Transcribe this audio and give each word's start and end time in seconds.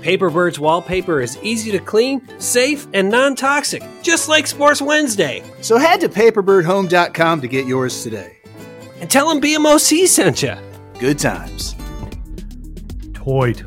Paperbird's 0.00 0.58
wallpaper 0.58 1.20
is 1.20 1.38
easy 1.42 1.70
to 1.72 1.78
clean, 1.78 2.22
safe, 2.40 2.86
and 2.94 3.10
non 3.10 3.36
toxic, 3.36 3.82
just 4.02 4.28
like 4.28 4.46
Sports 4.46 4.80
Wednesday. 4.80 5.42
So 5.60 5.76
head 5.76 6.00
to 6.00 6.08
paperbirdhome.com 6.08 7.40
to 7.40 7.48
get 7.48 7.66
yours 7.66 8.02
today. 8.02 8.38
And 9.00 9.10
tell 9.10 9.28
them 9.28 9.40
BMOC 9.40 10.06
sent 10.06 10.42
you. 10.42 10.54
Good 10.98 11.18
times. 11.18 11.74
Toit. 13.12 13.66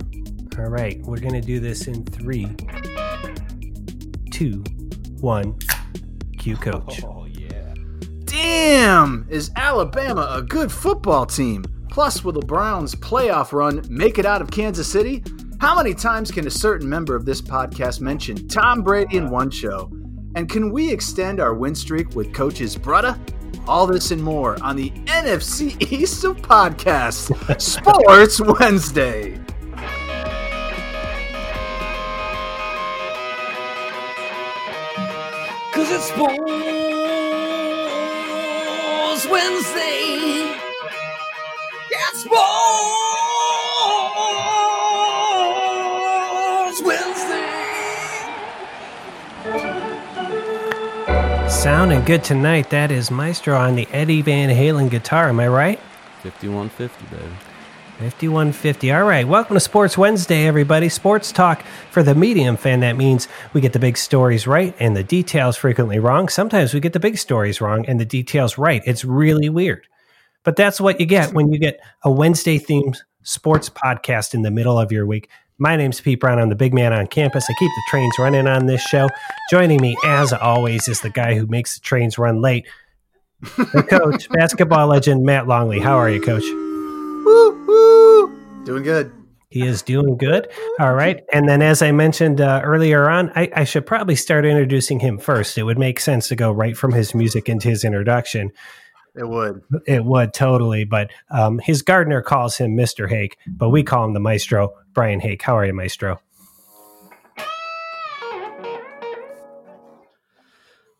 All 0.59 0.69
right, 0.69 0.99
we're 1.01 1.19
going 1.19 1.33
to 1.33 1.41
do 1.41 1.59
this 1.59 1.87
in 1.87 2.05
three, 2.05 2.47
two, 4.31 4.63
one. 5.19 5.57
Cue 6.37 6.55
coach. 6.57 7.03
Oh, 7.03 7.25
yeah. 7.25 7.73
Damn! 8.25 9.25
Is 9.29 9.49
Alabama 9.55 10.29
a 10.31 10.41
good 10.41 10.71
football 10.71 11.25
team? 11.25 11.63
Plus, 11.89 12.23
will 12.23 12.33
the 12.33 12.41
Browns' 12.41 12.95
playoff 12.95 13.53
run 13.53 13.85
make 13.89 14.17
it 14.17 14.25
out 14.25 14.41
of 14.41 14.51
Kansas 14.51 14.91
City? 14.91 15.23
How 15.63 15.77
many 15.77 15.93
times 15.93 16.29
can 16.29 16.45
a 16.45 16.51
certain 16.51 16.89
member 16.89 17.15
of 17.15 17.23
this 17.23 17.41
podcast 17.41 18.01
mention 18.01 18.49
Tom 18.49 18.81
Brady 18.81 19.15
in 19.15 19.29
one 19.29 19.49
show? 19.49 19.89
And 20.35 20.49
can 20.49 20.73
we 20.73 20.91
extend 20.91 21.39
our 21.39 21.53
win 21.53 21.73
streak 21.73 22.13
with 22.15 22.33
Coach's 22.33 22.75
brother? 22.75 23.17
All 23.65 23.87
this 23.87 24.11
and 24.11 24.21
more 24.21 24.61
on 24.61 24.75
the 24.75 24.89
NFC 25.05 25.81
East 25.93 26.25
of 26.25 26.35
podcasts, 26.35 27.31
Sports 27.61 28.41
Wednesday. 28.59 29.39
Cause 35.71 35.89
it's 35.89 36.03
Sports 36.09 36.41
Wednesday. 39.29 40.59
It's 41.89 42.19
Sports 42.19 42.62
Sounding 51.63 52.03
good 52.03 52.25
tonight. 52.25 52.69
That 52.71 52.91
is 52.91 53.09
Maestro 53.09 53.57
on 53.57 53.75
the 53.75 53.87
Eddie 53.93 54.21
Van 54.21 54.49
Halen 54.49 54.89
guitar. 54.89 55.29
Am 55.29 55.39
I 55.39 55.47
right? 55.47 55.79
5150, 56.21 57.05
baby. 57.05 57.23
5150. 57.99 58.91
All 58.91 59.05
right. 59.05 59.25
Welcome 59.25 59.53
to 59.53 59.61
Sports 59.61 59.97
Wednesday, 59.97 60.45
everybody. 60.45 60.89
Sports 60.89 61.31
talk 61.31 61.63
for 61.89 62.03
the 62.03 62.15
medium 62.15 62.57
fan. 62.57 62.81
That 62.81 62.97
means 62.97 63.29
we 63.53 63.61
get 63.61 63.71
the 63.71 63.79
big 63.79 63.95
stories 63.95 64.45
right 64.45 64.75
and 64.77 64.93
the 64.93 65.05
details 65.05 65.55
frequently 65.55 65.99
wrong. 65.99 66.27
Sometimes 66.27 66.73
we 66.73 66.81
get 66.81 66.91
the 66.91 66.99
big 66.99 67.17
stories 67.17 67.61
wrong 67.61 67.85
and 67.85 67.97
the 67.97 68.03
details 68.03 68.57
right. 68.57 68.81
It's 68.85 69.05
really 69.05 69.47
weird. 69.47 69.87
But 70.43 70.57
that's 70.57 70.81
what 70.81 70.99
you 70.99 71.05
get 71.05 71.33
when 71.33 71.49
you 71.49 71.59
get 71.59 71.79
a 72.03 72.11
Wednesday 72.11 72.59
themed 72.59 72.97
sports 73.21 73.69
podcast 73.69 74.33
in 74.33 74.41
the 74.41 74.51
middle 74.51 74.77
of 74.77 74.91
your 74.91 75.05
week. 75.05 75.29
My 75.59 75.75
name's 75.75 76.01
Pete 76.01 76.19
Brown. 76.19 76.39
I'm 76.39 76.49
the 76.49 76.55
big 76.55 76.73
man 76.73 76.93
on 76.93 77.07
campus. 77.07 77.45
I 77.49 77.53
keep 77.59 77.69
the 77.69 77.83
trains 77.89 78.13
running 78.17 78.47
on 78.47 78.65
this 78.65 78.81
show. 78.81 79.07
Joining 79.51 79.79
me, 79.79 79.95
as 80.03 80.33
always, 80.33 80.87
is 80.87 81.01
the 81.01 81.09
guy 81.09 81.35
who 81.35 81.45
makes 81.45 81.75
the 81.75 81.81
trains 81.81 82.17
run 82.17 82.41
late, 82.41 82.65
the 83.41 83.85
coach, 83.89 84.29
basketball 84.29 84.87
legend 84.87 85.23
Matt 85.23 85.47
Longley. 85.47 85.79
How 85.79 85.97
are 85.97 86.09
you, 86.09 86.19
coach? 86.19 86.43
Woo, 86.43 87.65
woo. 87.65 88.63
Doing 88.65 88.83
good. 88.83 89.11
He 89.49 89.67
is 89.67 89.83
doing 89.83 90.17
good. 90.17 90.47
All 90.79 90.95
right. 90.95 91.23
And 91.31 91.47
then, 91.47 91.61
as 91.61 91.83
I 91.83 91.91
mentioned 91.91 92.41
uh, 92.41 92.61
earlier 92.63 93.07
on, 93.07 93.31
I, 93.35 93.51
I, 93.55 93.63
should 93.65 93.85
probably 93.85 94.15
start 94.15 94.47
introducing 94.47 94.99
him 94.99 95.19
first. 95.19 95.59
It 95.59 95.63
would 95.63 95.77
make 95.77 95.99
sense 95.99 96.27
to 96.29 96.35
go 96.35 96.51
right 96.51 96.75
from 96.75 96.91
his 96.91 97.13
music 97.13 97.47
into 97.47 97.69
his 97.69 97.83
introduction. 97.83 98.51
It 99.15 99.27
would. 99.27 99.61
It 99.85 100.03
would 100.03 100.33
totally. 100.33 100.85
But 100.85 101.11
um, 101.29 101.59
his 101.59 101.81
gardener 101.81 102.21
calls 102.21 102.57
him 102.57 102.75
Mr. 102.75 103.07
Hake, 103.07 103.37
but 103.47 103.69
we 103.69 103.83
call 103.83 104.05
him 104.05 104.13
the 104.13 104.19
Maestro, 104.19 104.73
Brian 104.93 105.19
Hake. 105.19 105.41
How 105.41 105.57
are 105.57 105.65
you, 105.65 105.73
Maestro? 105.73 106.19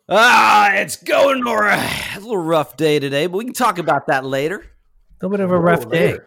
Ah, 0.09 0.73
it's 0.73 0.97
going 0.97 1.47
all 1.47 1.57
right. 1.57 2.15
A 2.15 2.19
little 2.19 2.37
rough 2.37 2.77
day 2.77 2.99
today, 2.99 3.25
but 3.25 3.37
we 3.37 3.45
can 3.45 3.53
talk 3.53 3.77
about 3.79 4.07
that 4.07 4.25
later. 4.25 4.57
A 4.57 5.25
little 5.25 5.37
bit 5.37 5.39
of 5.39 5.51
a 5.51 5.57
rough 5.57 5.89
day. 5.89 6.17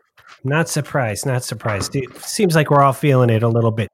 Not 0.43 0.69
surprised. 0.69 1.27
Not 1.27 1.45
surprised. 1.45 1.95
It 1.95 2.17
seems 2.19 2.55
like 2.55 2.71
we're 2.71 2.83
all 2.83 2.93
feeling 2.93 3.31
it 3.31 3.43
a 3.43 3.49
little 3.49 3.71
bit. 3.71 3.89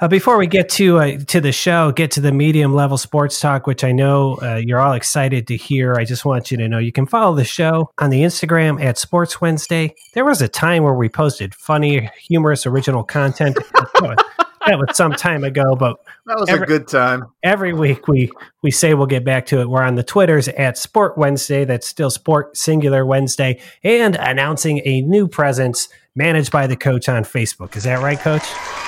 Uh, 0.00 0.08
before 0.08 0.38
we 0.38 0.46
get 0.46 0.70
to 0.70 0.98
uh, 0.98 1.18
to 1.26 1.42
the 1.42 1.52
show, 1.52 1.92
get 1.92 2.10
to 2.10 2.22
the 2.22 2.32
medium 2.32 2.72
level 2.72 2.96
sports 2.96 3.38
talk, 3.38 3.66
which 3.66 3.84
I 3.84 3.92
know 3.92 4.38
uh, 4.40 4.56
you're 4.56 4.80
all 4.80 4.94
excited 4.94 5.46
to 5.48 5.56
hear. 5.58 5.96
I 5.96 6.04
just 6.04 6.24
want 6.24 6.50
you 6.50 6.56
to 6.56 6.68
know 6.68 6.78
you 6.78 6.90
can 6.90 7.04
follow 7.04 7.36
the 7.36 7.44
show 7.44 7.90
on 7.98 8.08
the 8.08 8.22
Instagram 8.22 8.82
at 8.82 8.96
Sports 8.96 9.42
Wednesday. 9.42 9.94
There 10.14 10.24
was 10.24 10.40
a 10.40 10.48
time 10.48 10.84
where 10.84 10.94
we 10.94 11.10
posted 11.10 11.54
funny, 11.54 12.08
humorous, 12.18 12.64
original 12.64 13.04
content. 13.04 13.58
that 13.74 14.78
was 14.78 14.96
some 14.96 15.12
time 15.12 15.44
ago, 15.44 15.76
but 15.76 15.98
that 16.24 16.38
was 16.38 16.48
every, 16.48 16.64
a 16.64 16.66
good 16.66 16.88
time. 16.88 17.26
Every 17.42 17.74
week 17.74 18.08
we 18.08 18.30
we 18.62 18.70
say 18.70 18.94
we'll 18.94 19.06
get 19.06 19.24
back 19.24 19.44
to 19.46 19.60
it. 19.60 19.68
We're 19.68 19.82
on 19.82 19.96
the 19.96 20.02
Twitters 20.02 20.48
at 20.48 20.78
Sport 20.78 21.18
Wednesday. 21.18 21.66
That's 21.66 21.86
still 21.86 22.10
Sport 22.10 22.56
Singular 22.56 23.04
Wednesday, 23.04 23.60
and 23.82 24.16
announcing 24.16 24.80
a 24.86 25.02
new 25.02 25.28
presence 25.28 25.90
managed 26.16 26.50
by 26.50 26.66
the 26.66 26.76
coach 26.76 27.08
on 27.08 27.24
Facebook. 27.24 27.76
Is 27.76 27.84
that 27.84 28.02
right, 28.02 28.18
Coach? 28.18 28.42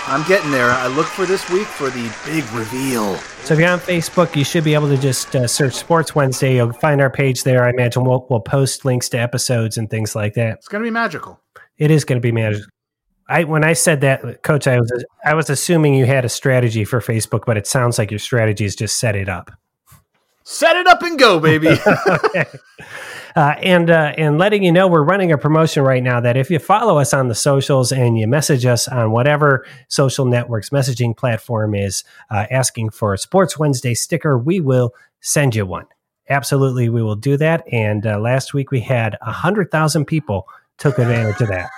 I'm 0.06 0.27
getting 0.28 0.50
there. 0.50 0.71
I 0.71 0.88
look 0.88 1.06
for 1.06 1.27
this 1.27 1.49
week 1.50 1.66
for 1.66 1.88
the 1.91 2.12
big 2.25 2.44
reveal. 2.53 3.16
So 3.44 3.55
if 3.55 3.60
you're 3.60 3.69
on 3.69 3.78
Facebook, 3.78 4.34
you 4.34 4.44
should 4.44 4.65
be 4.65 4.75
able 4.75 4.88
to 4.88 4.97
just 4.97 5.34
uh, 5.37 5.47
search 5.47 5.75
Sports 5.75 6.15
Wednesday. 6.15 6.56
You'll 6.56 6.72
find 6.72 7.00
our 7.00 7.11
page 7.11 7.44
there. 7.44 7.65
I 7.65 7.71
imagine 7.71 8.05
we'll 8.05 8.27
we'll 8.28 8.41
post 8.41 8.84
links 8.84 9.09
to 9.11 9.19
episodes 9.19 9.77
and 9.77 9.88
things 9.88 10.15
like 10.15 10.34
that. 10.34 10.59
It's 10.59 10.69
going 10.69 10.82
to 10.82 10.87
be 10.87 10.93
magical. 10.93 11.41
It 11.78 11.91
is 11.91 12.05
going 12.05 12.16
to 12.16 12.22
be 12.22 12.32
magical. 12.32 12.66
I 13.28 13.44
when 13.44 13.65
I 13.65 13.72
said 13.72 14.00
that, 14.00 14.43
Coach, 14.43 14.66
I 14.66 14.78
was 14.78 15.05
I 15.25 15.34
was 15.34 15.49
assuming 15.49 15.94
you 15.94 16.05
had 16.05 16.25
a 16.25 16.28
strategy 16.28 16.84
for 16.84 17.00
Facebook, 17.00 17.44
but 17.47 17.56
it 17.56 17.66
sounds 17.66 17.99
like 17.99 18.11
your 18.11 18.19
strategy 18.19 18.65
is 18.65 18.77
just 18.77 18.99
set 18.99 19.16
it 19.16 19.28
up. 19.28 19.50
Set 20.44 20.77
it 20.77 20.87
up 20.88 21.03
and 21.03 21.19
go, 21.19 21.38
baby. 21.38 21.69
okay. 22.09 22.44
Uh, 23.34 23.54
and 23.62 23.91
uh, 23.91 24.12
and 24.19 24.38
letting 24.38 24.62
you 24.62 24.70
know 24.70 24.87
we're 24.87 25.03
running 25.03 25.32
a 25.32 25.38
promotion 25.38 25.82
right 25.82 26.03
now 26.03 26.20
that 26.20 26.37
if 26.37 26.50
you 26.50 26.59
follow 26.59 26.98
us 26.98 27.15
on 27.15 27.28
the 27.28 27.34
socials 27.34 27.91
and 27.93 28.19
you 28.19 28.26
message 28.26 28.66
us 28.66 28.88
on 28.88 29.10
whatever 29.10 29.66
social 29.88 30.26
networks 30.26 30.70
messaging 30.70 31.16
platform 31.16 31.75
is 31.75 32.04
uh, 32.31 32.47
asking 32.50 32.91
for 32.91 33.15
a 33.15 33.19
Sports 33.19 33.59
Wednesday 33.59 33.94
sticker, 33.94 34.38
we 34.38 34.60
will 34.60 34.94
send 35.20 35.54
you 35.54 35.65
one. 35.65 35.87
Absolutely, 36.28 36.88
we 36.88 37.03
will 37.03 37.16
do 37.16 37.37
that. 37.38 37.65
And 37.72 38.06
uh, 38.06 38.19
last 38.19 38.54
week 38.54 38.70
we 38.70 38.81
had 38.81 39.16
a 39.22 39.32
hundred 39.32 39.70
thousand 39.70 40.04
people 40.04 40.46
took 40.79 40.99
advantage 40.99 41.40
of 41.40 41.49
that. 41.49 41.70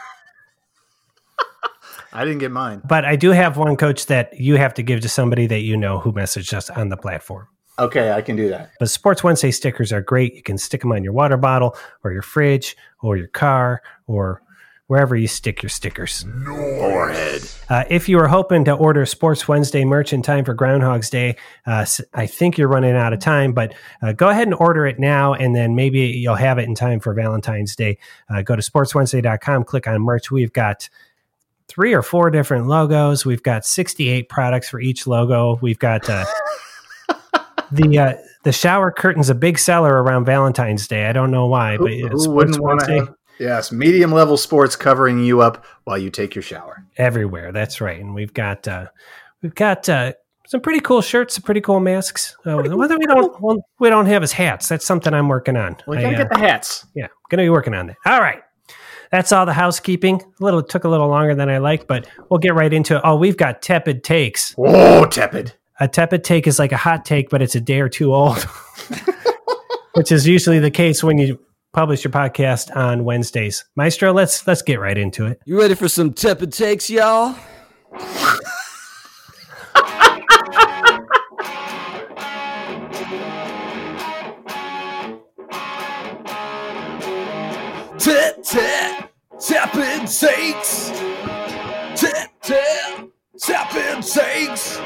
I 2.12 2.25
didn't 2.25 2.39
get 2.39 2.51
mine, 2.51 2.83
but 2.85 3.05
I 3.05 3.17
do 3.17 3.31
have 3.31 3.56
one 3.56 3.77
coach 3.77 4.06
that 4.06 4.41
you 4.41 4.56
have 4.56 4.75
to 4.75 4.83
give 4.83 5.01
to 5.01 5.09
somebody 5.09 5.47
that 5.47 5.61
you 5.61 5.77
know 5.77 5.99
who 5.99 6.12
messaged 6.12 6.53
us 6.53 6.71
on 6.71 6.89
the 6.89 6.97
platform. 6.97 7.49
Okay, 7.79 8.12
I 8.12 8.21
can 8.23 8.37
do 8.37 8.49
that. 8.50 8.71
But 8.79 8.88
Sports 8.88 9.25
Wednesday 9.25 9.50
stickers 9.50 9.93
are 9.93 10.00
great. 10.00 10.35
You 10.35 10.43
can 10.43 10.59
stick 10.59 10.81
them 10.81 10.93
on 10.93 11.03
your 11.03 11.12
water 11.12 11.37
bottle 11.37 11.76
or 12.05 12.12
your 12.12 12.23
fridge 12.23 12.76
or 13.03 13.17
your 13.17 13.26
car 13.29 13.82
or 14.06 14.43
wherever 14.87 15.17
you 15.17 15.26
stick 15.26 15.62
your 15.62 15.71
stickers. 15.71 16.25
Forehead. 16.44 17.43
Uh, 17.69 17.85
if 17.88 18.09
you 18.09 18.19
are 18.19 18.29
hoping 18.29 18.65
to 18.65 18.73
order 18.73 19.05
Sports 19.06 19.49
Wednesday 19.49 19.85
merch 19.85 20.12
in 20.12 20.23
time 20.23 20.44
for 20.44 20.55
Groundhog's 20.55 21.09
Day, 21.11 21.37
uh, 21.67 21.87
I 22.12 22.26
think 22.26 22.59
you're 22.59 22.69
running 22.69 22.94
out 22.94 23.12
of 23.12 23.19
time, 23.19 23.53
but 23.53 23.75
uh, 24.03 24.12
go 24.12 24.29
ahead 24.29 24.47
and 24.47 24.55
order 24.55 24.87
it 24.87 24.99
now, 24.99 25.35
and 25.35 25.56
then 25.56 25.75
maybe 25.75 26.00
you'll 26.00 26.35
have 26.35 26.59
it 26.59 26.69
in 26.69 26.75
time 26.75 27.00
for 27.00 27.15
Valentine's 27.15 27.75
Day. 27.75 27.99
Uh, 28.29 28.43
go 28.43 28.55
to 28.55 28.62
sportswednesday.com, 28.62 29.65
click 29.65 29.88
on 29.88 30.03
merch. 30.03 30.31
We've 30.31 30.53
got 30.53 30.88
three 31.67 31.94
or 31.94 32.03
four 32.03 32.31
different 32.31 32.67
logos. 32.67 33.25
We've 33.25 33.43
got 33.43 33.65
68 33.65 34.29
products 34.29 34.69
for 34.69 34.81
each 34.81 35.06
logo. 35.06 35.59
We've 35.62 35.79
got 35.79 36.09
uh, 36.09 36.25
the 37.75 37.99
uh, 37.99 38.15
the 38.44 38.53
shower 38.53 38.91
curtain's 38.91 39.31
a 39.31 39.35
big 39.35 39.59
seller 39.59 40.03
around 40.03 40.25
Valentine's 40.25 40.87
Day. 40.87 41.06
I 41.06 41.12
don't 41.12 41.31
know 41.31 41.47
why, 41.47 41.76
but 41.76 41.93
who, 41.93 42.09
who 42.09 42.31
wouldn't 42.31 42.61
want 42.61 42.81
to 42.81 43.15
Yes, 43.38 43.73
medium 43.73 44.12
level 44.12 44.37
sports 44.37 44.76
covering 44.76 45.19
you 45.19 45.41
up 45.41 45.65
while 45.85 45.99
you 45.99 46.11
take 46.11 46.35
your 46.35 46.43
shower. 46.43 46.85
everywhere. 46.97 47.53
That's 47.53 47.81
right. 47.81 48.00
And 48.00 48.15
we've 48.15 48.32
got 48.32 48.69
uh, 48.69 48.87
we've 49.43 49.55
got 49.55 49.88
uh, 49.88 50.12
some 50.47 50.61
pretty 50.61 50.81
cool 50.81 51.03
shirts, 51.03 51.35
some 51.35 51.43
pretty 51.43 51.61
cool 51.61 51.81
masks. 51.81 52.37
Uh, 52.47 52.62
whether 52.62 52.97
we 52.97 53.06
don't 53.06 53.41
well, 53.41 53.65
we 53.81 53.91
don't 53.91 54.06
have 54.06 54.23
is 54.23 54.32
hats. 54.32 54.69
That's 54.69 54.87
something 54.87 55.12
I'm 55.12 55.29
working 55.29 55.56
on. 55.56 55.77
We 55.87 55.99
I, 55.99 56.03
gotta 56.03 56.15
uh, 56.15 56.19
get 56.19 56.31
the 56.31 56.38
hats. 56.38 56.87
yeah, 56.94 57.09
going 57.29 57.38
to 57.38 57.44
be 57.44 57.50
working 57.50 57.75
on 57.75 57.88
that. 57.88 57.97
All 58.06 58.20
right. 58.20 58.41
That's 59.11 59.31
all 59.31 59.47
the 59.47 59.53
housekeeping. 59.53 60.20
A 60.20 60.44
little 60.44 60.62
took 60.62 60.85
a 60.85 60.88
little 60.88 61.09
longer 61.09 61.37
than 61.37 61.49
I 61.49 61.59
like, 61.59 61.87
but 61.87 62.09
we'll 62.31 62.38
get 62.38 62.55
right 62.55 62.73
into 62.73 62.97
it. 62.97 63.03
Oh, 63.05 63.15
we've 63.15 63.37
got 63.37 63.62
tepid 63.62 64.03
takes. 64.03 64.55
Oh, 64.59 65.06
tepid. 65.06 65.55
A 65.81 65.88
tepid 65.88 66.23
take 66.23 66.47
is 66.47 66.61
like 66.61 66.71
a 66.71 66.76
hot 66.76 67.05
take, 67.05 67.31
but 67.31 67.43
it's 67.43 67.56
a 67.56 67.61
day 67.61 67.81
or 67.81 67.88
two 67.88 68.15
old, 68.15 68.38
which 69.94 70.12
is 70.12 70.25
usually 70.25 70.61
the 70.61 70.71
case 70.71 71.03
when 71.03 71.19
you 71.19 71.41
publish 71.73 72.05
your 72.05 72.12
podcast 72.12 72.75
on 72.76 73.03
Wednesdays. 73.03 73.65
Maestro, 73.75 74.12
let's 74.12 74.47
let's 74.47 74.62
get 74.62 74.79
right 74.79 74.97
into 74.97 75.26
it. 75.26 75.41
You 75.47 75.59
ready 75.59 75.75
for 75.75 75.88
some 75.88 76.12
tepid 76.12 76.53
takes, 76.53 76.88
y'all? 76.88 77.35
Tap, 87.99 88.43
tap, 88.44 89.12
tepid 89.41 90.06
takes. 90.06 90.91
Tap, 92.00 92.31
tap, 92.43 93.09
tepid 93.41 94.03
takes. 94.05 94.79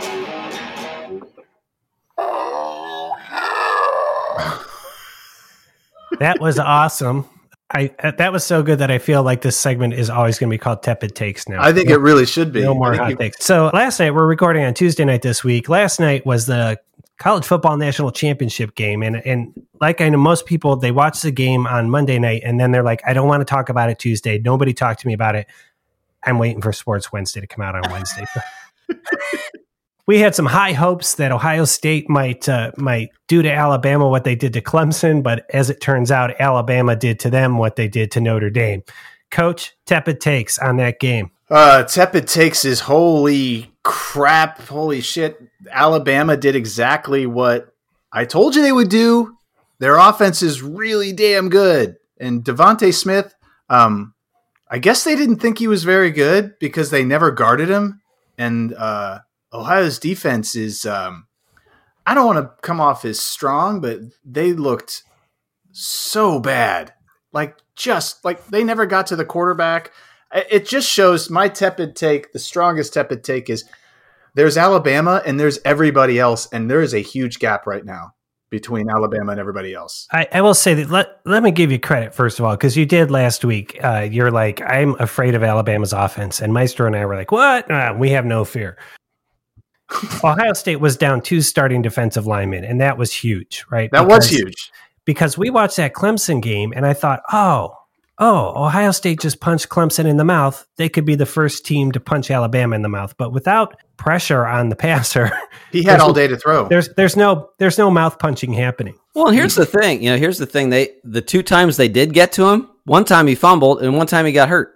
That 6.21 6.41
was 6.41 6.59
awesome. 6.59 7.29
I 7.71 7.95
uh, 8.03 8.13
that 8.13 8.33
was 8.33 8.45
so 8.45 8.63
good 8.63 8.79
that 8.79 8.91
I 8.91 8.99
feel 8.99 9.23
like 9.23 9.43
this 9.43 9.57
segment 9.57 9.93
is 9.93 10.09
always 10.09 10.39
going 10.39 10.49
to 10.49 10.55
be 10.55 10.59
called 10.59 10.83
tepid 10.83 11.15
takes 11.15 11.49
now. 11.49 11.63
I 11.63 11.73
think 11.73 11.91
it 11.91 11.99
really 11.99 12.25
should 12.25 12.51
be. 12.53 12.63
no 12.63 12.75
more 12.75 12.95
hot 12.95 13.11
you- 13.11 13.17
takes. 13.17 13.45
So 13.45 13.71
last 13.75 14.01
night 14.01 14.13
we're 14.15 14.27
recording 14.27 14.65
on 14.65 14.73
Tuesday 14.73 15.05
night 15.05 15.21
this 15.23 15.45
week. 15.45 15.69
Last 15.69 16.01
night 16.01 16.25
was 16.25 16.47
the 16.47 16.81
college 17.19 17.45
football 17.45 17.77
national 17.77 18.11
championship 18.11 18.75
game, 18.75 19.03
and 19.03 19.17
and 19.27 19.53
like 19.83 20.01
I 20.01 20.09
know 20.09 20.17
most 20.17 20.47
people, 20.47 20.77
they 20.77 20.93
watch 20.93 21.21
the 21.21 21.31
game 21.31 21.67
on 21.67 21.91
Monday 21.91 22.19
night, 22.19 22.41
and 22.43 22.59
then 22.59 22.73
they're 22.73 22.83
like, 22.83 23.03
I 23.07 23.13
don't 23.13 23.29
want 23.29 23.43
to 23.43 23.45
talk 23.45 23.69
about 23.69 23.91
it 23.91 23.99
Tuesday. 23.99 24.39
Nobody 24.39 24.73
talked 24.73 25.01
to 25.01 25.07
me 25.07 25.13
about 25.13 25.35
it. 25.37 25.47
I'm 26.25 26.39
waiting 26.39 26.63
for 26.63 26.73
Sports 26.73 27.13
Wednesday 27.13 27.41
to 27.43 27.47
come 27.47 27.63
out 27.63 27.75
on 27.75 27.93
Wednesday. 27.93 28.25
we 30.09 30.19
had 30.19 30.35
some 30.35 30.47
high 30.47 30.73
hopes 30.73 31.17
that 31.17 31.33
Ohio 31.33 31.67
State 31.67 32.09
might 32.09 32.49
uh, 32.49 32.73
might 32.79 33.11
do 33.29 33.43
to 33.43 33.53
Alabama 33.53 34.09
what 34.09 34.25
they 34.25 34.35
did 34.35 34.55
to 34.55 34.63
Clemson, 34.63 35.23
but 35.23 35.45
as 35.53 35.69
it 35.69 35.83
turns 35.83 36.11
out, 36.11 36.35
Alabama 36.41 36.97
did 36.97 37.21
to 37.21 37.31
them 37.31 37.59
what 37.59 37.77
they 37.77 37.87
did 37.87 38.11
to 38.13 38.21
Notre 38.21 38.51
Dame. 38.51 38.83
Coach, 39.31 39.77
tepid 39.85 40.21
takes 40.21 40.59
on 40.59 40.79
that 40.79 40.99
game. 40.99 41.31
Uh, 41.51 41.85
tepid 41.85 42.27
takes 42.27 42.65
is 42.65 42.81
holy 42.81 43.71
crap, 43.83 44.59
holy 44.63 45.03
shit. 45.03 45.41
Alabama 45.71 46.39
did 46.39 46.57
exactly 46.57 47.27
what 47.27 47.75
I 48.11 48.25
told 48.25 48.57
you 48.57 48.63
they 48.63 48.73
would 48.73 48.89
do. 48.89 49.37
Their 49.79 49.99
offense 49.99 50.43
is 50.43 50.63
really 50.63 51.13
damn 51.13 51.51
good. 51.51 51.97
And 52.19 52.43
Devonte 52.43 52.95
Smith, 52.95 53.35
um, 53.69 54.15
I 54.71 54.79
guess 54.79 55.05
they 55.05 55.17
didn't 55.17 55.37
think 55.37 55.59
he 55.59 55.69
was 55.69 55.85
very 55.85 56.11
good 56.11 56.59
because 56.59 56.91
they 56.91 57.05
never 57.05 57.31
guarded 57.31 57.69
him. 57.69 58.01
And 58.39 58.73
uh, 58.73 59.21
Ohio's 59.53 59.99
defense 59.99 60.55
is, 60.55 60.85
um, 60.85 61.27
I 62.07 62.15
don't 62.15 62.27
want 62.27 62.39
to 62.39 62.53
come 62.63 62.81
off 62.81 63.05
as 63.05 63.21
strong, 63.21 63.81
but 63.81 64.01
they 64.25 64.53
looked 64.53 65.03
so 65.73 66.41
bad. 66.41 66.93
Like, 67.33 67.57
just 67.77 68.25
like 68.25 68.47
they 68.49 68.65
never 68.65 68.87
got 68.87 69.07
to 69.09 69.17
the 69.17 69.25
quarterback. 69.25 69.93
It 70.33 70.67
just 70.67 70.89
shows 70.91 71.31
my 71.31 71.49
tepid 71.49 71.97
take, 71.97 72.33
the 72.33 72.39
strongest 72.39 72.93
tepid 72.93 73.25
take 73.25 73.49
is 73.49 73.65
there's 74.35 74.57
Alabama 74.57 75.23
and 75.25 75.39
there's 75.41 75.59
everybody 75.65 76.19
else, 76.19 76.49
and 76.53 76.71
there 76.71 76.83
is 76.83 76.95
a 76.95 76.99
huge 76.99 77.39
gap 77.39 77.67
right 77.67 77.85
now 77.85 78.15
between 78.51 78.89
Alabama 78.89 79.33
and 79.33 79.41
everybody 79.41 79.75
else. 79.75 80.07
I, 80.11 80.27
I 80.33 80.41
will 80.41 80.55
say 80.55 80.75
that 80.75 80.91
let, 80.91 81.21
let 81.25 81.43
me 81.43 81.51
give 81.51 81.71
you 81.71 81.79
credit 81.79 82.15
first 82.15 82.39
of 82.39 82.45
all 82.45 82.53
because 82.53 82.77
you 82.77 82.87
did 82.87 83.11
last 83.11 83.45
week. 83.45 83.79
Uh, 83.83 84.09
you're 84.11 84.31
like 84.31 84.61
I'm 84.63 84.95
afraid 84.99 85.35
of 85.35 85.43
Alabama's 85.43 85.93
offense, 85.93 86.41
and 86.41 86.53
Maestro 86.53 86.87
and 86.87 86.97
I 86.97 87.05
were 87.07 87.17
like, 87.17 87.33
"What? 87.33 87.71
Uh, 87.71 87.95
we 87.97 88.11
have 88.11 88.25
no 88.25 88.45
fear." 88.45 88.79
Ohio 90.25 90.53
State 90.53 90.81
was 90.81 90.97
down 90.97 91.21
two 91.23 91.41
starting 91.41 91.83
defensive 91.83 92.27
linemen, 92.27 92.65
and 92.65 92.81
that 92.81 92.99
was 92.99 93.13
huge, 93.13 93.65
right? 93.71 93.91
That 93.93 94.07
was 94.07 94.29
huge. 94.29 94.71
because 95.05 95.39
we 95.39 95.51
watched 95.51 95.77
that 95.79 95.95
Clemson 95.95 96.43
game, 96.43 96.73
and 96.77 96.85
I 96.87 96.93
thought, 96.93 97.23
"Oh, 97.33 97.75
oh, 98.19 98.65
Ohio 98.65 98.91
State 98.91 99.21
just 99.21 99.41
punched 99.41 99.69
Clemson 99.71 100.05
in 100.07 100.17
the 100.19 100.25
mouth. 100.25 100.67
They 100.77 100.89
could 100.89 101.05
be 101.07 101.15
the 101.15 101.25
first 101.27 101.65
team 101.65 101.93
to 101.93 102.01
punch 102.01 102.31
Alabama 102.31 102.77
in 102.77 102.83
the 102.83 102.89
mouth." 102.89 103.15
But 103.17 103.33
without 103.33 103.77
pressure 103.97 104.47
on 104.47 104.69
the 104.69 104.77
passer, 104.77 105.31
He 105.73 105.83
had 105.85 106.01
all 106.01 106.13
day 106.13 106.27
to 106.29 106.37
throw. 106.37 106.69
there's 106.69 106.89
there's 106.91 107.17
no 107.17 107.51
there's 107.59 107.79
no 107.79 107.91
mouth 107.91 108.19
punching 108.19 108.53
happening. 108.53 108.95
Well, 109.15 109.31
here's 109.31 109.55
the 109.55 109.67
thing. 109.67 110.03
You 110.03 110.11
know, 110.11 110.17
here's 110.19 110.39
the 110.39 110.47
thing. 110.47 110.69
They 110.71 110.91
the 111.05 111.23
two 111.23 111.43
times 111.43 111.77
they 111.79 111.89
did 111.89 112.13
get 112.13 112.33
to 112.33 112.47
him, 112.49 112.69
one 112.85 113.05
time 113.07 113.27
he 113.27 113.35
fumbled 113.35 113.83
and 113.83 113.97
one 113.97 114.07
time 114.07 114.27
he 114.27 114.33
got 114.33 114.49
hurt. 114.51 114.75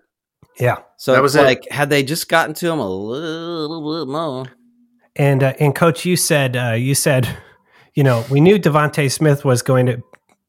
Yeah. 0.58 0.78
So 0.96 1.12
That 1.12 1.16
that 1.18 1.22
was 1.22 1.34
was 1.34 1.42
it. 1.42 1.46
like, 1.46 1.68
had 1.70 1.90
they 1.90 2.02
just 2.02 2.28
gotten 2.28 2.54
to 2.56 2.70
him 2.70 2.78
a 2.78 2.88
little 2.90 4.04
bit 4.04 4.10
more, 4.10 4.46
And 5.16 5.42
uh, 5.42 5.54
and 5.58 5.74
coach, 5.74 6.04
you 6.04 6.16
said 6.16 6.56
uh, 6.56 6.72
you 6.72 6.94
said, 6.94 7.28
you 7.94 8.02
know, 8.02 8.24
we 8.30 8.40
knew 8.40 8.58
Devonte 8.58 9.10
Smith 9.10 9.44
was 9.44 9.62
going 9.62 9.86
to 9.86 10.02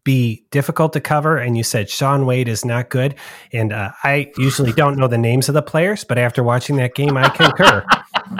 be 0.03 0.45
difficult 0.51 0.93
to 0.93 1.01
cover, 1.01 1.37
and 1.37 1.55
you 1.55 1.63
said 1.63 1.89
Shaun 1.89 2.25
Wade 2.25 2.47
is 2.47 2.65
not 2.65 2.89
good. 2.89 3.15
And 3.53 3.71
uh, 3.71 3.91
I 4.03 4.31
usually 4.37 4.73
don't 4.73 4.97
know 4.97 5.07
the 5.07 5.17
names 5.17 5.47
of 5.47 5.55
the 5.55 5.61
players, 5.61 6.03
but 6.03 6.17
after 6.17 6.43
watching 6.43 6.75
that 6.77 6.93
game, 6.93 7.15
I 7.15 7.29
concur. 7.29 7.85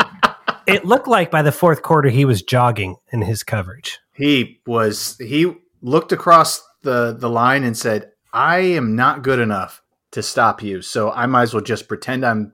it 0.68 0.86
looked 0.86 1.08
like 1.08 1.32
by 1.32 1.42
the 1.42 1.52
fourth 1.52 1.82
quarter 1.82 2.10
he 2.10 2.26
was 2.26 2.42
jogging 2.42 2.98
in 3.12 3.22
his 3.22 3.44
coverage. 3.44 4.00
he 4.14 4.62
was 4.66 5.18
he 5.20 5.54
looked 5.82 6.12
across 6.12 6.62
the 6.84 7.16
the 7.18 7.30
line 7.30 7.64
and 7.64 7.78
said, 7.78 8.12
"I 8.32 8.60
am 8.60 8.96
not 8.96 9.24
good 9.24 9.40
enough 9.40 9.82
to 10.12 10.22
stop 10.22 10.62
you, 10.62 10.82
so 10.82 11.12
I 11.12 11.26
might 11.26 11.44
as 11.44 11.54
well 11.54 11.64
just 11.64 11.88
pretend 11.88 12.26
I'm 12.26 12.54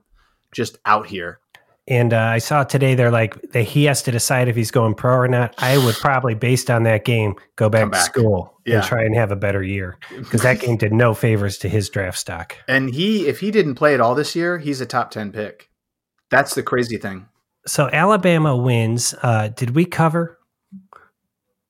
just 0.52 0.78
out 0.84 1.08
here." 1.08 1.40
And 1.90 2.14
uh, 2.14 2.18
I 2.18 2.38
saw 2.38 2.62
today 2.64 2.94
they're 2.94 3.10
like 3.10 3.50
that 3.50 3.64
he 3.64 3.84
has 3.84 4.02
to 4.04 4.12
decide 4.12 4.46
if 4.48 4.54
he's 4.56 4.70
going 4.70 4.94
pro 4.94 5.12
or 5.16 5.28
not. 5.28 5.54
I 5.58 5.76
would 5.76 5.96
probably, 5.96 6.34
based 6.34 6.70
on 6.70 6.84
that 6.84 7.04
game, 7.04 7.34
go 7.56 7.68
back, 7.68 7.80
Come 7.82 7.90
to 7.90 7.96
back. 7.98 8.04
school 8.04 8.54
Yeah. 8.64 8.76
and 8.76 8.84
try 8.84 9.02
and 9.02 9.14
have 9.16 9.32
a 9.32 9.36
better 9.36 9.62
year 9.62 9.98
because 10.16 10.42
that 10.42 10.60
game 10.60 10.76
did 10.76 10.92
no 10.92 11.14
favors 11.14 11.58
to 11.58 11.68
his 11.68 11.90
draft 11.90 12.16
stock. 12.16 12.56
And 12.68 12.94
he, 12.94 13.26
if 13.26 13.40
he 13.40 13.50
didn't 13.50 13.74
play 13.74 13.92
at 13.92 14.00
all 14.00 14.14
this 14.14 14.36
year, 14.36 14.58
he's 14.58 14.80
a 14.80 14.86
top 14.86 15.10
ten 15.10 15.32
pick. 15.32 15.68
That's 16.30 16.54
the 16.54 16.62
crazy 16.62 16.96
thing. 16.96 17.26
So 17.66 17.90
Alabama 17.92 18.56
wins. 18.56 19.12
Uh, 19.20 19.48
did 19.48 19.70
we 19.74 19.84
cover? 19.84 20.38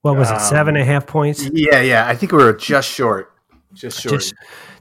What 0.02 0.16
was 0.16 0.30
it? 0.30 0.34
Um, 0.34 0.40
Seven 0.40 0.76
and 0.76 0.82
a 0.82 0.86
half 0.86 1.06
points. 1.06 1.48
Yeah, 1.52 1.80
yeah. 1.80 2.06
I 2.06 2.14
think 2.14 2.32
we 2.32 2.38
were 2.44 2.52
just 2.52 2.90
short. 2.90 3.29
Just 3.72 4.00
short. 4.00 4.14
Just, 4.14 4.34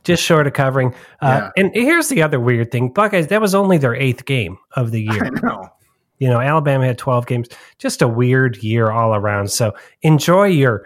just 0.03 0.23
short 0.23 0.47
of 0.47 0.53
covering. 0.53 0.93
Uh, 1.21 1.49
And 1.57 1.71
here's 1.73 2.09
the 2.09 2.21
other 2.23 2.39
weird 2.39 2.71
thing, 2.71 2.89
Buckeyes. 2.91 3.27
That 3.27 3.41
was 3.41 3.53
only 3.53 3.77
their 3.77 3.95
eighth 3.95 4.25
game 4.25 4.57
of 4.75 4.91
the 4.91 5.07
I 5.09 5.13
year. 5.13 5.29
know. 5.43 5.69
you 6.17 6.27
know, 6.29 6.39
Alabama 6.39 6.85
had 6.85 6.97
12 6.97 7.25
games. 7.27 7.47
Just 7.77 8.01
a 8.01 8.07
weird 8.07 8.57
year 8.63 8.91
all 8.91 9.13
around. 9.15 9.51
So 9.51 9.73
enjoy 10.01 10.45
your 10.47 10.85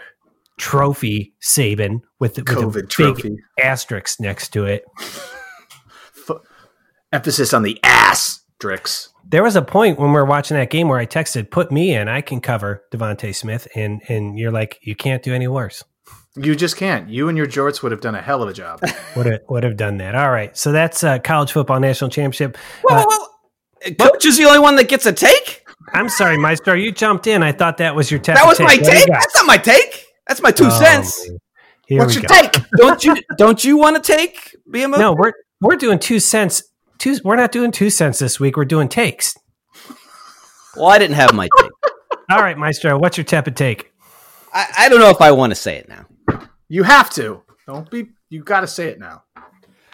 trophy, 0.57 1.33
Saban, 1.41 2.01
with, 2.19 2.38
with 2.38 2.39
a 2.39 2.41
COVID 2.51 2.95
big 3.24 3.38
asterisk 3.60 4.19
next 4.19 4.50
to 4.50 4.65
it. 4.65 4.83
Emphasis 7.12 7.53
on 7.53 7.63
the 7.63 7.79
ass, 7.83 8.41
There 9.25 9.43
was 9.43 9.55
a 9.55 9.62
point 9.62 10.00
when 10.00 10.10
we 10.10 10.15
were 10.15 10.25
watching 10.25 10.57
that 10.57 10.69
game 10.72 10.88
where 10.88 10.98
I 11.00 11.05
texted, 11.05 11.51
"Put 11.51 11.72
me 11.72 11.93
in. 11.93 12.07
I 12.07 12.22
can 12.22 12.41
cover 12.41 12.83
Devonte 12.91 13.36
Smith," 13.36 13.67
and 13.75 14.01
and 14.10 14.38
you're 14.38 14.51
like, 14.51 14.79
"You 14.81 14.95
can't 14.95 15.22
do 15.22 15.33
any 15.33 15.48
worse." 15.48 15.83
You 16.36 16.56
just 16.56 16.78
can't. 16.78 17.10
You 17.10 17.30
and 17.30 17.38
your 17.38 17.46
jorts 17.46 17.84
would 17.84 17.92
have 17.92 18.02
done 18.02 18.16
a 18.16 18.22
hell 18.22 18.42
of 18.42 18.50
a 18.50 18.54
job. 18.54 18.80
Would 19.16 19.28
have 19.28 19.42
would 19.50 19.63
have 19.63 19.78
done 19.78 19.98
that. 19.98 20.16
All 20.16 20.32
right, 20.32 20.58
so 20.58 20.72
that's 20.72 21.04
uh, 21.04 21.20
college 21.20 21.52
football 21.52 21.80
national 21.80 22.10
championship. 22.10 22.58
Whoa, 22.82 22.96
Uh, 22.96 23.06
whoa, 23.08 23.18
whoa. 23.86 23.94
Coach 24.00 24.25
is 24.25 24.38
the 24.40 24.46
only 24.46 24.58
one 24.60 24.75
that 24.78 24.90
gets 24.90 25.06
a 25.06 25.13
take. 25.13 25.63
I'm 25.94 26.10
sorry, 26.10 26.38
Maestro, 26.38 26.74
you 26.74 26.92
jumped 26.92 27.28
in. 27.28 27.44
I 27.44 27.52
thought 27.52 27.78
that 27.78 27.96
was 27.96 28.10
your 28.10 28.20
take. 28.20 28.36
That 28.36 28.46
was 28.48 28.60
my 28.60 28.75
What 28.78 28.84
take. 28.86 29.06
That's 29.08 29.36
not 29.36 29.46
my 29.46 29.58
take. 29.58 30.06
That's 30.28 30.42
my 30.42 30.50
two 30.50 30.66
Oh, 30.66 30.70
cents. 30.80 31.30
man. 31.30 31.38
Here 31.86 32.00
What's 32.00 32.16
we 32.16 32.22
your 32.22 32.28
go. 32.30 32.42
take? 32.42 32.63
don't 32.78 33.04
you? 33.04 33.16
Don't 33.38 33.63
you 33.63 33.78
want 33.78 34.04
to 34.04 34.12
take 34.16 34.56
BMO? 34.68 34.98
No, 34.98 35.13
we're 35.13 35.34
we're 35.62 35.75
doing 35.75 36.00
two 36.00 36.20
cents. 36.20 36.63
Two. 36.98 37.18
We're 37.24 37.36
not 37.36 37.52
doing 37.52 37.72
two 37.72 37.92
cents 37.92 38.18
this 38.18 38.40
week. 38.40 38.58
We're 38.58 38.66
doing 38.66 38.90
takes. 38.90 39.36
Well, 40.75 40.88
I 40.88 40.98
didn't 40.98 41.18
have 41.18 41.34
my 41.36 41.48
take. 41.60 41.72
All 42.32 42.40
right, 42.42 42.58
Maestro, 42.58 42.98
what's 42.98 43.18
your 43.18 43.25
tepid 43.25 43.56
take? 43.56 43.92
I, 44.54 44.66
I 44.80 44.90
don't 44.90 45.00
know 45.00 45.10
if 45.12 45.22
I 45.22 45.32
want 45.32 45.52
to 45.52 45.56
say 45.56 45.75
it 45.78 45.88
now. 45.90 46.06
You 46.74 46.82
have 46.82 47.12
to. 47.12 47.44
Don't 47.68 47.88
be. 47.92 48.08
You 48.32 48.44
got 48.44 48.62
to 48.62 48.68
say 48.68 48.88
it 48.88 49.00
now. 49.00 49.25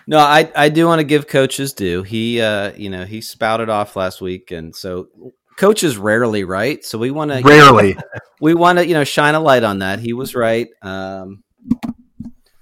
No, 0.08 0.18
I 0.18 0.50
I 0.56 0.70
do 0.70 0.86
want 0.86 1.00
to 1.00 1.04
give 1.04 1.28
coach 1.28 1.58
his 1.58 1.74
due. 1.74 2.04
He 2.04 2.40
uh 2.40 2.72
you 2.78 2.90
know 2.90 3.04
he 3.04 3.20
spouted 3.20 3.68
off 3.70 3.98
last 3.98 4.22
week, 4.22 4.52
and 4.52 4.74
so 4.74 5.10
coach 5.58 5.84
is 5.84 5.98
rarely 5.98 6.46
right. 6.46 6.82
So 6.86 6.98
we 6.98 7.12
want 7.12 7.32
to 7.32 7.42
Rarely. 7.42 7.98
we 8.40 8.54
want 8.54 8.80
to 8.80 8.88
you 8.88 8.94
know 8.94 9.04
shine 9.04 9.36
a 9.36 9.42
light 9.42 9.64
on 9.64 9.80
that. 9.80 10.00
He 10.00 10.14
was 10.14 10.36
right. 10.36 10.70
Um, 10.82 11.44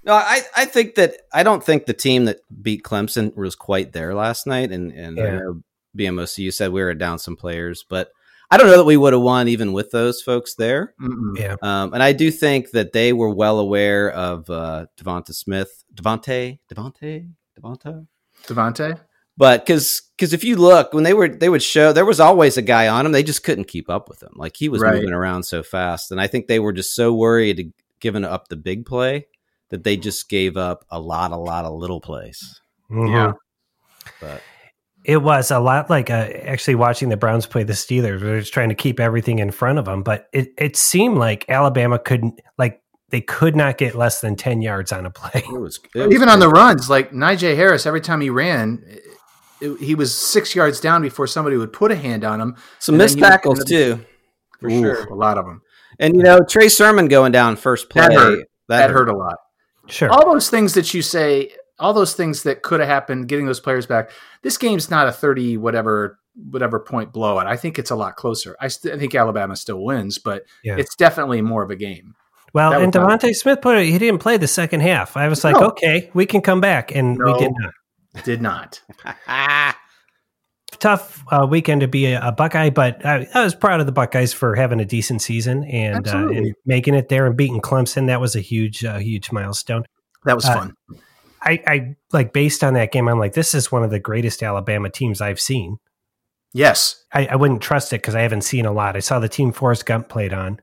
No, 0.03 0.15
I, 0.15 0.41
I 0.55 0.65
think 0.65 0.95
that 0.95 1.17
I 1.31 1.43
don't 1.43 1.63
think 1.63 1.85
the 1.85 1.93
team 1.93 2.25
that 2.25 2.39
beat 2.61 2.81
Clemson 2.81 3.35
was 3.35 3.55
quite 3.55 3.93
there 3.93 4.15
last 4.15 4.47
night, 4.47 4.71
and 4.71 4.91
and 4.93 5.19
I 5.19 5.23
Yeah. 5.23 5.37
know 5.37 5.61
BMOC 5.95 6.39
you 6.39 6.49
said 6.49 6.71
we 6.71 6.81
were 6.81 6.95
down 6.95 7.19
some 7.19 7.35
players, 7.35 7.85
but 7.87 8.09
I 8.49 8.57
don't 8.57 8.67
know 8.67 8.77
that 8.77 8.85
we 8.85 8.95
would 8.97 9.13
have 9.13 9.21
won 9.21 9.47
even 9.49 9.73
with 9.73 9.91
those 9.91 10.21
folks 10.21 10.55
there. 10.55 10.93
Mm-mm. 11.01 11.37
Yeah. 11.37 11.55
Um, 11.61 11.93
and 11.93 12.01
I 12.01 12.13
do 12.13 12.31
think 12.31 12.71
that 12.71 12.93
they 12.93 13.11
were 13.11 13.29
well 13.33 13.59
aware 13.59 14.09
of 14.11 14.49
uh, 14.49 14.85
Devonta 14.97 15.33
Smith, 15.33 15.83
Devontae, 15.93 16.59
Devontae, 16.73 17.29
Devonta. 17.59 18.07
Devontae? 18.45 18.99
But 19.35 19.65
because 19.65 20.01
because 20.17 20.33
if 20.33 20.43
you 20.43 20.55
look 20.55 20.93
when 20.93 21.03
they 21.03 21.13
were 21.13 21.27
they 21.27 21.49
would 21.49 21.61
show 21.61 21.91
there 21.93 22.05
was 22.05 22.19
always 22.19 22.57
a 22.57 22.61
guy 22.63 22.87
on 22.87 23.05
him 23.05 23.11
they 23.11 23.21
just 23.21 23.43
couldn't 23.43 23.67
keep 23.67 23.87
up 23.89 24.09
with 24.09 24.23
him 24.23 24.31
like 24.35 24.55
he 24.57 24.67
was 24.69 24.81
Right. 24.81 24.95
moving 24.95 25.11
around 25.13 25.43
so 25.43 25.61
fast 25.61 26.09
and 26.11 26.19
I 26.19 26.25
think 26.25 26.47
they 26.47 26.59
were 26.59 26.73
just 26.73 26.95
so 26.95 27.13
worried 27.13 27.57
to 27.57 27.65
giving 27.99 28.23
up 28.25 28.47
the 28.47 28.55
big 28.55 28.85
play 28.87 29.27
that 29.69 29.83
they 29.83 29.95
just 29.95 30.27
gave 30.29 30.57
up 30.57 30.85
a 30.89 30.99
lot 30.99 31.31
a 31.31 31.37
lot 31.37 31.65
of 31.65 31.73
little 31.73 32.01
plays. 32.01 32.61
Mhm. 32.89 33.11
Yeah. 33.11 33.31
But 34.19 34.41
It 35.07 35.23
was 35.23 35.51
a 35.51 35.59
lot 35.59 35.89
like 35.89 36.09
uh, 36.09 36.27
actually 36.43 36.75
watching 36.75 37.07
the 37.07 37.15
Browns 37.17 37.45
play 37.45 37.63
the 37.63 37.71
Steelers. 37.73 38.19
They're 38.19 38.39
just 38.41 38.53
trying 38.53 38.69
to 38.69 38.75
keep 38.75 38.99
everything 38.99 39.39
in 39.39 39.51
front 39.51 39.79
of 39.79 39.85
them, 39.85 40.03
but 40.03 40.27
it, 40.33 40.49
it 40.57 40.75
seemed 40.75 41.17
like 41.17 41.45
Alabama 41.47 41.97
couldn't 41.97 42.41
like 42.57 42.81
they 43.09 43.21
could 43.21 43.55
not 43.55 43.77
get 43.77 43.95
less 43.95 44.19
than 44.19 44.35
ten 44.35 44.61
yards 44.61 44.91
on 44.91 45.05
a 45.05 45.09
play. 45.09 45.31
it 45.45 45.59
was, 45.59 45.79
it 45.95 46.07
was 46.07 46.13
Even 46.13 46.27
on 46.27 46.39
the 46.39 46.49
runs, 46.49 46.89
like 46.89 47.11
Najee 47.11 47.55
Harris, 47.55 47.85
every 47.85 48.01
time 48.01 48.19
he 48.19 48.29
ran, 48.29 48.83
it, 49.61 49.79
he 49.79 49.95
was 49.95 50.13
six 50.15 50.53
yards 50.53 50.81
down 50.81 51.01
before 51.01 51.25
somebody 51.25 51.55
would 51.55 51.71
put 51.71 51.89
a 51.89 51.95
hand 51.95 52.25
on 52.25 52.41
him. 52.41 52.57
some 52.79 52.97
missed 52.97 53.17
tackles 53.17 53.59
gonna- 53.59 53.69
too. 53.69 54.05
For 54.59 54.69
Oof. 54.69 54.81
sure. 54.81 55.05
A 55.05 55.15
lot 55.15 55.37
of 55.37 55.45
them. 55.45 55.61
And 55.99 56.15
you 56.17 56.23
know 56.23 56.39
Trey 56.49 56.67
Sermon 56.67 57.07
going 57.07 57.31
down 57.31 57.55
first 57.55 57.89
play 57.89 58.01
That 58.01 58.11
hurt. 58.13 58.47
That, 58.67 58.89
hurt 58.89 59.07
a 59.07 59.15
lot. 59.15 59.37
Sure. 59.87 60.09
All 60.11 60.33
those 60.33 60.49
things 60.49 60.73
that 60.73 60.93
you 60.93 61.01
say, 61.01 61.51
all 61.79 61.93
those 61.93 62.13
things 62.13 62.43
that 62.43 62.61
could 62.63 62.79
have 62.79 62.89
happened, 62.89 63.27
getting 63.27 63.45
those 63.45 63.59
players 63.59 63.85
back. 63.85 64.09
This 64.41 64.57
game's 64.57 64.89
not 64.89 65.07
a 65.07 65.11
30 65.11 65.57
whatever 65.57 66.19
whatever 66.51 66.79
point 66.79 67.11
blowout. 67.11 67.47
I 67.47 67.57
think 67.57 67.79
it's 67.79 67.89
a 67.89 67.95
lot 67.95 68.15
closer. 68.15 68.55
I, 68.61 68.67
st- 68.67 68.93
I 68.93 68.97
think 68.99 69.15
Alabama 69.15 69.55
still 69.55 69.83
wins, 69.83 70.19
but 70.19 70.43
Yeah. 70.63 70.75
it's 70.77 70.95
definitely 70.95 71.41
more 71.41 71.63
of 71.63 71.71
a 71.71 71.75
game. 71.75 72.13
Well, 72.53 72.71
That 72.71 72.81
and 72.81 72.93
was 72.93 73.01
not- 73.01 73.21
Devontae 73.21 73.33
Smith 73.35 73.61
put 73.61 73.77
it, 73.77 73.85
he 73.87 73.97
didn't 73.97 74.19
play 74.21 74.37
the 74.37 74.47
second 74.47 74.81
half. 74.81 75.17
I 75.17 75.27
was 75.29 75.43
like, 75.43 75.55
No. 75.59 75.67
okay, 75.69 76.11
we 76.13 76.25
can 76.27 76.41
come 76.41 76.61
back. 76.61 76.95
And 76.95 77.17
we 77.17 77.37
did 77.39 77.51
not. 77.57 78.23
Did 78.23 78.41
not. 78.41 78.81
Tough 80.79 81.23
uh, 81.31 81.47
weekend 81.49 81.81
to 81.81 81.87
be 81.87 82.05
a, 82.07 82.21
a 82.27 82.31
Buckeye, 82.31 82.69
but 82.69 83.03
I, 83.03 83.27
I 83.33 83.43
was 83.43 83.55
proud 83.55 83.79
of 83.79 83.85
the 83.87 83.91
Buckeyes 83.91 84.31
for 84.33 84.53
having 84.53 84.79
a 84.79 84.85
decent 84.85 85.21
season 85.23 85.63
and, 85.63 86.07
uh, 86.07 86.27
and 86.27 86.53
making 86.65 86.93
it 86.93 87.09
there 87.09 87.25
and 87.25 87.35
beating 87.37 87.61
Clemson. 87.61 88.07
That 88.07 88.21
was 88.21 88.35
a 88.35 88.41
huge, 88.41 88.83
uh, 88.85 88.97
huge 88.99 89.31
milestone. 89.31 89.85
That 90.25 90.35
was 90.35 90.45
Uh, 90.45 90.53
fun. 90.53 90.73
I, 91.47 91.63
I 91.65 91.95
like 92.11 92.33
based 92.33 92.61
on 92.63 92.73
that 92.73 92.91
game, 92.91 93.07
I'm 93.07 93.19
like, 93.19 93.33
this 93.33 93.53
is 93.55 93.71
one 93.71 93.83
of 93.83 93.89
the 93.89 93.99
greatest 93.99 94.43
Alabama 94.43 94.89
teams 94.89 95.21
I've 95.21 95.39
seen. 95.39 95.77
Yes, 96.53 97.05
I, 97.13 97.27
I 97.27 97.35
wouldn't 97.35 97.61
trust 97.61 97.93
it 97.93 98.01
because 98.01 98.15
I 98.15 98.21
haven't 98.21 98.41
seen 98.41 98.65
a 98.65 98.71
lot. 98.71 98.97
I 98.97 98.99
saw 98.99 99.19
the 99.19 99.29
team 99.29 99.51
Forrest 99.53 99.85
Gump 99.85 100.09
played 100.09 100.33
on. 100.33 100.59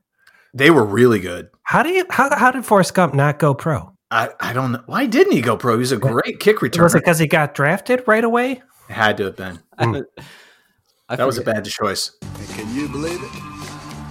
they 0.53 0.71
were 0.71 0.85
really 0.85 1.21
good. 1.21 1.49
How 1.63 1.83
do 1.83 1.89
you 1.89 2.05
how, 2.11 2.37
how 2.37 2.51
did 2.51 2.65
Forrest 2.67 2.93
Gump 2.95 3.15
not 3.15 3.39
go 3.39 3.55
pro? 3.55 3.93
I, 4.11 4.29
I 4.41 4.53
don't 4.53 4.73
know 4.73 4.83
why 4.87 5.07
didn't 5.07 5.33
he 5.33 5.41
go 5.41 5.57
pro. 5.57 5.73
He 5.75 5.79
was 5.79 5.93
a 5.93 5.97
great 5.97 6.39
kick 6.39 6.59
returner. 6.59 6.83
Was 6.83 6.93
returner. 6.93 6.97
it 6.97 7.01
because 7.01 7.19
he 7.19 7.27
got 7.27 7.55
drafted 7.55 8.03
right 8.07 8.23
away? 8.25 8.63
It 8.91 8.93
Had 8.93 9.17
to 9.19 9.25
have 9.25 9.37
been. 9.37 9.61
Hmm. 9.79 9.97
I 11.09 11.17
That 11.17 11.27
was 11.27 11.39
a 11.39 11.43
bad 11.43 11.65
choice. 11.65 12.13
And 12.23 12.49
can 12.51 12.75
you 12.75 12.89
believe 12.89 13.23
it? 13.23 13.31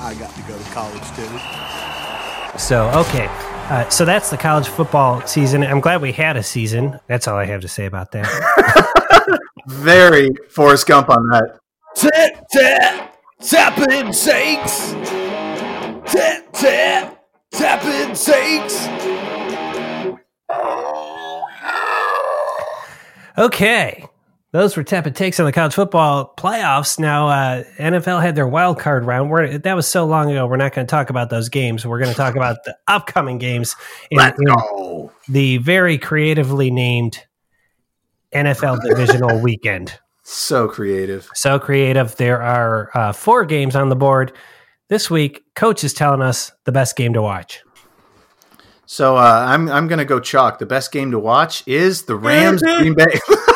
I 0.01 0.15
got 0.19 0.33
to 0.35 0.41
go 0.43 0.57
to 0.57 0.63
college 0.71 1.03
too. 1.15 2.57
So 2.59 2.89
okay, 2.99 3.27
uh, 3.69 3.89
so 3.89 4.05
that's 4.05 4.29
the 4.29 4.37
college 4.37 4.67
football 4.67 5.25
season. 5.25 5.63
I'm 5.63 5.79
glad 5.79 6.01
we 6.01 6.11
had 6.11 6.37
a 6.37 6.43
season. 6.43 6.99
That's 7.07 7.27
all 7.27 7.37
I 7.37 7.45
have 7.45 7.61
to 7.61 7.67
say 7.67 7.85
about 7.85 8.11
that. 8.11 9.39
Very 9.67 10.29
Forrest 10.49 10.87
Gump 10.87 11.09
on 11.09 11.27
that. 11.29 11.59
Tap 11.95 12.45
tap 12.51 13.15
tapping 13.41 14.11
sakes. 14.11 14.91
Tap 16.11 16.51
tap 16.53 17.23
tapping 17.51 18.15
sakes. 18.15 18.87
Okay. 23.37 24.05
Those 24.53 24.77
were 24.77 24.83
tepid 24.83 25.15
takes 25.15 25.39
on 25.39 25.47
the 25.47 25.51
college 25.51 25.73
football 25.73 26.31
playoffs. 26.37 26.99
Now, 26.99 27.27
uh, 27.27 27.63
NFL 27.79 28.21
had 28.21 28.35
their 28.35 28.47
wild 28.47 28.79
card 28.79 29.03
round. 29.03 29.31
We're, 29.31 29.57
that 29.57 29.73
was 29.75 29.87
so 29.87 30.05
long 30.05 30.29
ago. 30.29 30.45
We're 30.45 30.57
not 30.57 30.73
going 30.73 30.85
to 30.85 30.91
talk 30.91 31.09
about 31.09 31.31
those 31.31 31.49
games. 31.49 31.87
We're 31.87 31.97
going 31.97 32.11
to 32.11 32.15
talk 32.15 32.35
about 32.35 32.63
the 32.63 32.77
upcoming 32.87 33.39
games 33.39 33.75
in, 34.11 34.19
Let's 34.19 34.39
go. 34.39 35.11
the 35.27 35.57
very 35.57 35.97
creatively 35.97 36.69
named 36.69 37.25
NFL 38.31 38.83
Divisional 38.83 39.39
Weekend. 39.41 39.99
So 40.21 40.67
creative. 40.67 41.27
So 41.33 41.57
creative. 41.57 42.15
There 42.17 42.39
are 42.39 42.91
uh, 42.93 43.11
four 43.11 43.45
games 43.45 43.75
on 43.75 43.89
the 43.89 43.95
board 43.95 44.33
this 44.87 45.09
week. 45.09 45.41
Coach 45.55 45.83
is 45.83 45.95
telling 45.95 46.21
us 46.21 46.51
the 46.65 46.71
best 46.71 46.95
game 46.95 47.13
to 47.13 47.23
watch. 47.23 47.63
So 48.85 49.17
uh, 49.17 49.45
I'm 49.47 49.67
I'm 49.69 49.87
gonna 49.87 50.05
go 50.05 50.19
chalk. 50.19 50.59
The 50.59 50.67
best 50.67 50.91
game 50.91 51.09
to 51.11 51.17
watch 51.17 51.63
is 51.67 52.03
the 52.03 52.15
Rams 52.15 52.61
Green 52.61 52.93
Bay. 52.93 53.19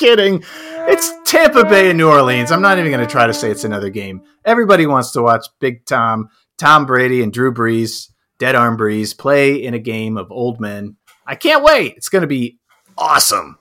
Kidding. 0.00 0.42
It's 0.88 1.12
Tampa 1.30 1.62
Bay 1.62 1.90
and 1.90 1.98
New 1.98 2.08
Orleans. 2.08 2.50
I'm 2.50 2.62
not 2.62 2.78
even 2.78 2.90
gonna 2.90 3.06
try 3.06 3.26
to 3.26 3.34
say 3.34 3.50
it's 3.50 3.64
another 3.64 3.90
game. 3.90 4.22
Everybody 4.46 4.86
wants 4.86 5.10
to 5.10 5.20
watch 5.20 5.46
Big 5.58 5.84
Tom, 5.84 6.30
Tom 6.56 6.86
Brady, 6.86 7.22
and 7.22 7.30
Drew 7.30 7.52
Brees, 7.52 8.10
Dead 8.38 8.54
Arm 8.54 8.78
Brees 8.78 9.14
play 9.14 9.62
in 9.62 9.74
a 9.74 9.78
game 9.78 10.16
of 10.16 10.32
old 10.32 10.58
men. 10.58 10.96
I 11.26 11.34
can't 11.34 11.62
wait. 11.62 11.98
It's 11.98 12.08
gonna 12.08 12.26
be 12.26 12.58
awesome. 12.96 13.58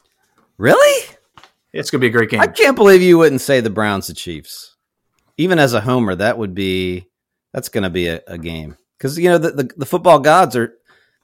Really? 0.58 1.10
It's 1.74 1.92
gonna 1.92 2.00
be 2.00 2.08
a 2.08 2.12
great 2.12 2.30
game. 2.30 2.40
I 2.40 2.48
can't 2.48 2.78
believe 2.78 3.02
you 3.02 3.18
wouldn't 3.18 3.42
say 3.42 3.60
the 3.60 3.70
Browns 3.70 4.08
the 4.08 4.14
Chiefs. 4.14 4.78
Even 5.36 5.60
as 5.60 5.74
a 5.74 5.82
homer, 5.82 6.16
that 6.16 6.38
would 6.38 6.56
be 6.56 7.10
that's 7.54 7.68
going 7.68 7.84
to 7.84 7.90
be 7.90 8.08
a, 8.08 8.22
a 8.28 8.38
game 8.38 8.78
because 8.98 9.20
you 9.20 9.28
know 9.28 9.38
the, 9.38 9.52
the 9.52 9.70
the 9.76 9.86
football 9.86 10.20
gods 10.20 10.56
are 10.56 10.74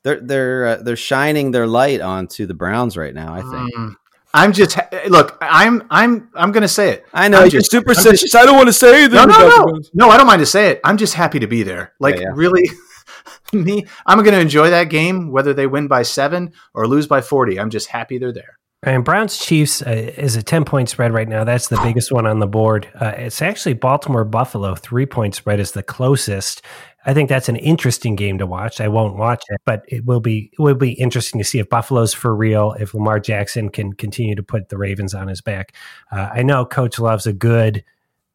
they're 0.03 0.19
they're 0.19 0.65
uh, 0.65 0.75
they're 0.83 0.97
shining 0.97 1.51
their 1.51 1.67
light 1.67 2.01
onto 2.01 2.45
the 2.45 2.53
Browns 2.53 2.97
right 2.97 3.13
now. 3.13 3.33
I 3.33 3.41
think. 3.41 3.75
Mm. 3.75 3.95
I'm 4.35 4.51
just 4.51 4.77
look. 5.07 5.37
I'm 5.41 5.83
I'm 5.89 6.29
I'm 6.35 6.51
gonna 6.51 6.67
say 6.67 6.89
it. 6.89 7.05
I 7.13 7.27
know 7.29 7.37
I'm 7.37 7.43
you're 7.43 7.61
just- 7.61 7.73
I'm 7.73 7.79
superstitious. 7.81 8.35
I 8.35 8.45
don't 8.45 8.55
want 8.57 8.67
to 8.67 8.73
say 8.73 9.03
anything. 9.03 9.15
No, 9.15 9.25
no, 9.25 9.47
no, 9.47 9.79
no. 9.93 10.09
I 10.09 10.17
don't 10.17 10.27
mind 10.27 10.41
to 10.41 10.45
say 10.45 10.71
it. 10.71 10.81
I'm 10.83 10.97
just 10.97 11.13
happy 11.13 11.39
to 11.39 11.47
be 11.47 11.63
there. 11.63 11.93
Like 11.99 12.15
Yeah, 12.15 12.21
yeah. 12.23 12.27
really, 12.33 12.69
me. 13.53 13.85
I'm 14.05 14.19
going 14.23 14.33
to 14.35 14.39
enjoy 14.39 14.69
that 14.71 14.89
game, 14.89 15.31
whether 15.31 15.53
they 15.53 15.67
win 15.67 15.87
by 15.87 16.03
seven 16.03 16.51
or 16.73 16.87
lose 16.87 17.07
by 17.07 17.21
forty. 17.21 17.59
I'm 17.59 17.69
just 17.69 17.87
happy 17.87 18.17
they're 18.17 18.33
there. 18.33 18.59
And 18.83 19.03
Browns 19.03 19.39
Chiefs 19.39 19.81
uh, 19.81 19.89
is 20.15 20.35
a 20.35 20.43
10 20.43 20.63
point 20.63 20.89
spread 20.89 21.11
right 21.11 21.27
now. 21.27 21.43
That's 21.43 21.69
the 21.69 21.77
biggest 21.81 22.11
one 22.11 22.27
on 22.27 22.37
the 22.37 22.45
board. 22.45 22.87
Uh, 22.93 23.13
it's 23.17 23.41
actually 23.41 23.73
Baltimore 23.73 24.23
Buffalo, 24.25 24.75
three 24.75 25.07
point 25.07 25.33
spread 25.33 25.59
is 25.59 25.71
the 25.71 25.81
closest. 25.81 26.61
I 27.05 27.13
think 27.13 27.29
that's 27.29 27.49
an 27.49 27.55
interesting 27.57 28.15
game 28.15 28.39
to 28.39 28.47
watch. 28.47 28.81
I 28.81 28.87
won't 28.87 29.15
watch 29.15 29.43
it, 29.49 29.61
but 29.63 29.83
it 29.87 30.05
will 30.05 30.19
be 30.19 30.49
it 30.53 30.59
will 30.59 30.75
be 30.75 30.93
interesting 30.93 31.39
to 31.39 31.43
see 31.45 31.59
if 31.59 31.69
Buffalo's 31.69 32.13
for 32.13 32.35
real, 32.35 32.75
if 32.79 32.93
Lamar 32.93 33.19
Jackson 33.19 33.69
can 33.69 33.93
continue 33.93 34.35
to 34.35 34.43
put 34.43 34.69
the 34.69 34.77
Ravens 34.77 35.13
on 35.13 35.27
his 35.27 35.41
back. 35.41 35.75
Uh, 36.11 36.29
I 36.33 36.41
know 36.41 36.65
Coach 36.65 36.97
loves 36.97 37.27
a 37.27 37.33
good 37.33 37.83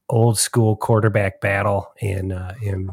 old 0.09 0.39
school 0.39 0.77
quarterback 0.77 1.41
battle, 1.41 1.93
and 2.00 2.33
uh, 2.33 2.53
and 2.65 2.91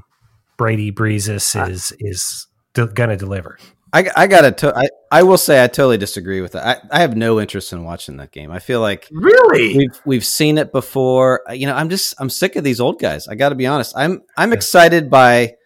Brady 0.58 0.90
Breezes 0.90 1.56
is 1.56 1.94
is 2.00 2.48
de- 2.74 2.88
going 2.88 3.10
to 3.10 3.18
deliver. 3.18 3.60
I, 3.94 4.10
I 4.18 4.28
gotta. 4.28 4.52
To, 4.52 4.76
I 4.76 4.90
I 5.12 5.24
will 5.24 5.38
say 5.38 5.64
I 5.64 5.68
totally 5.68 5.98
disagree 5.98 6.42
with 6.42 6.54
that. 6.54 6.84
I, 6.92 6.98
I 6.98 7.00
have 7.02 7.16
no 7.16 7.40
interest 7.40 7.72
in 7.72 7.84
watching 7.84 8.18
that 8.18 8.32
game. 8.32 8.52
I 8.52 8.60
feel 8.60 8.82
like 8.82 9.08
Really? 9.12 9.78
we've 9.78 10.02
we've 10.06 10.26
seen 10.26 10.58
it 10.58 10.72
before. 10.72 11.44
You 11.52 11.68
know, 11.68 11.76
I'm 11.76 11.90
just 11.90 12.16
I'm 12.20 12.30
sick 12.30 12.56
of 12.56 12.64
these 12.64 12.82
old 12.82 13.00
guys. 13.00 13.28
I 13.28 13.36
got 13.36 13.50
to 13.50 13.56
be 13.56 13.66
honest. 13.66 13.94
I'm 13.96 14.24
I'm 14.36 14.54
excited 14.54 15.10
by 15.10 15.57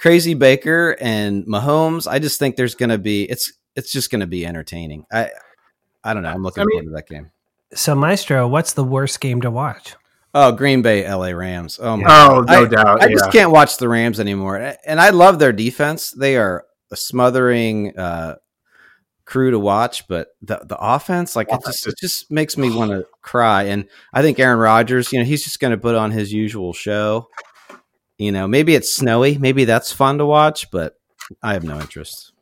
Crazy 0.00 0.32
Baker 0.32 0.96
and 0.98 1.44
Mahomes. 1.44 2.10
I 2.10 2.18
just 2.18 2.38
think 2.38 2.56
there's 2.56 2.74
going 2.74 2.88
to 2.88 2.96
be 2.96 3.24
it's 3.24 3.52
it's 3.76 3.92
just 3.92 4.10
going 4.10 4.22
to 4.22 4.26
be 4.26 4.46
entertaining. 4.46 5.04
I 5.12 5.30
I 6.02 6.14
don't 6.14 6.22
know. 6.22 6.30
I'm 6.30 6.42
looking 6.42 6.62
I 6.62 6.64
mean- 6.64 6.78
forward 6.78 6.90
to 6.90 6.94
that 6.96 7.08
game. 7.08 7.30
So, 7.72 7.94
Maestro, 7.94 8.48
what's 8.48 8.72
the 8.72 8.82
worst 8.82 9.20
game 9.20 9.42
to 9.42 9.50
watch? 9.50 9.94
Oh, 10.34 10.50
Green 10.50 10.82
Bay, 10.82 11.08
LA 11.08 11.28
Rams. 11.28 11.78
Oh 11.80 11.96
my. 11.98 12.04
oh, 12.08 12.40
no 12.40 12.64
I- 12.64 12.68
doubt. 12.68 13.02
I 13.02 13.06
yeah. 13.06 13.12
just 13.12 13.30
can't 13.30 13.52
watch 13.52 13.76
the 13.76 13.88
Rams 13.88 14.18
anymore. 14.18 14.74
And 14.84 15.00
I 15.00 15.10
love 15.10 15.38
their 15.38 15.52
defense. 15.52 16.10
They 16.10 16.36
are 16.36 16.64
a 16.90 16.96
smothering 16.96 17.96
uh, 17.96 18.36
crew 19.26 19.50
to 19.52 19.58
watch, 19.58 20.08
but 20.08 20.28
the 20.42 20.60
the 20.64 20.78
offense, 20.80 21.36
like 21.36 21.48
it 21.52 21.60
just, 21.64 21.86
it 21.86 21.94
just 21.98 22.30
makes 22.30 22.56
me 22.56 22.74
want 22.74 22.90
to 22.90 23.06
cry. 23.22 23.64
And 23.64 23.86
I 24.14 24.22
think 24.22 24.38
Aaron 24.38 24.58
Rodgers, 24.58 25.12
you 25.12 25.18
know, 25.18 25.24
he's 25.24 25.44
just 25.44 25.60
going 25.60 25.72
to 25.72 25.78
put 25.78 25.94
on 25.94 26.10
his 26.10 26.32
usual 26.32 26.72
show. 26.72 27.28
You 28.20 28.32
know, 28.32 28.46
maybe 28.46 28.74
it's 28.74 28.94
snowy, 28.94 29.38
maybe 29.38 29.64
that's 29.64 29.92
fun 29.92 30.18
to 30.18 30.26
watch, 30.26 30.70
but 30.70 30.94
I 31.42 31.54
have 31.54 31.64
no 31.64 31.80
interest. 31.80 32.32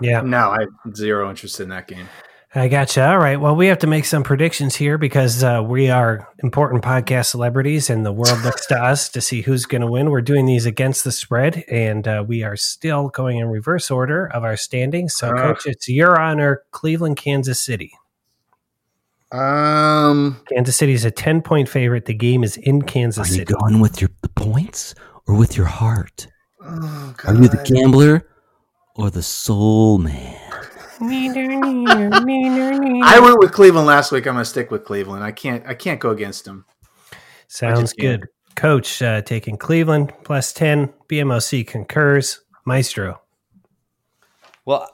Yeah. 0.00 0.22
No, 0.22 0.50
I 0.50 0.60
have 0.84 0.96
zero 0.96 1.30
interest 1.30 1.60
in 1.60 1.68
that 1.68 1.86
game. 1.86 2.08
I 2.52 2.66
gotcha. 2.66 3.06
All 3.08 3.18
right. 3.18 3.40
Well, 3.40 3.54
we 3.54 3.68
have 3.68 3.78
to 3.78 3.86
make 3.86 4.06
some 4.06 4.24
predictions 4.24 4.74
here 4.74 4.98
because 4.98 5.44
uh, 5.44 5.62
we 5.64 5.88
are 5.88 6.28
important 6.42 6.82
podcast 6.82 7.26
celebrities 7.26 7.90
and 7.90 8.04
the 8.04 8.10
world 8.10 8.40
looks 8.42 8.66
to 8.66 8.74
us 8.76 9.08
to 9.10 9.20
see 9.20 9.40
who's 9.42 9.66
going 9.66 9.82
to 9.82 9.86
win. 9.86 10.10
We're 10.10 10.20
doing 10.20 10.46
these 10.46 10.66
against 10.66 11.04
the 11.04 11.12
spread 11.12 11.62
and 11.70 12.08
uh, 12.08 12.24
we 12.26 12.42
are 12.42 12.56
still 12.56 13.08
going 13.10 13.38
in 13.38 13.46
reverse 13.46 13.88
order 13.88 14.26
of 14.26 14.42
our 14.42 14.56
standings. 14.56 15.14
So, 15.14 15.28
Uh. 15.28 15.42
Coach, 15.42 15.66
it's 15.66 15.88
your 15.88 16.20
honor 16.20 16.64
Cleveland, 16.72 17.18
Kansas 17.18 17.60
City. 17.64 17.92
Um, 19.30 20.40
Kansas 20.52 20.76
City 20.76 20.92
is 20.92 21.04
a 21.04 21.10
10 21.12 21.42
point 21.42 21.68
favorite. 21.68 22.06
The 22.06 22.14
game 22.14 22.42
is 22.42 22.56
in 22.56 22.82
Kansas 22.82 23.18
Are 23.18 23.22
Kansas 23.22 23.36
you 23.36 23.40
City. 23.42 23.54
going 23.60 23.78
with 23.80 24.00
your 24.00 24.10
the 24.22 24.28
points 24.30 24.94
or 25.30 25.34
with 25.34 25.56
your 25.56 25.66
heart? 25.66 26.26
oh, 26.64 27.14
Are 27.24 27.34
you 27.34 27.46
the 27.46 27.62
gambler 27.64 28.26
or 28.96 29.10
the 29.10 29.22
soul 29.22 29.98
man? 29.98 30.36
I 31.02 33.18
went 33.22 33.38
with 33.38 33.52
Cleveland 33.52 33.86
last 33.86 34.10
week. 34.10 34.26
I'm 34.26 34.34
going 34.34 34.44
to 34.44 34.50
stick 34.50 34.72
with 34.72 34.84
Cleveland. 34.84 35.22
I 35.22 35.30
can't. 35.30 35.64
I 35.66 35.74
can't 35.74 36.00
go 36.00 36.10
against 36.10 36.44
them. 36.44 36.64
Sounds 37.46 37.92
can't. 37.92 38.22
good. 38.22 38.28
Coach 38.56 39.00
uh, 39.00 39.22
taking 39.22 39.56
Cleveland 39.56 40.12
plus 40.24 40.52
10. 40.52 40.92
BMOC 41.08 41.66
concurs. 41.66 42.40
Maestro. 42.66 43.20
Well, 44.64 44.86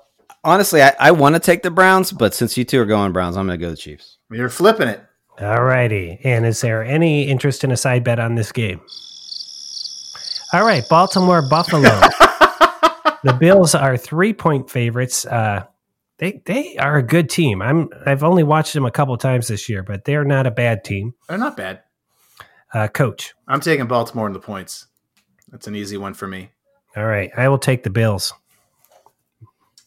honestly, 0.44 0.82
I, 0.82 0.94
I 1.00 1.10
want 1.12 1.34
to 1.34 1.40
take 1.40 1.62
the 1.62 1.70
Browns, 1.70 2.12
but 2.12 2.34
since 2.34 2.56
you 2.58 2.64
two 2.64 2.80
are 2.80 2.86
going 2.86 3.12
Browns, 3.12 3.36
I'm 3.36 3.46
going 3.46 3.58
to 3.58 3.64
go 3.66 3.70
the 3.70 3.76
Chiefs. 3.76 4.18
You're 4.30 4.48
flipping 4.50 4.88
it. 4.88 5.02
All 5.40 5.64
righty. 5.64 6.20
And 6.24 6.46
is 6.46 6.60
there 6.60 6.84
any 6.84 7.24
interest 7.24 7.64
in 7.64 7.72
a 7.72 7.76
side 7.76 8.04
bet 8.04 8.18
on 8.20 8.36
this 8.36 8.52
game? 8.52 8.80
All 10.52 10.64
right, 10.64 10.88
Baltimore 10.88 11.42
Buffalo. 11.42 11.82
the 13.24 13.36
Bills 13.38 13.74
are 13.74 13.96
three 13.96 14.32
point 14.32 14.70
favorites. 14.70 15.26
Uh, 15.26 15.64
they 16.18 16.40
they 16.44 16.76
are 16.76 16.96
a 16.96 17.02
good 17.02 17.28
team. 17.28 17.60
I'm 17.60 17.88
I've 18.06 18.22
only 18.22 18.44
watched 18.44 18.72
them 18.72 18.86
a 18.86 18.90
couple 18.90 19.16
times 19.16 19.48
this 19.48 19.68
year, 19.68 19.82
but 19.82 20.04
they're 20.04 20.24
not 20.24 20.46
a 20.46 20.50
bad 20.50 20.84
team. 20.84 21.14
They're 21.28 21.36
not 21.36 21.56
bad. 21.56 21.82
Uh, 22.72 22.88
coach. 22.88 23.34
I'm 23.48 23.60
taking 23.60 23.86
Baltimore 23.86 24.26
in 24.26 24.32
the 24.32 24.38
points. 24.38 24.86
That's 25.48 25.66
an 25.66 25.74
easy 25.74 25.96
one 25.96 26.14
for 26.14 26.28
me. 26.28 26.50
All 26.96 27.06
right, 27.06 27.30
I 27.36 27.48
will 27.48 27.58
take 27.58 27.82
the 27.82 27.90
Bills. 27.90 28.32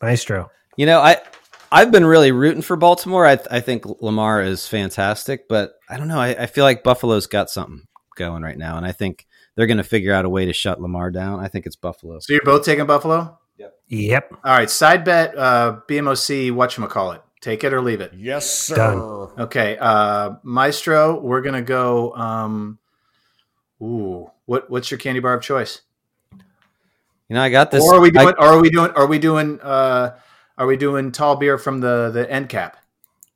Maestro. 0.01 0.51
You 0.75 0.85
know, 0.85 0.99
I 0.99 1.17
I've 1.71 1.91
been 1.91 2.05
really 2.05 2.31
rooting 2.31 2.61
for 2.61 2.75
Baltimore. 2.75 3.25
I 3.25 3.39
I 3.49 3.61
think 3.61 3.85
Lamar 4.01 4.41
is 4.41 4.67
fantastic, 4.67 5.47
but 5.47 5.73
I 5.89 5.97
don't 5.97 6.07
know. 6.09 6.19
I, 6.19 6.29
I 6.29 6.45
feel 6.47 6.65
like 6.65 6.83
Buffalo's 6.83 7.27
got 7.27 7.49
something 7.49 7.83
going 8.17 8.43
right 8.43 8.57
now, 8.57 8.75
and 8.75 8.85
I 8.85 8.91
think 8.91 9.25
they're 9.59 9.67
going 9.67 9.75
to 9.75 9.83
figure 9.83 10.13
out 10.13 10.23
a 10.23 10.29
way 10.29 10.45
to 10.45 10.53
shut 10.53 10.81
Lamar 10.81 11.11
down. 11.11 11.41
I 11.41 11.49
think 11.49 11.65
it's 11.65 11.75
Buffalo. 11.75 12.19
So 12.19 12.31
you're 12.31 12.41
both 12.45 12.63
taking 12.63 12.85
Buffalo. 12.85 13.37
Yep. 13.57 13.77
Yep. 13.89 14.33
All 14.45 14.57
right, 14.57 14.69
side 14.69 15.03
bet. 15.03 15.37
Uh, 15.37 15.81
BMOC. 15.85 16.53
What 16.53 16.77
you 16.77 16.87
call 16.87 17.11
it? 17.11 17.21
Take 17.41 17.65
it 17.65 17.73
or 17.73 17.81
leave 17.81 17.99
it. 17.99 18.13
Yes, 18.15 18.49
sir. 18.49 18.77
Done. 18.77 18.99
Okay, 19.37 19.77
uh, 19.77 20.35
Maestro. 20.43 21.19
We're 21.19 21.41
gonna 21.41 21.61
go. 21.61 22.13
Um, 22.13 22.79
ooh, 23.81 24.31
what 24.45 24.69
what's 24.69 24.89
your 24.91 24.97
candy 24.97 25.19
bar 25.19 25.33
of 25.33 25.41
choice? 25.43 25.81
You 26.31 27.35
know, 27.35 27.41
I 27.41 27.49
got 27.49 27.69
this. 27.69 27.83
or 27.83 27.95
are 27.95 27.99
we 27.99 28.11
doing? 28.11 28.27
or 28.39 28.45
are 28.45 28.61
we 28.61 28.69
doing? 28.69 28.91
Are 28.91 29.07
we 29.07 29.19
doing? 29.19 29.59
Uh, 29.61 30.17
are 30.57 30.67
we 30.67 30.77
doing 30.77 31.11
tall 31.11 31.35
beer 31.35 31.57
from 31.57 31.81
the 31.81 32.11
the 32.11 32.31
end 32.31 32.47
cap? 32.47 32.77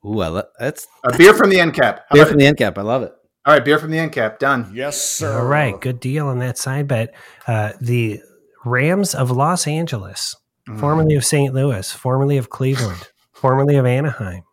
ooh, 0.06 0.22
I 0.22 0.28
lo- 0.30 0.48
that's 0.58 0.88
A 1.04 1.18
beer 1.18 1.34
from 1.34 1.50
the 1.50 1.60
end 1.60 1.74
cap. 1.74 2.06
How 2.08 2.14
beer 2.14 2.24
about 2.24 2.32
from 2.32 2.40
the 2.40 2.46
end 2.46 2.56
cap. 2.56 2.78
I 2.78 2.82
love 2.82 3.04
it. 3.04 3.14
All 3.46 3.54
right, 3.54 3.64
beer 3.66 3.78
from 3.78 3.92
the 3.92 3.98
end 4.00 4.14
cap. 4.14 4.40
Done. 4.40 4.72
Yes, 4.74 5.02
sir. 5.02 5.40
All 5.40 5.46
right, 5.46 5.80
good 5.80 6.00
deal 6.00 6.28
on 6.28 6.40
that 6.40 6.58
side 6.58 6.88
bet. 6.88 7.14
Uh, 7.46 7.74
the 7.82 8.22
Rams 8.64 9.14
of 9.14 9.32
Los 9.32 9.68
Angeles, 9.68 10.36
Mm. 10.70 10.80
formerly 10.80 11.16
of 11.16 11.26
St. 11.26 11.54
Louis, 11.54 11.92
formerly 11.92 12.38
of 12.38 12.50
Cleveland, 12.50 13.10
formerly 13.34 13.76
of 13.76 13.86
Anaheim. 13.86 14.44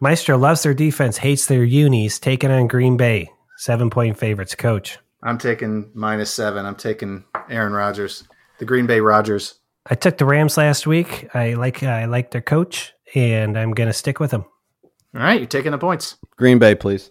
Maestro 0.00 0.36
loves 0.36 0.64
their 0.64 0.74
defense, 0.74 1.18
hates 1.18 1.46
their 1.46 1.62
unis, 1.62 2.18
taking 2.18 2.50
on 2.50 2.66
Green 2.66 2.96
Bay. 2.96 3.30
Seven 3.58 3.90
point 3.90 4.18
favorites, 4.18 4.56
coach. 4.56 4.98
I'm 5.22 5.38
taking 5.38 5.88
minus 5.94 6.32
seven. 6.34 6.66
I'm 6.66 6.74
taking 6.74 7.22
Aaron 7.48 7.72
Rodgers, 7.72 8.24
the 8.58 8.64
Green 8.64 8.86
Bay 8.86 8.98
Rodgers. 9.00 9.54
I 9.86 9.94
took 9.94 10.18
the 10.18 10.24
Rams 10.24 10.56
last 10.56 10.84
week. 10.88 11.28
I 11.34 11.54
like 11.54 11.84
I 11.84 12.06
like 12.06 12.32
their 12.32 12.40
coach, 12.40 12.92
and 13.14 13.56
I'm 13.56 13.70
going 13.72 13.88
to 13.88 13.92
stick 13.92 14.18
with 14.18 14.32
them. 14.32 14.44
All 15.14 15.20
right, 15.22 15.40
you're 15.40 15.46
taking 15.46 15.72
the 15.72 15.78
points. 15.78 16.16
Green 16.36 16.58
Bay, 16.58 16.74
please. 16.74 17.10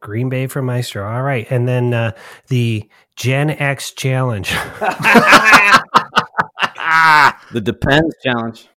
Green 0.00 0.28
Bay 0.28 0.46
for 0.46 0.62
Maestro. 0.62 1.06
All 1.06 1.22
right, 1.22 1.46
and 1.50 1.66
then 1.68 1.92
uh, 1.92 2.12
the 2.48 2.88
Gen 3.16 3.50
X 3.50 3.92
Challenge. 3.92 4.50
The 7.52 7.60
Depends 7.60 8.14
challenge. 8.22 8.68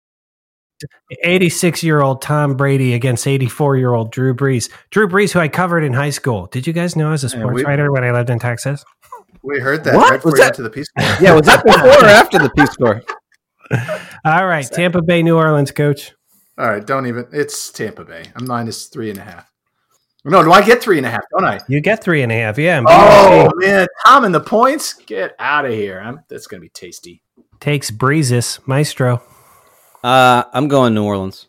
86 1.23 1.83
year 1.85 2.01
old 2.01 2.23
Tom 2.23 2.57
Brady 2.57 2.95
against 2.95 3.27
84 3.27 3.77
year 3.77 3.93
old 3.93 4.11
Drew 4.11 4.35
Brees. 4.35 4.71
Drew 4.91 5.07
Brees, 5.09 5.33
who 5.33 5.41
I 5.41 5.49
covered 5.49 5.85
in 5.85 5.93
high 5.93 6.11
school. 6.11 6.47
Did 6.47 6.67
you 6.67 6.73
guys 6.73 6.97
know 6.97 7.09
I 7.09 7.11
was 7.13 7.23
a 7.25 7.27
Yeah, 7.37 7.43
sports 7.43 7.55
we- 7.57 7.65
writer 7.65 7.93
when 7.93 8.03
I 8.03 8.11
lived 8.13 8.31
in 8.31 8.39
Texas? 8.39 8.83
We 9.43 9.59
heard 9.61 9.85
that 9.85 9.95
What? 9.95 10.11
right 10.11 10.17
before 10.19 10.33
Was 10.33 10.39
you 10.39 10.45
that- 10.45 10.47
went 10.47 10.57
to 10.57 10.63
the 10.63 10.71
Peace 10.71 10.89
Corps. 10.99 11.17
Yeah, 11.21 11.35
was 11.35 11.47
that 11.47 11.65
before 11.65 11.89
or 11.89 12.05
after 12.07 12.39
the 12.39 12.51
Peace 12.51 12.75
Corps? 12.77 13.03
All 14.25 14.47
right, 14.47 14.65
Tampa 14.65 15.03
Bay, 15.03 15.23
New 15.23 15.37
Orleans, 15.37 15.71
coach. 15.71 16.15
All 16.59 16.69
right, 16.69 16.87
don't 16.87 17.07
even. 17.07 17.27
It's 17.33 17.71
Tampa 17.73 18.05
Bay. 18.05 18.25
I'm 18.37 18.47
minus 18.47 18.87
three 18.87 19.11
and 19.11 19.19
a 19.19 19.23
half. 19.23 19.51
No, 20.25 20.45
do 20.45 20.53
I 20.53 20.63
get 20.63 20.81
three 20.83 20.99
and 20.99 21.07
a 21.07 21.11
half? 21.11 21.23
Don't 21.33 21.45
I? 21.45 21.59
You 21.67 21.81
get 21.81 22.05
three 22.05 22.23
and 22.23 22.31
a 22.31 22.35
half. 22.37 22.59
Yeah. 22.59 22.83
Oh 22.87 23.51
man, 23.57 23.89
Tom 24.07 24.25
and 24.25 24.35
the 24.35 24.41
points. 24.41 24.95
Get 24.95 25.35
out 25.39 25.65
of 25.65 25.73
here. 25.73 26.01
I'm, 26.01 26.21
that's 26.29 26.47
gonna 26.47 26.61
be 26.61 26.69
tasty. 26.69 27.23
takes 27.59 27.91
Breezes, 27.91 28.61
Maestro. 28.67 29.23
Uh, 30.05 30.45
I'm 30.53 30.69
going 30.69 30.95
New 30.95 31.05
Orleans. 31.05 31.49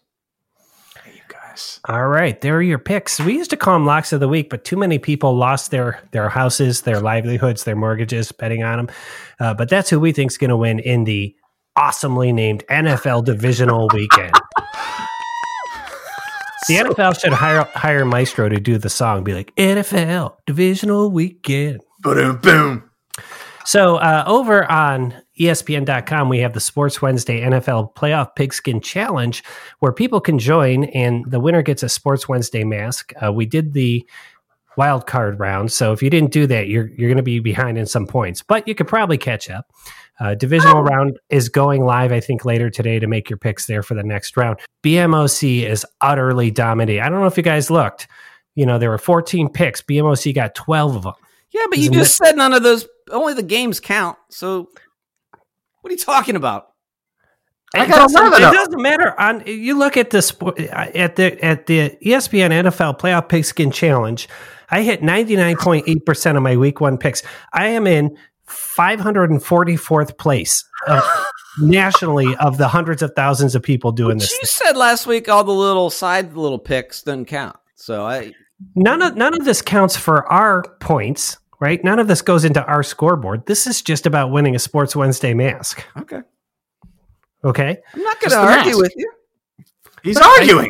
Hey, 1.04 1.12
you 1.16 1.22
guys. 1.28 1.80
All 1.86 2.08
right, 2.08 2.40
there 2.40 2.56
are 2.56 2.62
your 2.62 2.80
picks. 2.80 3.20
We 3.20 3.34
used 3.34 3.50
to 3.50 3.58
call 3.58 3.74
them 3.74 3.86
locks 3.86 4.14
of 4.14 4.22
the 4.22 4.28
week, 4.28 4.50
but 4.50 4.64
too 4.64 4.78
many 4.78 4.98
people 5.00 5.36
lost 5.36 5.70
their 5.70 6.02
their 6.12 6.30
houses, 6.30 6.82
their 6.82 7.02
livelihoods, 7.02 7.66
their 7.66 7.76
mortgages 7.76 8.32
betting 8.32 8.64
on 8.64 8.78
them. 8.78 8.96
Uh, 9.40 9.54
but 9.54 9.70
that's 9.70 9.90
who 9.90 10.00
we 10.00 10.14
think 10.14 10.32
is 10.32 10.38
going 10.38 10.50
to 10.50 10.58
win 10.58 10.80
in 10.80 11.04
the 11.04 11.36
awesomely 11.76 12.32
named 12.32 12.64
NFL 12.70 13.26
Divisional 13.26 13.90
Weekend. 13.94 14.34
The 16.68 16.76
NFL 16.76 17.20
should 17.20 17.34
hire 17.34 17.68
hire 17.74 18.06
Maestro 18.06 18.50
to 18.50 18.60
do 18.60 18.78
the 18.78 18.90
song. 18.90 19.24
Be 19.24 19.34
like 19.34 19.56
NFL 19.56 20.36
Divisional 20.46 21.12
Weekend. 21.12 21.82
Boom, 22.02 22.38
boom. 22.38 22.90
So 23.66 23.96
uh, 23.96 24.24
over 24.28 24.70
on 24.70 25.14
ESPN.com, 25.40 26.30
we 26.30 26.40
have 26.40 26.54
the 26.54 26.60
Sports 26.60 27.02
Wednesday 27.02 27.42
NFL 27.42 27.96
Playoff 27.96 28.36
Pigskin 28.36 28.82
Challenge, 28.82 29.44
where 29.80 29.94
people 29.94 30.20
can 30.20 30.38
join, 30.38 30.86
and 30.86 31.30
the 31.30 31.40
winner 31.40 31.62
gets 31.62 31.82
a 31.82 31.90
Sports 31.90 32.28
Wednesday 32.28 32.64
mask. 32.64 33.14
Uh, 33.24 33.32
we 33.32 33.46
did 33.46 33.74
the 33.74 34.06
wild 34.78 35.08
card 35.08 35.40
round, 35.40 35.72
so 35.72 35.92
if 35.94 36.02
you 36.02 36.10
didn't 36.10 36.32
do 36.32 36.48
that, 36.48 36.68
you're 36.68 36.88
you're 36.88 37.10
going 37.10 37.18
to 37.18 37.24
be 37.24 37.40
behind 37.40 37.78
in 37.78 37.86
some 37.86 38.08
points, 38.08 38.42
but 38.42 38.68
you 38.68 38.76
could 38.76 38.88
probably 38.88 39.18
catch 39.18 39.50
up. 39.50 39.66
Uh, 40.20 40.36
divisional 40.36 40.84
round 40.84 41.20
is 41.30 41.50
going 41.50 41.84
live, 41.84 42.12
I 42.12 42.20
think, 42.20 42.46
later 42.46 42.70
today 42.70 43.00
to 43.00 43.08
make 43.08 43.30
your 43.30 43.38
picks 43.38 43.66
there 43.66 43.82
for 43.82 43.96
the 43.96 44.04
next 44.04 44.38
round. 44.38 44.60
BMOC 44.84 45.64
is 45.64 45.86
utterly 46.02 46.52
dominating. 46.52 47.02
I 47.02 47.10
don't 47.10 47.20
know 47.20 47.26
if 47.28 47.36
you 47.36 47.44
guys 47.44 47.72
looked. 47.72 48.08
You 48.56 48.68
know, 48.68 48.78
there 48.78 48.92
were 48.92 49.00
14 49.00 49.50
picks. 49.50 49.82
BMOC 49.82 50.36
got 50.36 50.54
12 50.54 50.98
of 50.98 51.04
them. 51.04 51.14
Yeah, 51.50 51.66
but 51.70 51.80
you 51.80 51.86
Isn't 51.86 51.94
just 51.96 52.16
said 52.18 52.36
none 52.36 52.54
of 52.54 52.62
those. 52.62 52.88
Only 53.12 53.34
the 53.34 53.42
games 53.44 53.80
count. 53.80 54.18
So, 54.30 54.70
what 55.82 55.90
are 55.90 55.94
you 55.94 55.98
talking 55.98 56.36
about? 56.36 56.68
I 57.76 57.86
It 57.86 57.90
doesn't- 57.90 58.34
It 58.34 58.40
doesn't 58.40 58.82
matter. 58.82 59.20
On 59.20 59.44
you 59.48 59.78
look 59.78 59.98
at 59.98 60.12
the 60.12 60.22
sport 60.22 60.60
at 60.60 61.16
the 61.16 61.44
at 61.44 61.66
the 61.66 61.98
ESPN 62.06 62.52
NFL 62.52 63.00
Playoff 63.00 63.28
Pigskin 63.30 63.72
Challenge. 63.72 64.30
I 64.74 64.82
hit 64.82 65.04
ninety 65.04 65.36
nine 65.36 65.56
point 65.58 65.86
eight 65.88 66.06
percent 66.06 66.36
of 66.38 66.44
my 66.44 66.58
week 66.58 66.82
one 66.82 66.98
picks. 66.98 67.22
I 67.54 67.68
am 67.68 67.86
in 67.88 68.18
five 68.46 69.00
hundred 69.00 69.30
and 69.32 69.42
forty 69.44 69.76
fourth 69.78 70.18
place 70.18 70.64
of, 70.88 71.04
nationally 71.60 72.36
of 72.38 72.58
the 72.58 72.68
hundreds 72.68 73.02
of 73.02 73.12
thousands 73.16 73.56
of 73.56 73.62
people 73.64 73.92
doing 73.92 74.18
But 74.18 74.22
this. 74.22 74.32
you 74.32 74.38
thing. 74.40 74.46
said 74.68 74.78
last 74.78 75.06
week 75.08 75.30
all 75.30 75.44
the 75.44 75.52
little 75.54 75.90
side 75.90 76.34
little 76.36 76.60
picks 76.60 77.04
doesn't 77.04 77.26
count. 77.26 77.56
So 77.76 78.06
I 78.06 78.34
None 78.76 79.02
of 79.02 79.16
none 79.16 79.34
of 79.34 79.46
this 79.46 79.62
counts 79.62 79.96
for 79.96 80.26
our 80.32 80.64
points. 80.80 81.38
Right? 81.60 81.82
None 81.84 81.98
of 82.00 82.10
this 82.10 82.22
goes 82.22 82.44
into 82.44 82.62
our 82.66 82.84
scoreboard. 82.84 83.46
This 83.46 83.68
is 83.68 83.82
just 83.82 84.06
about 84.06 84.32
winning 84.32 84.54
a 84.56 84.60
Sports 84.60 84.98
Wednesday 84.98 85.34
mask. 85.34 85.82
okay. 85.98 86.20
Okay. 87.46 87.78
I'm 87.94 88.02
not 88.02 88.20
going 88.20 88.32
to 88.32 88.38
argue 88.38 88.66
mask. 88.72 88.78
with 88.82 88.94
you. 88.98 89.12
He's 90.04 90.16
But 90.16 90.24
I- 90.26 90.38
arguing. 90.40 90.70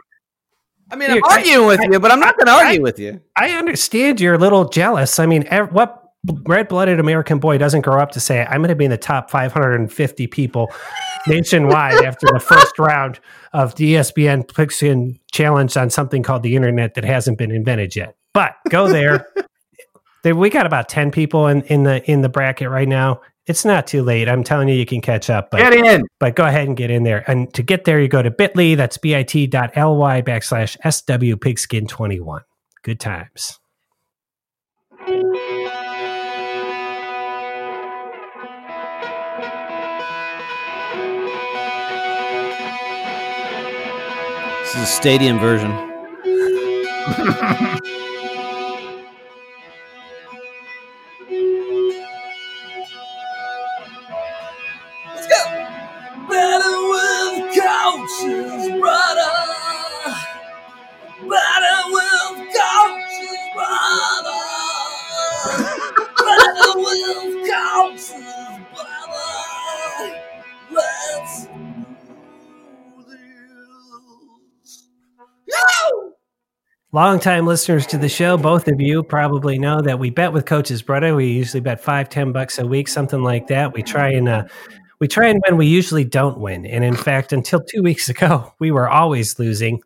I 0.94 0.96
mean, 0.96 1.10
I'm 1.10 1.24
I- 1.26 1.38
arguing 1.38 1.66
with 1.68 1.80
I- 1.82 1.88
you, 1.92 2.00
but 2.00 2.12
I'm 2.12 2.20
not 2.20 2.38
going 2.38 2.46
to 2.48 2.52
I- 2.54 2.66
argue 2.68 2.82
with 2.84 3.00
you. 3.00 3.20
I 3.36 3.50
understand 3.52 4.22
you're 4.22 4.36
a 4.36 4.38
little 4.38 4.70
jealous. 4.70 5.18
I 5.20 5.26
mean, 5.26 5.46
what 5.72 6.00
red 6.46 6.68
blooded 6.68 7.00
American 7.00 7.40
boy 7.40 7.58
doesn't 7.58 7.82
grow 7.82 8.00
up 8.00 8.12
to 8.12 8.20
say, 8.20 8.46
I'm 8.46 8.60
going 8.60 8.70
to 8.70 8.76
be 8.76 8.86
in 8.86 8.92
the 8.92 8.98
top 8.98 9.30
550 9.32 10.28
people 10.28 10.72
nationwide 11.28 12.06
after 12.06 12.28
the 12.32 12.40
first 12.40 12.78
round 12.78 13.20
of 13.54 13.76
the 13.76 13.96
ESPN 13.96 14.54
Pigskin 14.54 15.20
Challenge 15.32 15.76
on 15.76 15.90
something 15.90 16.22
called 16.22 16.44
the 16.44 16.56
internet 16.56 16.94
that 16.94 17.04
hasn't 17.04 17.38
been 17.38 17.52
invented 17.52 17.96
yet. 17.96 18.16
But 18.34 18.56
go 18.70 18.88
there. 18.88 19.28
There- 20.24 20.38
we 20.38 20.50
got 20.50 20.66
about 20.66 20.88
10 20.88 21.12
people 21.12 21.48
in, 21.48 21.64
in 21.64 21.84
the 21.84 22.02
in 22.10 22.22
the 22.22 22.30
bracket 22.30 22.70
right 22.70 22.88
now. 22.88 23.20
It's 23.46 23.66
not 23.66 23.88
too 23.88 24.04
late. 24.04 24.30
I'm 24.30 24.44
telling 24.44 24.70
you, 24.70 24.76
you 24.76 24.86
can 24.86 25.02
catch 25.02 25.30
up. 25.30 25.52
But, 25.52 25.58
Get 25.58 25.74
in. 25.74 26.06
but 26.20 26.36
go 26.36 26.46
ahead 26.46 26.68
and 26.68 26.78
get 26.78 26.90
in 26.90 27.04
there. 27.04 27.30
And 27.30 27.54
to 27.56 27.64
get 27.64 27.84
there, 27.84 28.00
you 28.00 28.08
go 28.08 28.22
to 28.22 28.32
bit.ly. 28.32 28.76
That's 28.76 28.98
bit.ly 28.98 30.22
backslash 30.22 30.78
SW 30.90 31.40
Pigskin 31.42 31.88
21. 31.88 32.42
Good 32.84 33.02
times. 33.02 33.60
This 44.62 44.76
is 44.76 44.82
a 44.82 44.86
stadium 44.86 45.40
version. 45.40 45.72
Longtime 76.94 77.48
listeners 77.48 77.88
to 77.88 77.98
the 77.98 78.08
show, 78.08 78.38
both 78.38 78.68
of 78.68 78.80
you 78.80 79.02
probably 79.02 79.58
know 79.58 79.82
that 79.82 79.98
we 79.98 80.12
bet 80.12 80.32
with 80.32 80.46
Coach's 80.46 80.84
Brother. 80.84 81.16
We 81.16 81.28
usually 81.32 81.60
bet 81.60 81.82
five, 81.82 82.08
ten 82.08 82.32
bucks 82.32 82.60
a 82.60 82.68
week, 82.68 82.88
something 82.88 83.24
like 83.24 83.48
that. 83.48 83.74
We 83.74 83.82
try 83.82 84.10
and 84.12 84.30
uh, 84.30 84.44
we 85.00 85.08
try 85.08 85.28
and 85.30 85.42
win. 85.44 85.58
We 85.58 85.66
usually 85.66 86.04
don't 86.04 86.40
win, 86.40 86.68
and 86.68 86.84
in 86.84 86.96
fact, 86.96 87.34
until 87.34 87.62
two 87.62 87.82
weeks 87.82 88.10
ago, 88.10 88.54
we 88.60 88.70
were 88.70 88.88
always 88.88 89.40
losing. 89.40 89.82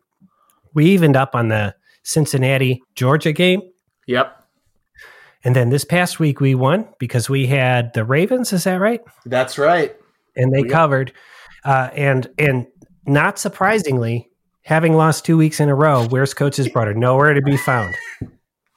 We 0.74 0.84
evened 0.86 1.16
up 1.16 1.34
on 1.34 1.48
the 1.48 1.74
Cincinnati 2.02 2.82
Georgia 2.94 3.32
game, 3.32 3.62
Yep. 4.06 4.44
and 5.44 5.56
then 5.56 5.70
this 5.70 5.86
past 5.86 6.20
week 6.20 6.40
we 6.40 6.54
won 6.54 6.86
because 6.98 7.30
we 7.30 7.46
had 7.46 7.94
the 7.94 8.04
Ravens. 8.04 8.52
Is 8.52 8.64
that 8.64 8.80
right? 8.80 9.00
That's 9.24 9.56
right. 9.56 9.96
and 10.36 10.52
they 10.52 10.60
Yep. 10.60 10.68
covered. 10.70 11.12
Uh, 11.64 11.88
and 11.94 12.28
and 12.38 12.66
not 13.06 13.38
surprisingly, 13.38 14.28
having 14.68 14.92
lost 14.92 15.24
two 15.24 15.38
weeks 15.38 15.60
in 15.60 15.70
a 15.70 15.74
row, 15.74 16.06
where's 16.06 16.34
Coach's 16.34 16.68
brother? 16.68 16.92
Nowhere 16.92 17.32
to 17.32 17.40
be 17.40 17.56
found. 17.56 17.94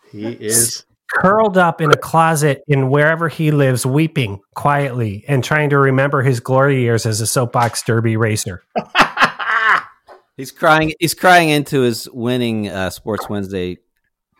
He 0.10 0.26
is. 0.26 0.86
Curled 1.10 1.58
up 1.58 1.82
in 1.82 1.92
a 1.92 1.98
closet 1.98 2.64
in 2.66 2.90
wherever 2.90 3.28
he 3.28 3.52
lives, 3.52 3.86
weeping 3.86 4.40
quietly 4.56 5.26
and 5.28 5.44
trying 5.44 5.70
to 5.72 5.78
remember 5.78 6.22
his 6.22 6.40
glory 6.40 6.80
years 6.80 7.06
as 7.06 7.20
a 7.20 7.28
soapbox 7.28 7.84
derby 7.84 8.16
racer. 8.16 8.64
He's 10.38 10.54
crying. 10.54 10.94
He's 10.98 11.14
crying 11.14 11.50
into 11.50 11.82
his 11.82 12.10
winning 12.10 12.70
uh, 12.70 12.90
Sports 12.90 13.28
Wednesday 13.30 13.78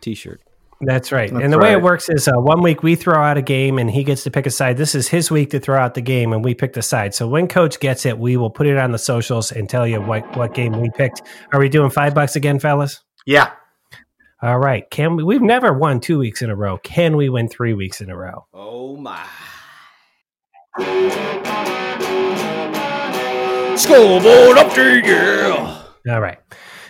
T-shirt. 0.00 0.41
That's 0.84 1.12
right. 1.12 1.30
That's 1.30 1.44
and 1.44 1.52
the 1.52 1.58
way 1.58 1.72
it 1.72 1.80
works 1.80 2.08
is 2.08 2.26
uh, 2.26 2.32
one 2.34 2.60
week 2.60 2.82
we 2.82 2.96
throw 2.96 3.22
out 3.22 3.36
a 3.36 3.42
game 3.42 3.78
and 3.78 3.88
he 3.88 4.02
gets 4.02 4.24
to 4.24 4.32
pick 4.32 4.46
a 4.46 4.50
side. 4.50 4.76
This 4.76 4.96
is 4.96 5.06
his 5.06 5.30
week 5.30 5.50
to 5.50 5.60
throw 5.60 5.78
out 5.78 5.94
the 5.94 6.00
game 6.00 6.32
and 6.32 6.44
we 6.44 6.54
pick 6.54 6.72
the 6.72 6.82
side. 6.82 7.14
So 7.14 7.28
when 7.28 7.46
coach 7.46 7.78
gets 7.78 8.04
it, 8.04 8.18
we 8.18 8.36
will 8.36 8.50
put 8.50 8.66
it 8.66 8.76
on 8.76 8.90
the 8.90 8.98
socials 8.98 9.52
and 9.52 9.68
tell 9.70 9.86
you 9.86 10.00
what, 10.02 10.36
what 10.36 10.54
game 10.54 10.80
we 10.80 10.90
picked. 10.90 11.22
Are 11.52 11.60
we 11.60 11.68
doing 11.68 11.90
five 11.90 12.14
bucks 12.14 12.34
again, 12.34 12.58
fellas? 12.58 13.00
Yeah. 13.26 13.52
All 14.42 14.58
right. 14.58 14.90
Can 14.90 15.14
we? 15.14 15.22
We've 15.22 15.40
never 15.40 15.72
won 15.72 16.00
two 16.00 16.18
weeks 16.18 16.42
in 16.42 16.50
a 16.50 16.56
row. 16.56 16.78
Can 16.78 17.16
we 17.16 17.28
win 17.28 17.48
three 17.48 17.74
weeks 17.74 18.00
in 18.00 18.10
a 18.10 18.16
row? 18.16 18.44
Oh 18.52 18.96
my! 18.96 19.24
Scoreboard 23.76 24.58
up 24.58 24.72
to 24.74 24.98
you. 24.98 26.12
All 26.12 26.20
right. 26.20 26.38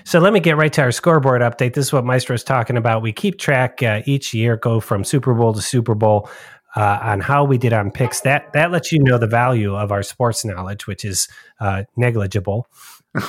So 0.04 0.18
let 0.18 0.32
me 0.32 0.40
get 0.40 0.56
right 0.56 0.72
to 0.72 0.82
our 0.82 0.92
scoreboard 0.92 1.42
update. 1.42 1.74
This 1.74 1.86
is 1.86 1.92
what 1.92 2.04
Maestro's 2.04 2.44
talking 2.44 2.76
about. 2.76 3.02
We 3.02 3.12
keep 3.12 3.38
track 3.38 3.82
uh, 3.82 4.02
each 4.06 4.34
year, 4.34 4.56
go 4.56 4.80
from 4.80 5.04
Super 5.04 5.34
Bowl 5.34 5.52
to 5.52 5.62
Super 5.62 5.94
Bowl 5.94 6.28
uh, 6.76 6.98
on 7.02 7.20
how 7.20 7.44
we 7.44 7.58
did 7.58 7.72
on 7.72 7.90
picks. 7.90 8.20
That 8.22 8.52
that 8.52 8.70
lets 8.70 8.92
you 8.92 8.98
know 9.02 9.18
the 9.18 9.26
value 9.26 9.74
of 9.74 9.92
our 9.92 10.02
sports 10.02 10.44
knowledge, 10.44 10.86
which 10.86 11.04
is 11.04 11.28
uh, 11.60 11.84
negligible. 11.96 12.66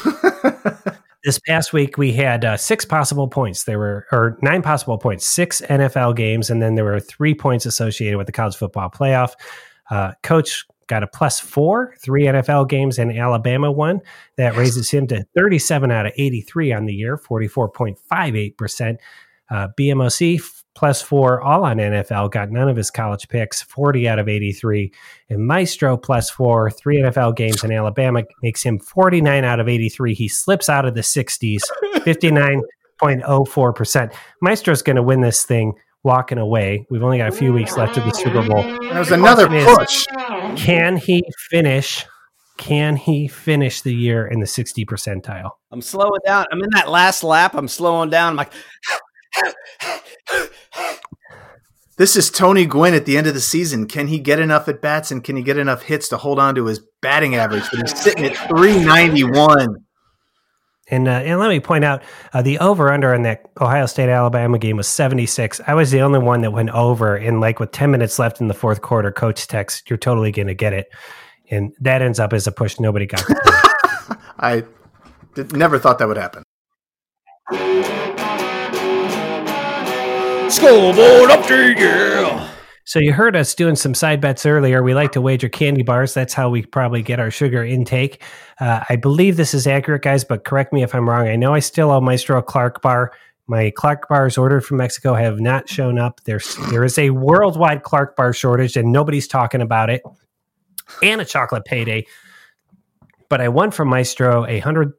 This 1.24 1.40
past 1.40 1.72
week 1.72 1.98
we 1.98 2.12
had 2.12 2.44
uh, 2.44 2.58
six 2.58 2.84
possible 2.84 3.30
points. 3.30 3.64
There 3.64 3.80
were 3.80 4.06
or 4.12 4.38
nine 4.42 4.62
possible 4.62 4.98
points, 4.98 5.26
six 5.26 5.62
NFL 5.62 6.18
games, 6.18 6.50
and 6.50 6.62
then 6.62 6.76
there 6.76 6.84
were 6.84 7.00
three 7.00 7.34
points 7.34 7.66
associated 7.66 8.18
with 8.18 8.28
the 8.28 8.34
college 8.34 8.58
football 8.58 8.90
playoff. 8.90 9.34
Uh, 9.90 10.14
Coach 10.22 10.66
got 10.88 11.04
a 11.04 11.08
plus 11.08 11.39
four, 11.39 11.96
three 12.02 12.24
NFL 12.24 12.69
games, 12.69 13.00
and 13.00 13.17
Alabama 13.17 13.72
one. 13.72 14.02
That 14.38 14.56
raises 14.56 14.89
him 14.89 15.08
to 15.08 15.26
37 15.38 15.91
out 15.91 16.06
of 16.06 16.13
83 16.17 16.74
on 16.74 16.86
the 16.86 16.93
year, 16.93 17.17
44.58%. 17.17 18.98
Uh, 19.50 19.67
BMOC 19.80 20.39
f- 20.39 20.63
plus 20.74 21.02
four, 21.02 21.41
all 21.41 21.63
on 21.65 21.78
NFL, 21.78 22.32
got 22.32 22.50
none 22.50 22.67
of 22.69 22.76
his 22.78 22.89
college 22.89 23.28
picks, 23.28 23.62
40 23.62 24.08
out 24.08 24.17
of 24.17 24.28
83. 24.28 24.91
And 25.30 25.46
Maestro 25.46 25.96
plus 25.98 26.30
four, 26.32 26.72
three 26.72 26.98
NFL 26.98 27.36
games 27.36 27.63
in 27.63 27.72
Alabama 27.72 28.24
makes 28.41 28.63
him 28.63 28.80
49 28.80 29.43
out 29.43 29.60
of 29.60 29.67
83. 29.69 30.15
He 30.15 30.28
slips 30.28 30.69
out 30.69 30.86
of 30.86 30.96
the 30.96 31.02
60s, 31.02 31.62
59.04%. 31.98 34.13
Maestro's 34.41 34.82
going 34.82 34.96
to 34.96 35.04
win 35.04 35.22
this 35.22 35.43
thing 35.46 35.74
walking 36.04 36.38
away. 36.38 36.86
We've 36.89 37.04
only 37.04 37.17
got 37.19 37.30
a 37.30 37.34
few 37.34 37.54
weeks 37.54 37.78
left 37.78 37.98
of 37.98 38.04
the 38.06 38.12
Super 38.12 38.46
Bowl. 38.48 38.63
That 38.63 39.00
was 39.00 39.12
another 39.12 39.48
Question 39.48 39.69
is- 39.69 39.78
push. 39.78 40.08
Can 40.56 40.98
he 40.98 41.24
finish? 41.50 42.06
Can 42.58 42.96
he 42.96 43.28
finish 43.28 43.82
the 43.82 43.94
year 43.94 44.28
in 44.28 44.39
the 44.39 44.48
60 44.48 44.86
percentile? 44.86 45.52
I'm 45.72 45.82
slowing 45.82 46.22
down. 46.26 46.46
I'm 46.52 46.62
in 46.62 46.70
that 46.72 46.89
last 46.89 47.24
lap. 47.24 47.56
I'm 47.56 47.68
slowing 47.68 48.10
down. 48.10 48.32
I'm 48.32 48.36
like, 48.38 48.54
This 51.96 52.16
is 52.16 52.32
Tony 52.32 52.66
Gwynn 52.66 52.96
at 52.96 53.06
the 53.06 53.18
end 53.18 53.28
of 53.28 53.36
the 53.36 53.39
season. 53.39 53.88
Can 53.88 54.08
he 54.08 54.18
get 54.18 54.39
enough 54.39 54.68
at 54.68 54.82
bats 54.82 55.12
and 55.12 55.24
can 55.24 55.36
he 55.36 55.44
get 55.44 55.58
enough 55.58 55.84
hits 55.84 56.10
to 56.10 56.18
hold 56.18 56.39
on 56.39 56.56
to 56.56 56.66
his 56.66 56.82
batting 57.04 57.36
average? 57.36 57.66
But 57.72 57.82
he's 57.82 58.00
sitting 58.00 58.26
at 58.26 58.36
391. 58.50 59.68
And, 60.94 61.08
uh, 61.08 61.12
and 61.12 61.40
let 61.40 61.50
me 61.50 61.60
point 61.60 61.84
out 61.84 62.04
uh, 62.34 62.44
the 62.44 62.60
over 62.60 62.92
under 62.92 63.16
on 63.16 63.24
that 63.24 63.50
Ohio 63.60 63.88
State 63.88 64.10
Alabama 64.10 64.60
game 64.60 64.78
was 64.78 64.88
76. 64.88 65.60
I 65.66 65.74
was 65.74 65.90
the 65.90 66.02
only 66.02 66.20
one 66.20 66.42
that 66.42 66.52
went 66.52 66.70
over. 66.70 67.16
And 67.16 67.42
like 67.42 67.60
with 67.60 67.72
10 67.72 67.90
minutes 67.90 68.20
left 68.20 68.40
in 68.40 68.48
the 68.48 68.54
fourth 68.54 68.82
quarter, 68.82 69.12
coach 69.12 69.48
text, 69.48 69.90
you're 69.90 69.98
totally 69.98 70.32
going 70.32 70.48
to 70.48 70.54
get 70.54 70.72
it. 70.72 70.94
And 71.50 71.74
that 71.80 72.04
ends 72.04 72.20
up 72.20 72.32
as 72.32 72.46
a 72.46 72.52
push. 72.52 72.80
Nobody 72.80 73.08
got. 73.08 73.24
I 74.38 74.66
did, 75.34 75.56
never 75.56 75.80
thought 75.80 75.98
that 75.98 76.08
would 76.08 76.18
happen. 76.18 76.44
scoreboard 80.54 81.32
up 81.32 81.48
to 81.48 81.72
you. 81.72 82.53
So 82.86 83.00
you 83.00 83.13
heard 83.13 83.36
us 83.36 83.56
doing 83.56 83.76
some 83.76 83.93
side 83.93 84.19
bets 84.19 84.46
earlier. 84.46 84.84
We 84.84 84.93
like 84.93 85.13
to 85.13 85.22
wager 85.22 85.48
candy 85.48 85.84
bars. 85.84 86.13
That's 86.13 86.34
how 86.34 86.50
we 86.50 86.63
probably 86.65 87.02
get 87.02 87.19
our 87.19 87.32
sugar 87.32 87.63
intake. 87.63 88.22
Uh, 88.60 88.84
I 88.89 88.98
believe 88.98 89.38
this 89.38 89.54
is 89.54 89.67
accurate, 89.67 90.02
guys, 90.02 90.24
but 90.24 90.43
correct 90.43 90.74
me 90.74 90.84
if 90.84 90.93
I'm 90.93 91.08
wrong. 91.08 91.28
I 91.28 91.36
know 91.38 91.54
I 91.54 91.60
still 91.60 91.91
owe 91.91 92.02
Maestro 92.02 92.38
a 92.38 92.43
Clark 92.43 92.82
bar. 92.82 93.13
My 93.48 93.72
Clark 93.72 94.08
bars 94.10 94.38
ordered 94.38 94.65
from 94.65 94.78
Mexico 94.78 95.13
have 95.13 95.39
not 95.39 95.69
shown 95.69 95.98
up. 95.98 96.22
There's 96.26 96.56
there 96.69 96.84
is 96.84 96.98
a 96.98 97.10
worldwide 97.12 97.84
Clark 97.84 98.15
bar 98.15 98.34
shortage, 98.34 98.78
and 98.78 98.91
nobody's 98.91 99.28
talking 99.28 99.62
about 99.62 99.89
it. 99.89 100.02
And 101.02 101.22
a 101.22 101.26
chocolate 101.26 101.65
payday. 101.65 102.06
But 103.30 103.41
I 103.41 103.50
won 103.50 103.72
from 103.72 103.89
Maestro 103.89 104.46
a 104.46 104.60
hundred 104.60 104.93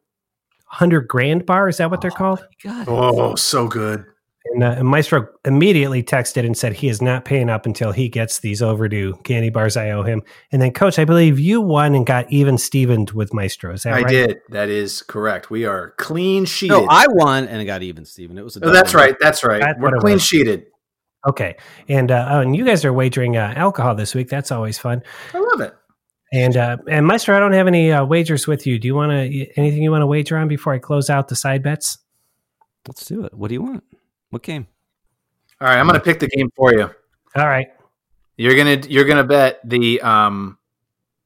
hundred 0.65 1.07
grand 1.07 1.45
bar. 1.45 1.69
Is 1.69 1.77
that 1.77 1.89
what 1.89 2.01
they're 2.01 2.11
called? 2.11 2.45
God. 2.61 2.85
Oh, 2.87 3.35
so 3.35 3.67
good. 3.67 4.05
And, 4.53 4.63
uh, 4.63 4.75
and 4.77 4.87
Maestro 4.87 5.27
immediately 5.43 6.03
texted 6.03 6.45
and 6.45 6.55
said 6.55 6.73
he 6.73 6.87
is 6.87 7.01
not 7.01 7.25
paying 7.25 7.49
up 7.49 7.65
until 7.65 7.91
he 7.91 8.07
gets 8.07 8.39
these 8.39 8.61
overdue 8.61 9.15
candy 9.23 9.49
bars 9.49 9.75
I 9.75 9.89
owe 9.89 10.03
him. 10.03 10.21
And 10.51 10.61
then, 10.61 10.71
Coach, 10.71 10.99
I 10.99 11.05
believe 11.05 11.39
you 11.39 11.61
won 11.61 11.95
and 11.95 12.05
got 12.05 12.31
even 12.31 12.57
Stevened 12.57 13.11
with 13.11 13.33
Maestro. 13.33 13.73
Is 13.73 13.83
that 13.83 13.93
I 13.93 14.01
right? 14.01 14.07
did. 14.07 14.37
That 14.49 14.69
is 14.69 15.01
correct. 15.01 15.49
We 15.49 15.65
are 15.65 15.91
clean 15.97 16.45
sheeted. 16.45 16.77
No, 16.77 16.87
I 16.89 17.07
won 17.09 17.47
and 17.47 17.61
it 17.61 17.65
got 17.65 17.81
even, 17.81 18.05
Steven. 18.05 18.37
It 18.37 18.43
was 18.43 18.55
a 18.55 18.65
oh, 18.65 18.71
that's 18.71 18.93
right. 18.93 19.15
That's 19.19 19.43
right. 19.43 19.61
That's 19.61 19.79
We're 19.79 19.97
clean 19.97 20.19
sheeted. 20.19 20.67
Okay. 21.27 21.57
And 21.89 22.11
uh, 22.11 22.27
oh, 22.29 22.39
and 22.41 22.55
you 22.55 22.65
guys 22.65 22.85
are 22.85 22.93
wagering 22.93 23.37
uh, 23.37 23.53
alcohol 23.55 23.95
this 23.95 24.13
week. 24.13 24.29
That's 24.29 24.51
always 24.51 24.77
fun. 24.77 25.01
I 25.33 25.39
love 25.39 25.61
it. 25.61 25.73
And 26.31 26.55
uh, 26.57 26.77
and 26.89 27.05
Maestro, 27.07 27.35
I 27.35 27.39
don't 27.39 27.53
have 27.53 27.67
any 27.67 27.91
uh, 27.91 28.05
wagers 28.05 28.45
with 28.45 28.67
you. 28.67 28.77
Do 28.77 28.87
you 28.87 28.95
want 28.95 29.11
to 29.11 29.47
anything 29.57 29.81
you 29.81 29.91
want 29.91 30.01
to 30.01 30.07
wager 30.07 30.37
on 30.37 30.47
before 30.47 30.73
I 30.73 30.79
close 30.79 31.09
out 31.09 31.29
the 31.29 31.35
side 31.35 31.63
bets? 31.63 31.97
Let's 32.87 33.05
do 33.05 33.23
it. 33.23 33.33
What 33.33 33.47
do 33.47 33.53
you 33.55 33.63
want? 33.63 33.83
What 34.35 34.43
game? 34.43 34.67
All 35.61 35.69
right, 35.69 35.77
I'm 35.77 35.87
going 35.87 35.97
to 35.97 36.03
pick 36.03 36.19
the 36.19 36.27
game 36.27 36.51
for 36.57 36.73
you. 36.73 36.89
All 37.37 37.47
right. 37.47 37.67
You're 38.35 38.57
gonna 38.57 38.85
you're 38.89 39.05
gonna 39.05 39.23
bet 39.23 39.61
the 39.63 40.01
um 40.01 40.57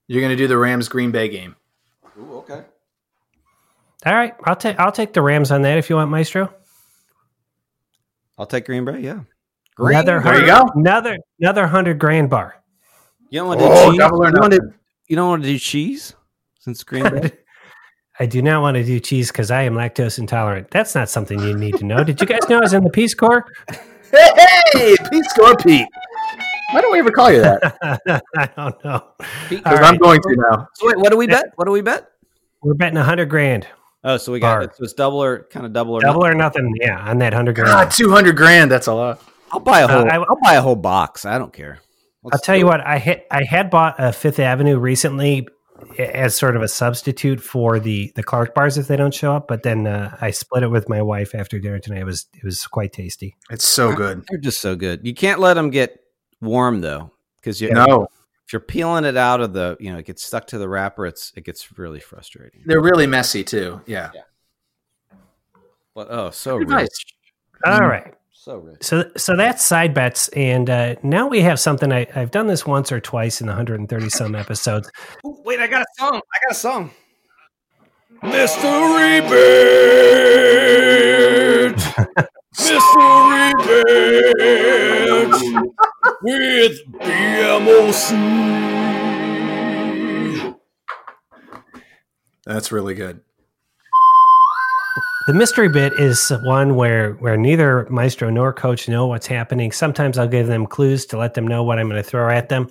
you're 0.05 0.21
gonna 0.21 0.35
do 0.35 0.47
the 0.47 0.59
Rams 0.59 0.87
Green 0.87 1.09
Bay 1.09 1.27
game. 1.27 1.55
Ooh, 2.19 2.35
okay. 2.37 2.61
All 4.05 4.13
right. 4.13 4.35
I'll 4.43 4.55
take 4.55 4.79
I'll 4.79 4.91
take 4.91 5.13
the 5.13 5.23
Rams 5.23 5.49
on 5.49 5.63
that 5.63 5.79
if 5.79 5.89
you 5.89 5.95
want, 5.95 6.11
Maestro. 6.11 6.53
I'll 8.37 8.45
take 8.45 8.67
Green 8.67 8.85
Bay. 8.85 8.99
Yeah. 8.99 9.21
Another 9.79 10.19
There 10.19 10.41
you 10.41 10.45
go. 10.45 10.69
Another 10.75 11.17
another 11.39 11.65
hundred 11.65 11.97
grand 11.97 12.29
bar. 12.29 12.61
You 13.31 13.39
don't 13.39 13.47
want 13.47 13.59
to 13.61 13.65
Oh, 13.65 13.69
do 13.69 13.97
cheese. 13.97 14.07
You, 14.07 14.39
want 14.39 14.53
to, 14.53 14.73
you 15.07 15.15
don't 15.15 15.29
want 15.29 15.41
to 15.41 15.49
do 15.49 15.57
cheese 15.57 16.13
since 16.59 16.83
Green 16.83 17.09
Bay. 17.09 17.31
I 18.19 18.25
do 18.25 18.41
not 18.41 18.61
want 18.61 18.75
to 18.75 18.83
do 18.83 18.99
cheese 18.99 19.31
because 19.31 19.49
I 19.49 19.61
am 19.63 19.75
lactose 19.75 20.19
intolerant. 20.19 20.69
That's 20.71 20.93
not 20.93 21.09
something 21.09 21.39
you 21.39 21.55
need 21.57 21.75
to 21.77 21.85
know. 21.85 22.03
Did 22.03 22.19
you 22.19 22.27
guys 22.27 22.41
know 22.49 22.57
I 22.57 22.61
was 22.61 22.73
in 22.73 22.83
the 22.83 22.89
Peace 22.89 23.13
Corps? 23.13 23.45
Hey, 24.11 24.95
Peace 25.11 25.33
Corps 25.33 25.55
Pete. 25.55 25.87
Why 26.71 26.81
don't 26.81 26.91
we 26.91 26.99
ever 26.99 27.11
call 27.11 27.31
you 27.31 27.41
that? 27.41 27.77
I 28.37 28.45
don't 28.57 28.83
know. 28.83 29.03
Because 29.49 29.79
All 29.79 29.85
I'm 29.85 29.97
going 29.97 30.21
to 30.21 30.35
now. 30.51 30.67
so 30.75 30.87
wait, 30.87 30.97
what 30.97 31.11
do 31.11 31.17
we 31.17 31.27
bet? 31.27 31.45
What 31.55 31.65
do 31.65 31.71
we 31.71 31.81
bet? 31.81 32.09
We're 32.61 32.73
betting 32.73 32.97
a 32.97 33.03
hundred 33.03 33.27
grand, 33.29 33.65
Oh, 34.03 34.17
so 34.17 34.31
we 34.33 34.39
got 34.39 34.55
Bar. 34.55 34.61
it. 34.63 34.75
So 34.75 34.83
it's 34.83 34.93
double 34.93 35.23
or 35.23 35.43
kind 35.43 35.65
of 35.65 35.71
double 35.73 35.93
or 35.93 36.01
double 36.01 36.21
nothing. 36.21 36.35
or 36.35 36.37
nothing. 36.37 36.73
Yeah, 36.81 36.99
on 37.09 37.19
that 37.19 37.33
hundred 37.33 37.55
grand. 37.55 37.69
God, 37.69 37.89
200 37.91 38.35
grand. 38.35 38.69
That's 38.69 38.87
a 38.87 38.93
lot. 38.93 39.21
I'll 39.51 39.59
buy 39.61 39.79
a 39.79 39.85
Uh, 39.85 39.87
whole. 39.87 40.11
I- 40.11 40.25
I'll 40.29 40.39
buy 40.43 40.53
a 40.55 40.61
whole 40.61 40.75
box. 40.75 41.25
I 41.25 41.37
don't 41.37 41.53
care. 41.53 41.79
I'll 42.25 42.31
Let's 42.31 42.45
tell 42.45 42.57
you 42.57 42.65
it. 42.65 42.67
what. 42.67 42.81
I 42.85 42.97
hit. 42.99 43.25
I 43.31 43.43
had 43.45 43.69
bought 43.69 43.95
a 43.97 44.11
Fifth 44.11 44.39
Avenue 44.39 44.77
recently 44.77 45.47
as 45.97 46.35
sort 46.35 46.55
of 46.55 46.61
a 46.61 46.67
substitute 46.67 47.41
for 47.41 47.79
the 47.79 48.11
the 48.15 48.23
Clark 48.23 48.53
bars 48.53 48.77
if 48.77 48.87
they 48.87 48.95
don't 48.95 49.13
show 49.13 49.35
up. 49.35 49.47
But 49.47 49.63
then 49.63 49.87
uh, 49.87 50.17
I 50.21 50.31
split 50.31 50.63
it 50.63 50.69
with 50.69 50.89
my 50.89 51.01
wife 51.01 51.35
after 51.35 51.59
dinner 51.59 51.79
tonight. 51.79 52.01
It 52.01 52.05
was 52.05 52.27
it 52.33 52.43
was 52.43 52.65
quite 52.67 52.93
tasty. 52.93 53.35
It's 53.49 53.65
so 53.65 53.93
good. 53.93 54.23
They're 54.29 54.39
just 54.39 54.61
so 54.61 54.75
good. 54.75 55.05
You 55.05 55.13
can't 55.13 55.39
let 55.39 55.55
them 55.55 55.69
get 55.69 55.99
warm 56.41 56.81
though, 56.81 57.11
because 57.37 57.61
you 57.61 57.71
know 57.71 58.07
if 58.49 58.53
you're 58.53 58.59
peeling 58.61 59.05
it 59.05 59.15
out 59.15 59.41
of 59.41 59.53
the, 59.53 59.77
you 59.79 59.91
know, 59.91 59.99
it 59.99 60.07
gets 60.07 60.23
stuck 60.23 60.47
to 60.47 60.57
the 60.57 60.67
wrapper. 60.67 61.05
It's 61.05 61.31
it 61.35 61.43
gets 61.43 61.77
really 61.77 61.99
frustrating. 61.99 62.63
they're 62.65 62.81
really 62.81 63.05
messy 63.05 63.43
too. 63.43 63.79
Yeah. 63.85 64.09
But 65.93 66.07
oh, 66.09 66.31
so 66.31 66.55
rich, 66.55 66.67
nice. 66.67 67.05
All 67.63 67.87
right. 67.87 68.15
So 68.49 68.57
rich. 68.57 68.83
So 68.83 69.09
so 69.15 69.35
that's 69.35 69.63
side 69.63 69.93
bets, 69.93 70.27
and 70.29 70.69
uh, 70.69 70.95
now 71.03 71.27
we 71.27 71.41
have 71.41 71.59
something. 71.59 71.93
I, 71.93 72.07
I've 72.15 72.31
done 72.31 72.47
this 72.47 72.65
once 72.65 72.91
or 72.91 72.99
twice 72.99 73.41
in 73.41 73.47
the 73.47 73.51
130 73.51 74.09
some 74.09 74.33
episodes. 74.43 74.89
Ooh, 75.25 75.39
wait, 75.45 75.59
I 75.59 75.67
got 75.67 75.83
a 75.83 75.85
song. 75.99 76.15
I 76.15 76.39
got 76.47 76.51
a 76.51 76.55
song. 76.55 76.89
Mystery 78.23 79.21
bit. 79.21 79.69
Mystery 82.57 83.53
bit 84.33 85.29
with 86.23 86.81
BMOC. 86.99 88.15
That's 92.45 92.71
really 92.71 92.95
good. 92.95 93.21
The 95.29 95.35
mystery 95.35 95.69
bit 95.69 95.93
is 95.93 96.31
one 96.41 96.73
where 96.73 97.13
where 97.13 97.37
neither 97.37 97.85
maestro 97.91 98.31
nor 98.31 98.51
coach 98.51 98.89
know 98.89 99.05
what's 99.05 99.27
happening. 99.27 99.71
Sometimes 99.71 100.17
I'll 100.17 100.27
give 100.27 100.47
them 100.47 100.65
clues 100.65 101.05
to 101.05 101.19
let 101.19 101.35
them 101.35 101.45
know 101.47 101.63
what 101.63 101.77
I'm 101.77 101.87
going 101.87 102.01
to 102.01 102.09
throw 102.09 102.31
at 102.31 102.49
them. 102.49 102.67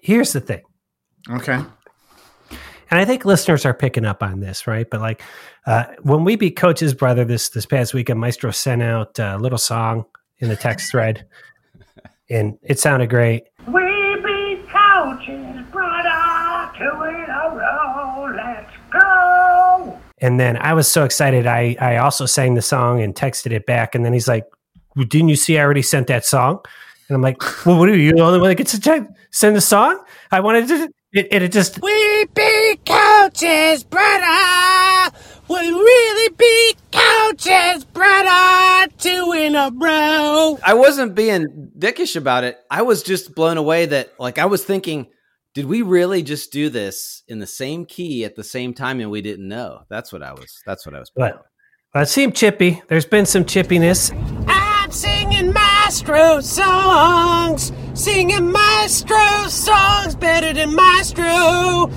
Here's 0.00 0.32
the 0.32 0.40
thing. 0.40 0.62
Okay. 1.30 1.52
and 1.52 1.68
I 2.90 3.04
think 3.04 3.24
listeners 3.24 3.64
are 3.64 3.72
picking 3.72 4.04
up 4.04 4.20
on 4.20 4.40
this, 4.40 4.66
right? 4.66 4.90
But 4.90 5.00
like 5.00 5.22
uh, 5.64 5.84
when 6.02 6.24
we 6.24 6.34
beat 6.34 6.56
Coach's 6.56 6.92
brother 6.92 7.24
this 7.24 7.50
this 7.50 7.66
past 7.66 7.94
weekend, 7.94 8.18
Maestro 8.18 8.50
sent 8.50 8.82
out 8.82 9.16
a 9.20 9.38
little 9.38 9.56
song 9.56 10.06
in 10.40 10.48
the 10.48 10.56
text 10.56 10.90
thread, 10.90 11.24
and 12.28 12.58
it 12.64 12.80
sounded 12.80 13.10
great. 13.10 13.44
And 20.18 20.40
then 20.40 20.56
I 20.56 20.72
was 20.72 20.88
so 20.88 21.04
excited, 21.04 21.46
I 21.46 21.76
I 21.80 21.96
also 21.98 22.26
sang 22.26 22.54
the 22.54 22.62
song 22.62 23.02
and 23.02 23.14
texted 23.14 23.52
it 23.52 23.66
back. 23.66 23.94
And 23.94 24.04
then 24.04 24.12
he's 24.12 24.28
like, 24.28 24.46
well, 24.94 25.04
"Didn't 25.04 25.28
you 25.28 25.36
see 25.36 25.58
I 25.58 25.62
already 25.62 25.82
sent 25.82 26.06
that 26.06 26.24
song?" 26.24 26.60
And 27.08 27.16
I'm 27.16 27.22
like, 27.22 27.36
"Well, 27.66 27.78
what 27.78 27.88
are 27.88 27.96
you 27.96 28.12
the 28.12 28.20
only 28.20 28.40
one 28.40 28.48
that 28.48 28.54
gets 28.56 28.72
to 28.72 28.80
te- 28.80 29.06
send 29.30 29.56
the 29.56 29.60
song? 29.60 30.02
I 30.30 30.40
wanted 30.40 30.68
to." 30.68 30.88
It, 31.12 31.28
it, 31.30 31.42
it 31.44 31.52
just 31.52 31.80
We 31.80 32.26
be 32.34 32.78
coaches, 32.84 33.84
brother. 33.84 35.16
We 35.48 35.56
really 35.56 36.34
be 36.36 36.74
coaches, 36.92 37.84
brother, 37.84 38.90
two 38.98 39.32
in 39.32 39.54
a 39.54 39.70
row. 39.72 40.58
I 40.64 40.74
wasn't 40.74 41.14
being 41.14 41.70
dickish 41.78 42.16
about 42.16 42.42
it. 42.44 42.58
I 42.70 42.82
was 42.82 43.02
just 43.02 43.34
blown 43.34 43.56
away 43.56 43.86
that, 43.86 44.12
like, 44.18 44.38
I 44.38 44.46
was 44.46 44.64
thinking, 44.64 45.06
did 45.56 45.64
we 45.64 45.80
really 45.80 46.22
just 46.22 46.52
do 46.52 46.68
this 46.68 47.22
in 47.28 47.38
the 47.38 47.46
same 47.46 47.86
key 47.86 48.26
at 48.26 48.36
the 48.36 48.44
same 48.44 48.74
time 48.74 49.00
and 49.00 49.10
we 49.10 49.22
didn't 49.22 49.48
know? 49.48 49.80
That's 49.88 50.12
what 50.12 50.22
I 50.22 50.34
was. 50.34 50.60
That's 50.66 50.84
what 50.84 50.94
I 50.94 50.98
was. 50.98 51.10
But 51.16 51.46
well, 51.94 52.02
it 52.02 52.08
seemed 52.08 52.36
chippy. 52.36 52.82
There's 52.88 53.06
been 53.06 53.24
some 53.24 53.46
chippiness. 53.46 54.12
I'm 54.46 54.90
singing 54.90 55.54
maestro 55.54 56.40
songs, 56.40 57.72
singing 57.94 58.52
maestro 58.52 59.48
songs 59.48 60.14
better 60.14 60.52
than 60.52 60.74
maestro. 60.74 61.90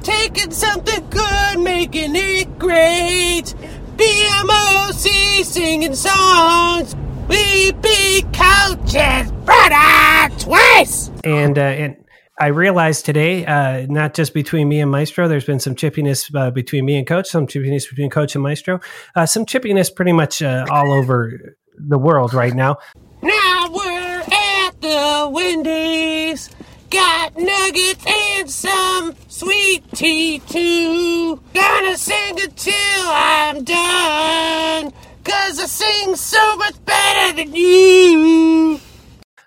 Taking 0.00 0.50
something 0.50 1.06
good, 1.10 1.60
making 1.60 2.12
it 2.16 2.58
great. 2.58 3.54
BMOC 3.98 5.44
singing 5.44 5.94
songs. 5.94 6.96
We 7.28 7.72
be 7.72 8.22
coaches, 8.32 9.30
brother, 9.44 10.34
twice. 10.38 11.10
and 11.24 11.58
uh, 11.58 11.60
and 11.60 12.01
I 12.38 12.46
realized 12.46 13.04
today, 13.04 13.44
uh, 13.44 13.86
not 13.88 14.14
just 14.14 14.32
between 14.32 14.68
me 14.68 14.80
and 14.80 14.90
Maestro, 14.90 15.28
there's 15.28 15.44
been 15.44 15.60
some 15.60 15.74
chippiness 15.74 16.34
uh, 16.34 16.50
between 16.50 16.84
me 16.84 16.96
and 16.96 17.06
Coach, 17.06 17.28
some 17.28 17.46
chippiness 17.46 17.88
between 17.88 18.10
Coach 18.10 18.34
and 18.34 18.42
Maestro, 18.42 18.80
uh, 19.14 19.26
some 19.26 19.44
chippiness 19.44 19.94
pretty 19.94 20.12
much 20.12 20.42
uh, 20.42 20.66
all 20.70 20.92
over 20.92 21.56
the 21.76 21.98
world 21.98 22.32
right 22.32 22.54
now. 22.54 22.78
Now 23.22 23.68
we're 23.70 24.22
at 24.32 24.70
the 24.80 25.30
Wendy's. 25.32 26.50
Got 26.90 27.38
nuggets 27.38 28.04
and 28.06 28.50
some 28.50 29.14
sweet 29.28 29.82
tea 29.92 30.40
too. 30.40 31.40
Gonna 31.54 31.96
sing 31.96 32.38
until 32.38 32.74
I'm 33.06 33.64
done. 33.64 34.92
Cause 35.24 35.58
I 35.58 35.66
sing 35.66 36.16
so 36.16 36.56
much 36.56 36.84
better 36.84 37.36
than 37.36 37.54
you. 37.54 38.78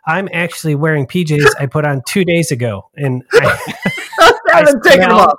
I'm 0.07 0.29
actually 0.33 0.75
wearing 0.75 1.07
PJs 1.07 1.55
I 1.59 1.65
put 1.65 1.85
on 1.85 2.01
two 2.07 2.23
days 2.23 2.51
ago, 2.51 2.89
and 2.95 3.23
I, 3.33 3.73
I, 4.19 4.33
haven't 4.59 4.83
taken 4.83 5.01
them 5.01 5.09
smell, 5.11 5.19
off. 5.19 5.37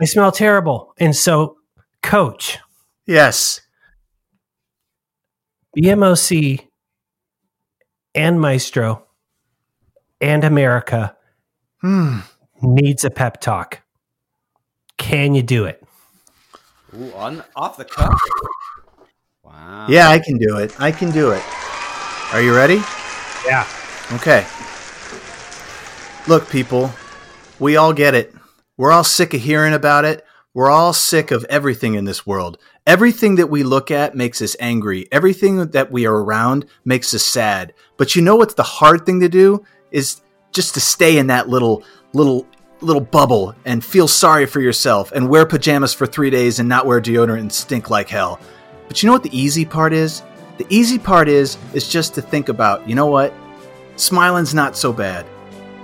I 0.00 0.04
smell 0.04 0.32
terrible. 0.32 0.92
And 0.98 1.14
so, 1.16 1.56
Coach, 2.02 2.58
Yes. 3.06 3.60
BMOC 5.78 6.66
and 8.14 8.40
Maestro 8.40 9.04
and 10.20 10.42
America 10.44 11.16
Hmm. 11.82 12.20
needs 12.62 13.04
a 13.04 13.10
pep 13.10 13.40
talk. 13.40 13.82
Can 14.96 15.34
you 15.34 15.42
do 15.42 15.66
it? 15.66 15.82
Ooh, 16.94 17.12
on 17.14 17.44
off 17.54 17.76
the 17.76 17.84
cuff. 17.84 18.18
Wow. 19.42 19.86
Yeah, 19.90 20.08
I 20.08 20.18
can 20.18 20.38
do 20.38 20.56
it. 20.56 20.74
I 20.80 20.90
can 20.90 21.10
do 21.10 21.30
it. 21.32 21.42
Are 22.32 22.40
you 22.40 22.54
ready? 22.54 22.80
Yeah. 23.44 23.66
Okay. 24.12 24.46
Look, 26.28 26.48
people, 26.48 26.92
we 27.58 27.76
all 27.76 27.92
get 27.92 28.14
it. 28.14 28.34
We're 28.76 28.92
all 28.92 29.04
sick 29.04 29.34
of 29.34 29.40
hearing 29.40 29.74
about 29.74 30.04
it. 30.04 30.24
We're 30.54 30.70
all 30.70 30.92
sick 30.92 31.30
of 31.30 31.44
everything 31.50 31.94
in 31.94 32.04
this 32.04 32.26
world. 32.26 32.58
Everything 32.86 33.34
that 33.36 33.50
we 33.50 33.62
look 33.62 33.90
at 33.90 34.14
makes 34.14 34.40
us 34.40 34.56
angry. 34.58 35.06
Everything 35.12 35.66
that 35.68 35.90
we 35.90 36.06
are 36.06 36.22
around 36.22 36.66
makes 36.84 37.12
us 37.14 37.24
sad. 37.24 37.74
But 37.96 38.14
you 38.14 38.22
know 38.22 38.36
what's 38.36 38.54
the 38.54 38.62
hard 38.62 39.04
thing 39.04 39.20
to 39.20 39.28
do 39.28 39.64
is 39.90 40.22
just 40.52 40.74
to 40.74 40.80
stay 40.80 41.18
in 41.18 41.26
that 41.26 41.48
little 41.48 41.82
little 42.12 42.46
little 42.80 43.02
bubble 43.02 43.54
and 43.64 43.84
feel 43.84 44.08
sorry 44.08 44.46
for 44.46 44.60
yourself 44.60 45.12
and 45.12 45.28
wear 45.28 45.46
pajamas 45.46 45.92
for 45.94 46.06
3 46.06 46.30
days 46.30 46.58
and 46.58 46.68
not 46.68 46.86
wear 46.86 47.00
deodorant 47.00 47.40
and 47.40 47.52
stink 47.52 47.90
like 47.90 48.08
hell. 48.08 48.38
But 48.88 49.02
you 49.02 49.08
know 49.08 49.12
what 49.12 49.22
the 49.22 49.38
easy 49.38 49.64
part 49.64 49.92
is? 49.92 50.22
The 50.58 50.66
easy 50.70 50.98
part 50.98 51.28
is 51.28 51.58
is 51.74 51.88
just 51.88 52.14
to 52.14 52.22
think 52.22 52.48
about, 52.48 52.88
you 52.88 52.94
know 52.94 53.06
what? 53.06 53.32
Smiling's 53.96 54.54
not 54.54 54.76
so 54.76 54.92
bad. 54.92 55.26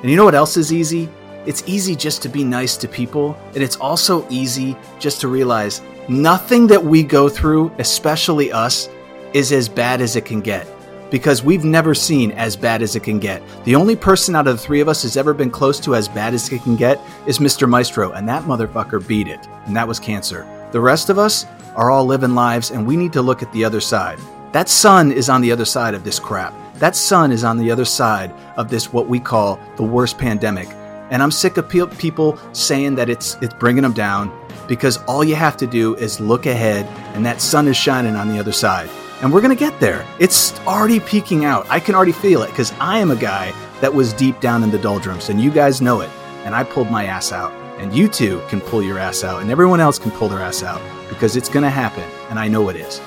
And 0.03 0.11
you 0.11 0.17
know 0.17 0.25
what 0.25 0.35
else 0.35 0.57
is 0.57 0.73
easy? 0.73 1.09
It's 1.47 1.63
easy 1.67 1.97
just 1.97 2.23
to 2.23 2.29
be 2.29 2.45
nice 2.45 2.77
to 2.77 2.87
people, 2.87 3.37
and 3.55 3.63
it's 3.63 3.77
also 3.77 4.27
easy 4.29 4.77
just 4.99 5.21
to 5.23 5.29
realize 5.29 5.83
nothing 6.09 6.67
that 6.69 6.85
we 6.85 7.03
go 7.03 7.29
through, 7.29 7.73
especially 7.79 8.53
us, 8.53 8.89
is 9.33 9.51
as 9.51 9.69
bad 9.69 10.01
as 10.01 10.15
it 10.15 10.25
can 10.25 10.41
get. 10.41 10.69
Because 11.11 11.43
we've 11.43 11.65
never 11.65 11.95
seen 11.95 12.33
as 12.33 12.57
bad 12.57 12.81
as 12.81 12.97
it 12.97 13.03
can 13.03 13.19
get. 13.19 13.43
The 13.65 13.75
only 13.75 13.97
person 13.97 14.37
out 14.37 14.47
of 14.47 14.57
the 14.57 14.63
three 14.63 14.81
of 14.81 14.89
us 14.89 15.03
who's 15.03 15.17
ever 15.17 15.35
been 15.35 15.51
close 15.51 15.81
to 15.81 15.95
as 15.95 16.09
bad 16.09 16.33
as 16.33 16.51
it 16.53 16.63
can 16.63 16.77
get 16.77 17.01
is 17.27 17.39
Mr. 17.39 17.69
Maestro, 17.69 18.13
and 18.13 18.29
that 18.29 18.45
motherfucker 18.45 19.07
beat 19.07 19.27
it, 19.27 19.47
and 19.67 19.75
that 19.75 19.89
was 19.89 19.99
cancer. 19.99 20.47
The 20.73 20.81
rest 20.81 21.11
of 21.11 21.19
us 21.19 21.47
are 21.77 21.91
all 21.91 22.05
living 22.05 22.35
lives, 22.35 22.71
and 22.71 22.87
we 22.87 22.97
need 22.97 23.13
to 23.15 23.23
look 23.23 23.43
at 23.43 23.53
the 23.53 23.65
other 23.65 23.81
side. 23.81 24.19
That 24.53 24.69
sun 24.69 25.13
is 25.13 25.31
on 25.31 25.41
the 25.41 25.51
other 25.51 25.65
side 25.65 25.95
of 25.95 26.05
this 26.05 26.19
crap. 26.19 26.53
That 26.75 26.95
sun 26.95 27.33
is 27.33 27.43
on 27.43 27.57
the 27.57 27.71
other 27.71 27.87
side 27.87 28.35
of 28.59 28.69
this 28.69 28.93
what 28.93 29.09
we 29.09 29.19
call 29.19 29.59
the 29.77 29.83
worst 29.83 30.19
pandemic. 30.19 30.69
And 31.11 31.23
I'm 31.23 31.31
sick 31.31 31.57
of 31.57 31.71
pe- 31.71 31.87
people 31.97 32.39
saying 32.53 32.97
that 32.97 33.09
it's 33.09 33.37
it's 33.41 33.55
bringing 33.55 33.83
them 33.83 33.95
down 33.95 34.31
because 34.69 34.99
all 35.05 35.25
you 35.25 35.37
have 35.37 35.57
to 35.57 35.67
do 35.67 35.95
is 35.97 36.21
look 36.21 36.45
ahead 36.45 36.87
and 37.15 37.25
that 37.25 37.41
sun 37.41 37.67
is 37.67 37.79
shining 37.79 38.15
on 38.15 38.29
the 38.29 38.39
other 38.39 38.53
side. 38.53 38.91
And 39.23 39.33
we're 39.33 39.41
going 39.41 39.57
to 39.57 39.59
get 39.59 39.79
there. 39.81 40.05
It's 40.19 40.59
already 40.67 41.01
peeking 41.01 41.47
out. 41.47 41.67
I 41.71 41.81
can 41.81 41.95
already 41.95 42.13
feel 42.13 42.43
it 42.43 42.51
because 42.51 42.73
I 42.73 42.99
am 42.99 43.11
a 43.11 43.17
guy 43.17 43.55
that 43.81 43.95
was 43.95 44.13
deep 44.13 44.39
down 44.41 44.63
in 44.63 44.71
the 44.71 44.79
doldrums, 44.79 45.31
and 45.31 45.41
you 45.41 45.51
guys 45.51 45.81
know 45.81 46.01
it. 46.01 46.11
And 46.45 46.55
I 46.55 46.65
pulled 46.65 46.91
my 46.91 47.07
ass 47.07 47.33
out. 47.33 47.53
And 47.79 47.95
you 47.95 48.07
too 48.07 48.43
can 48.49 48.61
pull 48.61 48.83
your 48.83 48.99
ass 48.99 49.25
out, 49.25 49.43
and 49.43 49.51
everyone 49.51 49.81
else 49.81 49.99
can 49.99 50.13
pull 50.13 50.29
their 50.29 50.39
ass 50.41 50.63
out 50.63 50.81
because 51.09 51.37
it's 51.37 51.49
going 51.49 51.65
to 51.65 51.71
happen, 51.71 52.05
and 52.31 52.39
I 52.39 52.47
know 52.47 52.69
it 52.69 52.77
is. 52.77 53.01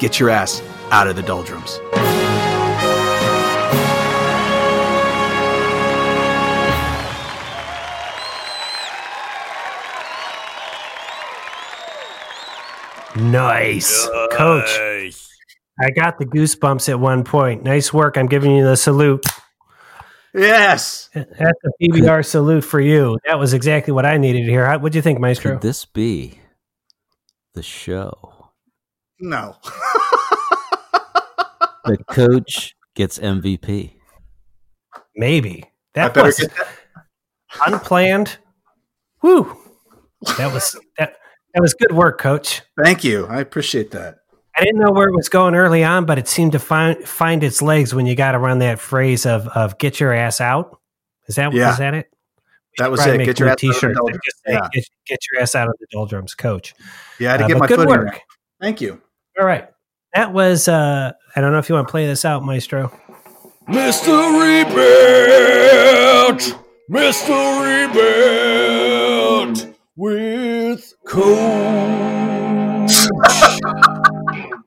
Get 0.00 0.18
your 0.18 0.30
ass 0.30 0.62
out 0.90 1.06
of 1.08 1.16
the 1.16 1.22
doldrums. 1.22 1.78
Nice, 13.16 14.08
coach. 14.32 14.78
I 15.82 15.90
got 15.90 16.18
the 16.18 16.26
goosebumps 16.26 16.88
at 16.88 17.00
one 17.00 17.24
point. 17.24 17.64
Nice 17.64 17.92
work. 17.92 18.16
I'm 18.16 18.26
giving 18.26 18.54
you 18.54 18.64
the 18.64 18.76
salute. 18.76 19.24
Yes. 20.32 21.10
That's 21.14 21.28
a 21.64 21.70
PBR 21.82 22.24
salute 22.24 22.62
for 22.62 22.80
you. 22.80 23.18
That 23.26 23.38
was 23.38 23.52
exactly 23.52 23.92
what 23.92 24.06
I 24.06 24.16
needed 24.16 24.44
to 24.44 24.50
hear. 24.50 24.64
How- 24.64 24.78
What'd 24.78 24.94
you 24.94 25.02
think, 25.02 25.18
Maestro? 25.18 25.52
Could 25.52 25.62
this 25.62 25.84
be 25.84 26.38
the 27.54 27.62
show? 27.62 28.50
No. 29.18 29.56
The 31.84 31.98
coach 32.04 32.74
gets 32.94 33.18
MVP. 33.18 33.92
Maybe 35.16 35.64
that 35.94 36.14
was 36.16 36.36
that. 36.38 36.68
unplanned. 37.66 38.38
Woo! 39.22 39.56
That 40.38 40.52
was 40.52 40.76
that. 40.98 41.16
That 41.54 41.60
was 41.60 41.74
good 41.74 41.92
work, 41.92 42.18
Coach. 42.20 42.62
Thank 42.82 43.02
you. 43.02 43.26
I 43.26 43.40
appreciate 43.40 43.90
that. 43.90 44.16
I 44.56 44.64
didn't 44.64 44.80
know 44.80 44.92
where 44.92 45.08
it 45.08 45.14
was 45.14 45.28
going 45.28 45.54
early 45.54 45.82
on, 45.82 46.04
but 46.04 46.18
it 46.18 46.28
seemed 46.28 46.52
to 46.52 46.58
find 46.58 46.96
find 47.06 47.42
its 47.42 47.60
legs 47.62 47.94
when 47.94 48.06
you 48.06 48.14
got 48.14 48.34
around 48.34 48.60
that 48.60 48.78
phrase 48.78 49.26
of 49.26 49.48
of 49.48 49.78
"get 49.78 49.98
your 50.00 50.12
ass 50.12 50.40
out." 50.40 50.78
Is 51.28 51.36
that 51.36 51.52
Yeah. 51.52 51.72
is 51.72 51.78
that 51.78 51.94
it? 51.94 52.06
That 52.78 52.90
was 52.90 53.04
it. 53.04 53.18
Get 53.24 53.38
your 53.40 53.48
new 53.48 53.52
ass 53.52 53.52
out 53.52 53.54
of 53.54 53.60
the 53.60 53.72
t-shirts 53.72 53.80
that 53.80 53.94
doldrums. 53.94 54.20
just 54.24 54.36
say, 54.46 54.52
Yeah. 54.52 54.68
get, 54.72 54.84
get 55.06 55.18
your 55.32 55.42
ass 55.42 55.54
out 55.54 55.68
of 55.68 55.74
the 55.80 55.86
doldrums, 55.90 56.34
Coach. 56.34 56.74
Yeah, 57.18 57.28
I 57.28 57.32
had 57.32 57.36
to 57.38 57.44
Uh, 57.44 57.48
get 57.48 57.58
my 57.58 57.66
good 57.66 57.76
foot 57.78 57.88
work. 57.88 58.14
in. 58.14 58.20
Thank 58.60 58.80
you. 58.80 59.00
All 59.38 59.44
right, 59.46 59.68
that 60.14 60.32
was. 60.32 60.68
uh 60.68 61.12
I 61.36 61.40
don't 61.40 61.52
know 61.52 61.58
if 61.58 61.68
you 61.68 61.74
want 61.74 61.86
to 61.86 61.90
play 61.90 62.06
this 62.06 62.24
out, 62.24 62.44
Maestro. 62.44 62.92
Mystery 63.68 64.64
Bet! 64.64 66.54
Mystery 66.88 67.86
Bet! 67.94 69.76
With 69.94 70.92
Coach! 71.06 72.90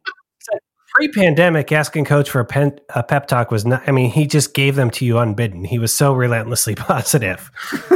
Pre-pandemic, 0.96 1.72
asking 1.72 2.06
Coach 2.06 2.30
for 2.30 2.40
a, 2.40 2.46
pen, 2.46 2.80
a 2.94 3.02
pep 3.02 3.28
talk 3.28 3.50
was 3.50 3.66
not. 3.66 3.82
I 3.88 3.92
mean, 3.92 4.12
he 4.12 4.28
just 4.28 4.54
gave 4.54 4.76
them 4.76 4.92
to 4.92 5.04
you 5.04 5.18
unbidden. 5.18 5.66
He 5.66 5.80
was 5.80 5.92
so 5.92 6.14
relentlessly 6.14 6.76
positive. 6.78 7.50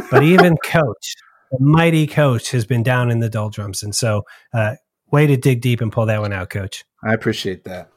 But 0.09 0.23
even 0.23 0.57
Coach, 0.57 1.15
the 1.51 1.59
mighty 1.61 2.07
Coach, 2.07 2.49
has 2.51 2.65
been 2.65 2.81
down 2.81 3.11
in 3.11 3.19
the 3.19 3.29
doldrums, 3.29 3.83
and 3.83 3.95
so 3.95 4.23
uh, 4.51 4.75
way 5.11 5.27
to 5.27 5.37
dig 5.37 5.61
deep 5.61 5.81
and 5.81 5.91
pull 5.91 6.05
that 6.07 6.21
one 6.21 6.33
out, 6.33 6.49
Coach. 6.49 6.83
I 7.03 7.13
appreciate 7.13 7.63
that. 7.65 7.91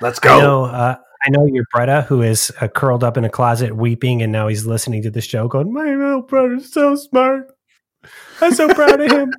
Let's 0.00 0.18
I 0.20 0.24
go. 0.24 0.40
know. 0.40 0.64
Uh, 0.64 0.96
I 1.24 1.30
know 1.30 1.46
your 1.46 1.64
Bretta, 1.74 2.04
who 2.06 2.22
is 2.22 2.52
uh, 2.60 2.68
curled 2.68 3.02
up 3.02 3.16
in 3.16 3.24
a 3.24 3.28
closet 3.28 3.76
weeping, 3.76 4.22
and 4.22 4.30
now 4.30 4.48
he's 4.48 4.66
listening 4.66 5.02
to 5.02 5.10
the 5.10 5.20
show, 5.20 5.48
going, 5.48 5.72
"My 5.72 5.94
little 5.94 6.22
brother's 6.22 6.72
so 6.72 6.94
smart. 6.96 7.48
I'm 8.40 8.52
so 8.52 8.72
proud 8.72 9.00
of 9.00 9.10
him." 9.10 9.32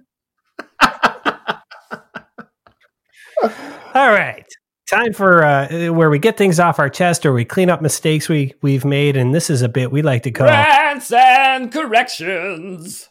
All 3.93 4.12
right, 4.12 4.45
time 4.89 5.13
for 5.13 5.43
uh, 5.43 5.91
where 5.91 6.10
we 6.10 6.19
get 6.19 6.38
things 6.38 6.60
off 6.60 6.80
our 6.80 6.89
chest, 6.89 7.25
or 7.25 7.34
we 7.34 7.45
clean 7.45 7.69
up 7.69 7.82
mistakes 7.82 8.28
we 8.28 8.54
we've 8.62 8.86
made, 8.86 9.15
and 9.15 9.34
this 9.34 9.49
is 9.49 9.62
a 9.62 9.69
bit 9.69 9.91
we 9.91 10.02
like 10.02 10.23
to 10.23 10.32
call. 10.32 10.47
Rants 10.47 11.12
and 11.12 11.71
corrections! 11.71 13.08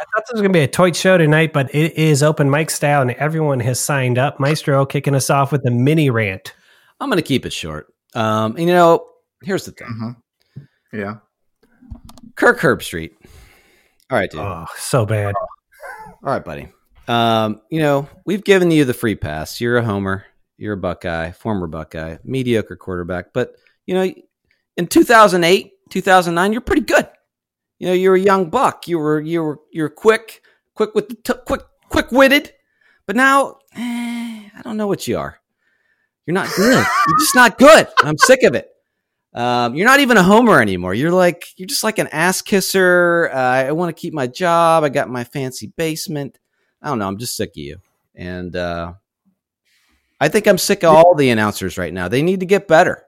I 0.00 0.04
thought 0.04 0.24
this 0.26 0.32
was 0.32 0.40
going 0.40 0.52
to 0.52 0.58
be 0.58 0.62
a 0.64 0.68
toy 0.68 0.92
show 0.92 1.18
tonight, 1.18 1.52
but 1.52 1.74
it 1.74 1.92
is 1.94 2.22
open 2.22 2.50
mic 2.50 2.70
style, 2.70 3.02
and 3.02 3.10
everyone 3.12 3.60
has 3.60 3.78
signed 3.78 4.16
up. 4.16 4.40
Maestro 4.40 4.86
kicking 4.86 5.14
us 5.14 5.28
off 5.28 5.52
with 5.52 5.66
a 5.66 5.70
mini 5.70 6.08
rant. 6.08 6.54
I'm 7.00 7.10
going 7.10 7.18
to 7.18 7.22
keep 7.22 7.44
it 7.44 7.52
short. 7.52 7.92
Um, 8.14 8.56
and 8.56 8.66
you 8.66 8.74
know, 8.74 9.06
here's 9.42 9.66
the 9.66 9.72
thing: 9.72 9.88
Mhm. 9.88 10.16
Yeah. 10.92 11.14
Kirk 12.34 12.58
Herbstreit. 12.60 13.10
All 14.10 14.18
right, 14.18 14.30
dude. 14.30 14.40
Oh, 14.40 14.64
so 14.76 15.04
bad. 15.04 15.34
All 16.22 16.32
right, 16.32 16.44
buddy. 16.44 16.68
Um, 17.06 17.60
you 17.70 17.80
know, 17.80 18.08
we've 18.24 18.42
given 18.44 18.70
you 18.70 18.84
the 18.84 18.94
free 18.94 19.16
pass. 19.16 19.60
You're 19.60 19.76
a 19.76 19.84
homer. 19.84 20.24
You're 20.56 20.74
a 20.74 20.78
Buckeye, 20.78 21.32
former 21.32 21.66
Buckeye, 21.66 22.16
mediocre 22.24 22.76
quarterback. 22.76 23.32
But, 23.32 23.56
you 23.86 23.94
know, 23.94 24.12
in 24.76 24.86
2008, 24.86 25.72
2009, 25.90 26.52
you're 26.52 26.60
pretty 26.60 26.82
good. 26.82 27.08
You 27.80 27.88
know, 27.88 27.92
you're 27.94 28.14
a 28.14 28.20
young 28.20 28.50
buck. 28.50 28.86
You 28.86 28.98
were, 28.98 29.20
you 29.20 29.42
were, 29.42 29.58
you're 29.72 29.88
quick, 29.88 30.42
quick 30.74 30.94
with 30.94 31.08
the, 31.08 31.14
t- 31.14 31.40
quick, 31.46 31.62
quick 31.88 32.12
witted. 32.12 32.52
But 33.06 33.16
now, 33.16 33.56
eh, 33.74 34.48
I 34.54 34.60
don't 34.62 34.76
know 34.76 34.86
what 34.86 35.08
you 35.08 35.18
are. 35.18 35.40
You're 36.26 36.34
not 36.34 36.48
good. 36.54 36.74
you're 37.08 37.18
just 37.18 37.34
not 37.34 37.58
good. 37.58 37.88
I'm 37.98 38.18
sick 38.18 38.42
of 38.42 38.54
it. 38.54 38.68
Um, 39.32 39.74
you're 39.74 39.86
not 39.86 40.00
even 40.00 40.18
a 40.18 40.22
homer 40.22 40.60
anymore. 40.60 40.92
You're 40.92 41.10
like 41.10 41.46
you're 41.56 41.68
just 41.68 41.84
like 41.84 41.98
an 41.98 42.08
ass 42.08 42.42
kisser. 42.42 43.30
Uh, 43.32 43.38
I 43.38 43.72
want 43.72 43.96
to 43.96 44.00
keep 44.00 44.12
my 44.12 44.26
job. 44.26 44.84
I 44.84 44.88
got 44.88 45.08
my 45.08 45.24
fancy 45.24 45.72
basement. 45.76 46.38
I 46.82 46.88
don't 46.88 46.98
know. 46.98 47.06
I'm 47.06 47.18
just 47.18 47.36
sick 47.36 47.50
of 47.50 47.56
you, 47.56 47.80
and 48.14 48.54
uh, 48.56 48.94
I 50.20 50.28
think 50.28 50.46
I'm 50.48 50.58
sick 50.58 50.82
of 50.82 50.94
all 50.94 51.14
the 51.14 51.30
announcers 51.30 51.78
right 51.78 51.92
now. 51.92 52.08
They 52.08 52.22
need 52.22 52.40
to 52.40 52.46
get 52.46 52.66
better. 52.66 53.04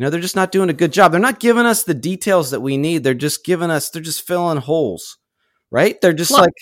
You 0.00 0.06
know, 0.06 0.10
they're 0.10 0.20
just 0.20 0.34
not 0.34 0.50
doing 0.50 0.70
a 0.70 0.72
good 0.72 0.94
job. 0.94 1.12
They're 1.12 1.20
not 1.20 1.40
giving 1.40 1.66
us 1.66 1.82
the 1.82 1.92
details 1.92 2.52
that 2.52 2.62
we 2.62 2.78
need. 2.78 3.04
They're 3.04 3.12
just 3.12 3.44
giving 3.44 3.70
us. 3.70 3.90
They're 3.90 4.00
just 4.00 4.26
filling 4.26 4.56
holes, 4.56 5.18
right? 5.70 6.00
They're 6.00 6.14
just 6.14 6.30
Look. 6.30 6.40
like 6.40 6.54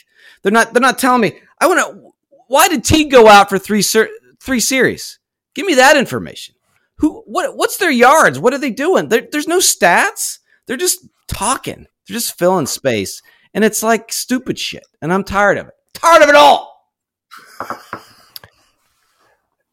they're 0.43 0.51
not. 0.51 0.73
They're 0.73 0.81
not 0.81 0.99
telling 0.99 1.21
me. 1.21 1.39
I 1.61 1.69
want 1.69 1.79
to. 1.79 2.11
Why 2.49 2.67
did 2.67 2.83
T 2.83 3.05
go 3.05 3.29
out 3.29 3.49
for 3.49 3.57
three 3.57 3.81
ser- 3.81 4.11
three 4.41 4.59
series? 4.59 5.21
Give 5.55 5.67
me 5.67 5.75
that 5.75 5.97
information. 5.97 6.57
Who? 6.97 7.23
What? 7.27 7.57
What's 7.57 7.77
their 7.77 7.93
yards? 7.93 8.41
What 8.41 8.55
are 8.55 8.59
they 8.59 8.73
doing? 8.73 9.09
There, 9.09 9.29
there's 9.31 9.47
no 9.47 9.59
stats. 9.59 10.41
They're 10.67 10.77
just 10.77 11.07
talking. 11.29 11.87
They're 12.09 12.15
just 12.15 12.37
filling 12.37 12.67
space, 12.67 13.23
and 13.55 13.63
it's 13.63 13.85
like 13.85 14.11
stupid 14.11 14.59
shit. 14.59 14.83
And 15.01 15.13
I'm 15.13 15.23
tired 15.23 15.59
of 15.59 15.69
it. 15.69 15.75
Tired 15.95 16.25
of 16.25 16.29
it 16.29 16.35
all. 16.35 16.68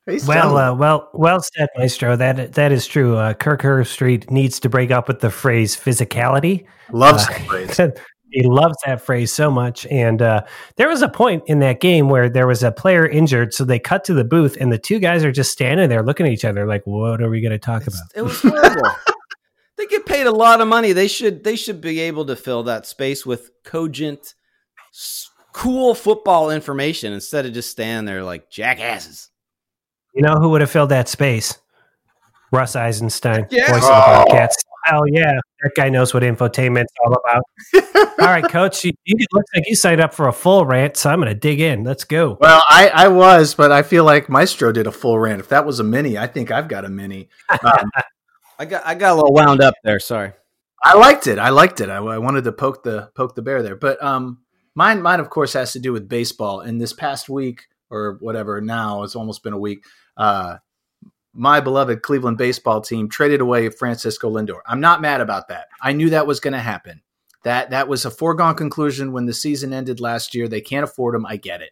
He's 0.05 0.27
Well, 0.27 0.57
uh, 0.57 0.73
well, 0.75 1.09
well 1.13 1.41
said, 1.41 1.67
Maestro. 1.77 2.15
That 2.15 2.53
that 2.53 2.71
is 2.71 2.85
true. 2.85 3.17
Uh, 3.17 3.33
Kirk 3.33 3.85
Street 3.87 4.29
needs 4.29 4.59
to 4.59 4.69
break 4.69 4.91
up 4.91 5.07
with 5.07 5.19
the 5.19 5.31
phrase 5.31 5.75
physicality. 5.75 6.65
loves 6.91 7.23
uh, 7.23 7.31
that 7.31 7.41
phrase. 7.47 7.91
he 8.29 8.43
loves 8.43 8.77
that 8.85 9.01
phrase 9.01 9.33
so 9.33 9.49
much. 9.49 9.87
And 9.87 10.21
uh, 10.21 10.43
there 10.75 10.89
was 10.89 11.01
a 11.01 11.09
point 11.09 11.43
in 11.47 11.59
that 11.59 11.79
game 11.79 12.09
where 12.09 12.29
there 12.29 12.45
was 12.45 12.61
a 12.61 12.71
player 12.71 13.07
injured, 13.07 13.53
so 13.53 13.63
they 13.65 13.79
cut 13.79 14.03
to 14.05 14.13
the 14.13 14.23
booth, 14.23 14.57
and 14.59 14.71
the 14.71 14.77
two 14.77 14.99
guys 14.99 15.23
are 15.23 15.31
just 15.31 15.51
standing 15.51 15.89
there 15.89 16.03
looking 16.03 16.27
at 16.27 16.31
each 16.31 16.45
other 16.45 16.67
like, 16.67 16.85
"What 16.85 17.21
are 17.21 17.29
we 17.29 17.41
going 17.41 17.51
to 17.51 17.59
talk 17.59 17.87
about?" 17.87 18.03
It 18.13 18.21
was 18.21 18.39
horrible. 18.41 18.91
they 19.77 19.87
get 19.87 20.05
paid 20.05 20.27
a 20.27 20.31
lot 20.31 20.61
of 20.61 20.67
money. 20.67 20.91
They 20.91 21.07
should. 21.07 21.43
They 21.43 21.55
should 21.55 21.81
be 21.81 21.99
able 22.01 22.25
to 22.25 22.35
fill 22.35 22.61
that 22.63 22.85
space 22.85 23.25
with 23.25 23.49
cogent, 23.63 24.35
cool 25.51 25.95
football 25.95 26.51
information 26.51 27.11
instead 27.11 27.47
of 27.47 27.53
just 27.53 27.71
standing 27.71 28.05
there 28.05 28.23
like 28.23 28.51
jackasses. 28.51 29.31
You 30.15 30.21
know 30.21 30.35
who 30.35 30.49
would 30.49 30.61
have 30.61 30.71
filled 30.71 30.89
that 30.89 31.09
space? 31.09 31.59
Russ 32.51 32.75
Eisenstein, 32.75 33.47
Yeah. 33.51 33.67
voice 33.71 33.83
of 33.83 33.89
the 33.89 33.89
Bobcats. 33.89 34.55
Hell 34.85 35.07
yeah, 35.07 35.33
that 35.63 35.71
guy 35.75 35.89
knows 35.89 36.13
what 36.13 36.21
infotainment's 36.21 36.93
all 37.03 37.13
about. 37.13 37.43
all 38.19 38.27
right, 38.27 38.47
Coach, 38.47 38.85
you, 38.85 38.91
you 39.03 39.15
it 39.17 39.27
looks 39.33 39.49
like 39.55 39.67
you 39.67 39.75
signed 39.75 39.99
up 39.99 40.13
for 40.13 40.27
a 40.27 40.31
full 40.31 40.63
rant, 40.63 40.95
so 40.95 41.09
I'm 41.09 41.19
going 41.19 41.33
to 41.33 41.37
dig 41.37 41.59
in. 41.59 41.83
Let's 41.83 42.03
go. 42.03 42.37
Well, 42.39 42.63
I, 42.69 42.89
I 42.93 43.07
was, 43.07 43.55
but 43.55 43.71
I 43.71 43.81
feel 43.81 44.03
like 44.03 44.29
Maestro 44.29 44.71
did 44.71 44.85
a 44.85 44.91
full 44.91 45.17
rant. 45.17 45.39
If 45.39 45.49
that 45.49 45.65
was 45.65 45.79
a 45.79 45.83
mini, 45.83 46.19
I 46.19 46.27
think 46.27 46.51
I've 46.51 46.67
got 46.67 46.85
a 46.85 46.89
mini. 46.89 47.29
Um, 47.49 47.89
I 48.59 48.65
got. 48.65 48.85
I 48.85 48.93
got 48.93 49.13
a 49.13 49.15
little 49.15 49.33
wound 49.33 49.61
up 49.61 49.73
there. 49.83 49.99
Sorry. 49.99 50.31
I 50.83 50.93
liked 50.93 51.25
it. 51.25 51.39
I 51.39 51.49
liked 51.49 51.81
it. 51.81 51.89
I, 51.89 51.97
I 51.97 52.19
wanted 52.19 52.43
to 52.43 52.51
poke 52.51 52.83
the 52.83 53.09
poke 53.15 53.33
the 53.33 53.41
bear 53.41 53.63
there, 53.63 53.75
but 53.75 54.01
um, 54.03 54.43
mine 54.75 55.01
mine 55.01 55.19
of 55.19 55.31
course 55.31 55.53
has 55.53 55.73
to 55.73 55.79
do 55.79 55.91
with 55.91 56.07
baseball. 56.07 56.59
And 56.61 56.79
this 56.79 56.93
past 56.93 57.27
week 57.27 57.63
or 57.89 58.17
whatever, 58.21 58.61
now 58.61 59.01
it's 59.01 59.15
almost 59.15 59.41
been 59.41 59.53
a 59.53 59.59
week. 59.59 59.83
Uh, 60.17 60.57
my 61.33 61.59
beloved 61.59 62.01
Cleveland 62.01 62.37
baseball 62.37 62.81
team 62.81 63.09
traded 63.09 63.41
away 63.41 63.69
Francisco 63.69 64.29
Lindor. 64.31 64.59
I'm 64.65 64.79
not 64.79 65.01
mad 65.01 65.21
about 65.21 65.49
that. 65.49 65.67
I 65.81 65.91
knew 65.91 66.09
that 66.11 66.27
was 66.27 66.39
going 66.39 66.53
to 66.53 66.59
happen. 66.59 67.01
That 67.43 67.69
that 67.71 67.87
was 67.87 68.05
a 68.05 68.11
foregone 68.11 68.55
conclusion 68.55 69.11
when 69.11 69.25
the 69.25 69.33
season 69.33 69.73
ended 69.73 69.99
last 69.99 70.33
year. 70.33 70.47
They 70.47 70.61
can't 70.61 70.83
afford 70.83 71.13
him. 71.13 71.25
I 71.25 71.37
get 71.37 71.61
it. 71.61 71.71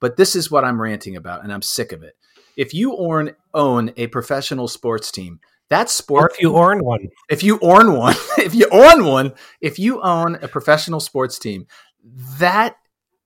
But 0.00 0.16
this 0.16 0.36
is 0.36 0.50
what 0.50 0.64
I'm 0.64 0.80
ranting 0.80 1.16
about, 1.16 1.42
and 1.42 1.52
I'm 1.52 1.62
sick 1.62 1.92
of 1.92 2.02
it. 2.02 2.14
If 2.56 2.74
you 2.74 2.96
own 2.96 3.34
own 3.54 3.92
a 3.96 4.08
professional 4.08 4.68
sports 4.68 5.10
team, 5.10 5.40
that 5.70 5.86
Or 5.86 5.90
sport 5.90 6.32
if 6.34 6.42
you 6.42 6.56
own 6.56 6.84
one, 6.84 7.08
if 7.30 7.42
you 7.42 7.58
own 7.62 7.94
one, 7.94 8.16
if 8.38 8.54
you 8.54 8.68
own 8.70 9.04
one, 9.04 9.32
if 9.60 9.78
you 9.78 10.02
own 10.02 10.36
a 10.36 10.48
professional 10.48 11.00
sports 11.00 11.38
team, 11.38 11.66
that 12.38 12.76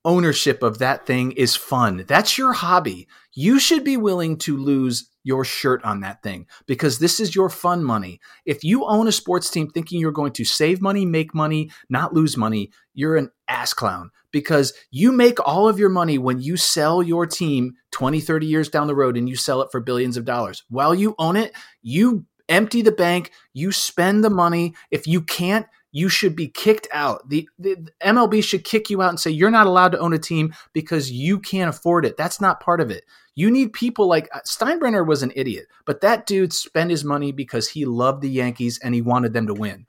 ownership 0.05 0.63
of 0.63 0.79
that 0.79 1.07
thing 1.07 1.33
is 1.33 1.57
fun. 1.57 2.05
That's 2.07 2.37
your 2.37 2.53
hobby. 2.53 3.09
You 3.35 3.59
should 3.59 3.85
be 3.85 3.97
willing 3.97 4.37
to 4.39 4.57
lose 4.57 5.09
your 5.25 5.45
shirt 5.45 5.83
on 5.85 6.01
that 6.01 6.23
thing 6.23 6.47
because 6.67 6.99
this 6.99 7.21
is 7.21 7.35
your 7.35 7.49
fun 7.49 7.85
money. 7.85 8.21
If 8.45 8.65
you 8.65 8.85
own 8.85 9.09
a 9.09 9.13
sports 9.13 9.51
team 9.51 9.69
thinking 9.71 10.01
you're 10.01 10.13
going 10.13 10.33
to 10.33 10.45
save 10.45 10.83
money, 10.83 11.07
make 11.07 11.35
money, 11.35 11.71
not 11.89 12.13
lose 12.13 12.37
money, 12.37 12.71
you're 12.95 13.17
an 13.17 13.31
ass 13.49 13.73
clown 13.73 14.11
because 14.33 14.73
you 14.91 15.13
make 15.13 15.39
all 15.47 15.69
of 15.69 15.79
your 15.79 15.89
money 15.89 16.19
when 16.19 16.41
you 16.41 16.57
sell 16.57 17.03
your 17.03 17.27
team 17.27 17.75
20, 17.93 18.21
30 18.21 18.47
years 18.47 18.69
down 18.69 18.87
the 18.87 18.95
road 18.95 19.17
and 19.17 19.29
you 19.29 19.37
sell 19.37 19.63
it 19.63 19.71
for 19.71 19.81
billions 19.81 20.17
of 20.17 20.25
dollars. 20.25 20.65
While 20.69 20.95
you 20.95 21.15
own 21.19 21.37
it, 21.37 21.53
you 21.83 22.27
empty 22.49 22.83
the 22.83 22.93
bank, 22.93 23.31
you 23.53 23.73
spend 23.73 24.25
the 24.25 24.31
money. 24.31 24.75
If 24.91 25.07
you 25.07 25.23
can't, 25.23 25.67
you 25.93 26.09
should 26.09 26.35
be 26.35 26.49
kicked 26.49 26.89
out. 26.93 27.29
The, 27.29 27.49
the, 27.59 27.89
MLB 28.03 28.43
should 28.43 28.65
kick 28.65 28.91
you 28.91 29.03
out 29.03 29.11
and 29.11 29.21
say 29.21 29.31
you're 29.31 29.51
not 29.51 29.67
allowed 29.67 29.93
to 29.93 29.99
own 29.99 30.15
a 30.15 30.19
team 30.19 30.55
because 30.73 31.13
you 31.13 31.39
can't 31.39 31.69
afford 31.69 32.07
it. 32.07 32.17
That's 32.17 32.41
not 32.41 32.61
part 32.61 32.81
of 32.81 32.91
it. 32.91 33.05
You 33.35 33.51
need 33.51 33.73
people 33.73 34.09
like 34.09 34.29
uh, 34.35 34.41
Steinbrenner 34.47 35.07
was 35.07 35.23
an 35.23 35.33
idiot, 35.37 35.67
but 35.85 36.01
that 36.01 36.27
dude 36.27 36.53
spent 36.53 36.91
his 36.91 37.05
money 37.05 37.31
because 37.31 37.69
he 37.69 37.85
loved 37.85 38.23
the 38.23 38.31
Yankees 38.31 38.81
and 38.83 38.95
he 38.95 39.03
wanted 39.03 39.33
them 39.33 39.47
to 39.47 39.55
win. 39.55 39.87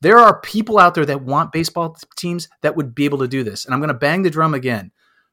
There 0.00 0.18
are 0.18 0.40
people 0.40 0.78
out 0.78 0.94
there 0.94 1.06
that 1.06 1.22
want 1.22 1.52
baseball 1.52 1.96
teams 2.16 2.48
that 2.62 2.76
would 2.76 2.94
be 2.94 3.04
able 3.04 3.18
to 3.18 3.28
do 3.28 3.42
this. 3.42 3.64
And 3.64 3.74
I'm 3.74 3.80
going 3.80 3.88
to 3.88 3.94
bang 3.94 4.22
the 4.22 4.30
drum 4.30 4.54
again. 4.54 4.92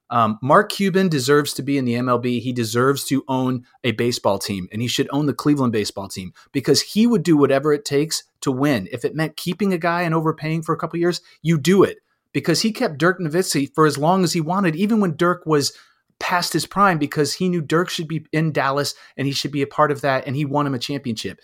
Um, 0.09 0.37
Mark 0.41 0.71
Cuban 0.71 1.09
deserves 1.09 1.53
to 1.53 1.63
be 1.63 1.77
in 1.77 1.85
the 1.85 1.95
MLB. 1.95 2.39
He 2.39 2.53
deserves 2.53 3.05
to 3.05 3.23
own 3.27 3.65
a 3.83 3.91
baseball 3.91 4.37
team, 4.37 4.67
and 4.71 4.81
he 4.81 4.87
should 4.87 5.09
own 5.11 5.25
the 5.25 5.33
Cleveland 5.33 5.73
baseball 5.73 6.07
team 6.07 6.33
because 6.51 6.81
he 6.81 7.07
would 7.07 7.23
do 7.23 7.35
whatever 7.35 7.73
it 7.73 7.85
takes 7.85 8.23
to 8.41 8.51
win. 8.51 8.87
If 8.91 9.03
it 9.03 9.15
meant 9.15 9.37
keeping 9.37 9.73
a 9.73 9.77
guy 9.77 10.03
and 10.03 10.13
overpaying 10.13 10.61
for 10.61 10.73
a 10.73 10.77
couple 10.77 10.99
years, 10.99 11.21
you 11.41 11.57
do 11.57 11.83
it 11.83 11.97
because 12.33 12.61
he 12.61 12.71
kept 12.71 12.97
Dirk 12.97 13.19
Nowitzki 13.19 13.73
for 13.73 13.85
as 13.85 13.97
long 13.97 14.23
as 14.23 14.33
he 14.33 14.41
wanted, 14.41 14.75
even 14.75 14.99
when 14.99 15.15
Dirk 15.15 15.43
was 15.45 15.73
past 16.19 16.53
his 16.53 16.67
prime, 16.67 16.99
because 16.99 17.33
he 17.33 17.49
knew 17.49 17.61
Dirk 17.61 17.89
should 17.89 18.07
be 18.07 18.25
in 18.31 18.51
Dallas 18.51 18.93
and 19.17 19.25
he 19.25 19.33
should 19.33 19.51
be 19.51 19.63
a 19.63 19.67
part 19.67 19.91
of 19.91 20.01
that, 20.01 20.27
and 20.27 20.35
he 20.35 20.45
won 20.45 20.67
him 20.67 20.75
a 20.75 20.79
championship. 20.79 21.41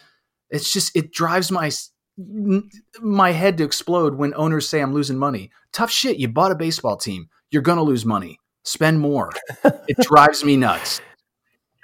It's 0.52 0.72
just 0.72 0.96
it 0.96 1.14
drives 1.14 1.52
my 1.52 1.72
my 3.02 3.32
head 3.32 3.58
to 3.58 3.64
explode 3.64 4.16
when 4.16 4.36
owners 4.36 4.70
say 4.70 4.82
I'm 4.82 4.94
losing 4.94 5.18
money. 5.18 5.50
Tough 5.72 5.90
shit. 5.90 6.18
You 6.18 6.28
bought 6.28 6.52
a 6.52 6.56
baseball 6.56 6.98
team. 6.98 7.30
You're 7.50 7.62
going 7.62 7.78
to 7.78 7.84
lose 7.84 8.06
money 8.06 8.38
spend 8.64 9.00
more. 9.00 9.32
it 9.64 9.98
drives 10.02 10.44
me 10.44 10.58
nuts. 10.58 11.02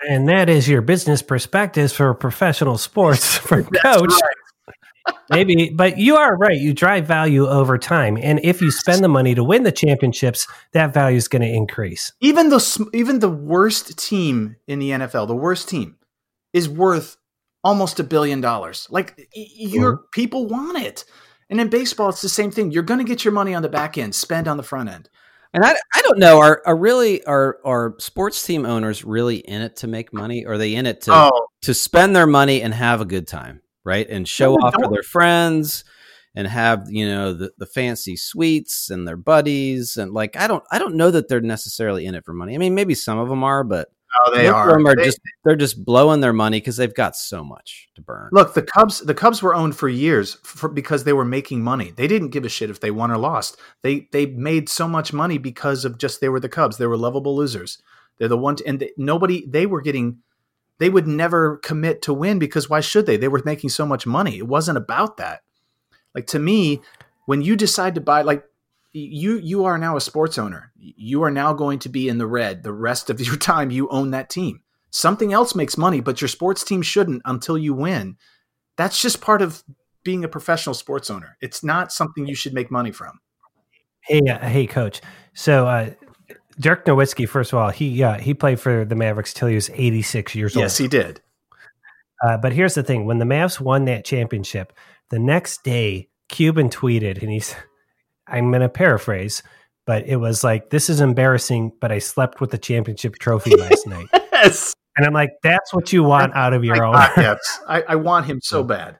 And 0.07 0.29
that 0.29 0.49
is 0.49 0.67
your 0.67 0.81
business 0.81 1.21
perspectives 1.21 1.93
for 1.93 2.13
professional 2.13 2.77
sports 2.77 3.37
for 3.37 3.63
coach. 3.63 4.11
Right. 4.11 5.15
Maybe, 5.29 5.69
but 5.69 5.97
you 5.97 6.17
are 6.17 6.35
right. 6.37 6.57
You 6.57 6.73
drive 6.73 7.05
value 7.05 7.47
over 7.47 7.77
time, 7.77 8.17
and 8.21 8.41
if 8.43 8.61
you 8.61 8.71
spend 8.71 9.03
the 9.03 9.07
money 9.07 9.35
to 9.35 9.43
win 9.43 9.63
the 9.63 9.71
championships, 9.71 10.47
that 10.73 10.93
value 10.93 11.17
is 11.17 11.29
going 11.29 11.41
to 11.41 11.47
increase. 11.47 12.11
Even 12.19 12.49
the 12.49 12.89
even 12.93 13.19
the 13.19 13.29
worst 13.29 13.97
team 13.97 14.57
in 14.67 14.79
the 14.79 14.89
NFL, 14.89 15.27
the 15.27 15.35
worst 15.35 15.69
team, 15.69 15.95
is 16.51 16.67
worth 16.67 17.17
almost 17.63 18.01
a 18.01 18.03
billion 18.03 18.41
dollars. 18.41 18.87
Like 18.89 19.29
your 19.33 19.93
mm-hmm. 19.93 20.03
people 20.11 20.47
want 20.47 20.77
it, 20.77 21.05
and 21.49 21.59
in 21.61 21.69
baseball, 21.69 22.09
it's 22.09 22.21
the 22.21 22.29
same 22.29 22.51
thing. 22.51 22.71
You're 22.71 22.83
going 22.83 22.99
to 22.99 23.05
get 23.05 23.23
your 23.23 23.33
money 23.33 23.53
on 23.53 23.61
the 23.61 23.69
back 23.69 23.97
end, 23.97 24.13
spend 24.13 24.47
on 24.47 24.57
the 24.57 24.63
front 24.63 24.89
end. 24.89 25.09
And 25.53 25.63
I, 25.63 25.75
I 25.95 26.01
don't 26.01 26.19
know 26.19 26.39
are 26.39 26.61
are 26.65 26.75
really 26.75 27.23
are 27.25 27.57
are 27.65 27.95
sports 27.99 28.45
team 28.45 28.65
owners 28.65 29.03
really 29.03 29.37
in 29.37 29.61
it 29.61 29.77
to 29.77 29.87
make 29.87 30.13
money? 30.13 30.45
Or 30.45 30.53
are 30.53 30.57
they 30.57 30.75
in 30.75 30.85
it 30.85 31.01
to 31.01 31.11
oh. 31.13 31.47
to 31.63 31.73
spend 31.73 32.15
their 32.15 32.27
money 32.27 32.61
and 32.61 32.73
have 32.73 33.01
a 33.01 33.05
good 33.05 33.27
time, 33.27 33.61
right? 33.83 34.07
And 34.09 34.27
show 34.27 34.55
no, 34.55 34.67
off 34.67 34.73
to 34.73 34.89
their 34.91 35.03
friends 35.03 35.83
and 36.35 36.47
have 36.47 36.85
you 36.89 37.07
know 37.07 37.33
the, 37.33 37.51
the 37.57 37.65
fancy 37.65 38.15
suites 38.15 38.89
and 38.89 39.07
their 39.07 39.17
buddies 39.17 39.97
and 39.97 40.13
like 40.13 40.35
I 40.35 40.47
don't 40.47 40.63
I 40.71 40.77
don't 40.77 40.95
know 40.95 41.09
that 41.11 41.27
they're 41.27 41.41
necessarily 41.41 42.05
in 42.05 42.13
it 42.13 42.25
for 42.25 42.33
money. 42.33 42.53
I 42.53 42.57
mean, 42.57 42.75
maybe 42.75 42.93
some 42.93 43.17
of 43.17 43.27
them 43.27 43.43
are, 43.43 43.63
but 43.63 43.89
Oh, 44.15 44.35
they 44.35 44.47
are. 44.47 44.71
Are 44.71 44.95
they, 44.95 45.03
just 45.03 45.19
they're 45.43 45.55
just 45.55 45.83
blowing 45.83 46.21
their 46.21 46.33
money 46.33 46.59
because 46.59 46.77
they've 46.77 46.93
got 46.93 47.15
so 47.15 47.43
much 47.43 47.89
to 47.95 48.01
burn. 48.01 48.29
Look, 48.31 48.53
the 48.53 48.61
Cubs 48.61 49.01
the 49.01 49.13
Cubs 49.13 49.43
were 49.43 49.53
owned 49.53 49.75
for 49.75 49.89
years 49.89 50.35
for, 50.43 50.69
because 50.69 51.03
they 51.03 51.13
were 51.13 51.25
making 51.25 51.61
money. 51.61 51.91
They 51.91 52.07
didn't 52.07 52.29
give 52.29 52.45
a 52.45 52.49
shit 52.49 52.69
if 52.69 52.79
they 52.79 52.91
won 52.91 53.11
or 53.11 53.17
lost. 53.17 53.59
They 53.83 54.07
they 54.11 54.25
made 54.25 54.69
so 54.69 54.87
much 54.87 55.11
money 55.11 55.37
because 55.37 55.83
of 55.83 55.97
just 55.97 56.21
they 56.21 56.29
were 56.29 56.39
the 56.39 56.49
Cubs. 56.49 56.77
They 56.77 56.87
were 56.87 56.97
lovable 56.97 57.35
losers. 57.35 57.81
They're 58.17 58.27
the 58.27 58.37
one 58.37 58.55
to, 58.55 58.67
and 58.67 58.79
they, 58.79 58.91
nobody 58.97 59.45
they 59.45 59.65
were 59.65 59.81
getting. 59.81 60.19
They 60.79 60.89
would 60.89 61.07
never 61.07 61.57
commit 61.57 62.01
to 62.03 62.13
win 62.13 62.39
because 62.39 62.69
why 62.69 62.81
should 62.81 63.07
they? 63.07 63.17
They 63.17 63.27
were 63.27 63.41
making 63.43 63.71
so 63.71 63.85
much 63.85 64.05
money. 64.05 64.37
It 64.37 64.47
wasn't 64.47 64.77
about 64.77 65.17
that. 65.17 65.41
Like 66.15 66.27
to 66.27 66.39
me, 66.39 66.81
when 67.25 67.41
you 67.41 67.55
decide 67.55 67.95
to 67.95 68.01
buy 68.01 68.21
like 68.21 68.43
you 68.97 69.37
you 69.37 69.65
are 69.65 69.77
now 69.77 69.95
a 69.97 70.01
sports 70.01 70.37
owner. 70.37 70.71
You 70.77 71.23
are 71.23 71.31
now 71.31 71.53
going 71.53 71.79
to 71.79 71.89
be 71.89 72.09
in 72.09 72.17
the 72.17 72.27
red 72.27 72.63
the 72.63 72.73
rest 72.73 73.09
of 73.09 73.19
your 73.25 73.37
time 73.37 73.71
you 73.71 73.87
own 73.89 74.11
that 74.11 74.29
team. 74.29 74.61
Something 74.89 75.33
else 75.33 75.53
makes 75.53 75.77
money, 75.77 75.99
but 75.99 76.21
your 76.21 76.27
sports 76.27 76.63
team 76.63 76.81
shouldn't 76.81 77.21
until 77.25 77.57
you 77.57 77.73
win. 77.73 78.17
That's 78.77 79.01
just 79.01 79.21
part 79.21 79.41
of 79.41 79.63
being 80.03 80.23
a 80.23 80.27
professional 80.27 80.73
sports 80.73 81.09
owner. 81.09 81.37
It's 81.41 81.63
not 81.63 81.91
something 81.91 82.25
you 82.25 82.35
should 82.35 82.53
make 82.53 82.71
money 82.71 82.91
from. 82.91 83.19
Hey, 84.01 84.21
uh, 84.21 84.39
hey, 84.39 84.65
coach. 84.65 85.01
So, 85.33 85.67
uh, 85.67 85.89
Dirk 86.59 86.85
Nowitzki, 86.85 87.27
first 87.27 87.51
of 87.51 87.59
all, 87.59 87.69
he 87.69 88.01
uh, 88.01 88.17
he 88.17 88.33
played 88.33 88.59
for 88.59 88.85
the 88.85 88.95
Mavericks 88.95 89.33
till 89.33 89.47
he 89.47 89.55
was 89.55 89.69
86 89.73 90.33
years 90.33 90.55
old. 90.55 90.63
Yes, 90.63 90.77
he 90.77 90.87
did. 90.87 91.21
Uh, 92.25 92.37
but 92.37 92.53
here's 92.53 92.73
the 92.73 92.83
thing: 92.83 93.05
when 93.05 93.19
the 93.19 93.25
Mavs 93.25 93.59
won 93.59 93.85
that 93.85 94.05
championship, 94.05 94.73
the 95.09 95.19
next 95.19 95.63
day, 95.63 96.09
Cuban 96.29 96.69
tweeted, 96.69 97.21
and 97.21 97.29
he's 97.29 97.53
I'm 98.27 98.49
going 98.49 98.61
to 98.61 98.69
paraphrase, 98.69 99.43
but 99.85 100.05
it 100.07 100.17
was 100.17 100.43
like, 100.43 100.69
"This 100.69 100.89
is 100.89 101.01
embarrassing, 101.01 101.73
but 101.79 101.91
I 101.91 101.99
slept 101.99 102.41
with 102.41 102.51
the 102.51 102.57
championship 102.57 103.17
trophy 103.19 103.55
last 103.55 103.87
night." 103.87 104.07
yes, 104.13 104.73
and 104.95 105.05
I'm 105.05 105.13
like, 105.13 105.31
"That's 105.43 105.73
what 105.73 105.91
you 105.93 106.03
want 106.03 106.35
out 106.35 106.53
of 106.53 106.63
your 106.63 106.83
own." 106.83 106.95
yes, 107.17 107.59
I, 107.67 107.81
I, 107.83 107.95
want 107.95 108.25
him 108.25 108.39
so 108.41 108.63
bad. 108.63 108.99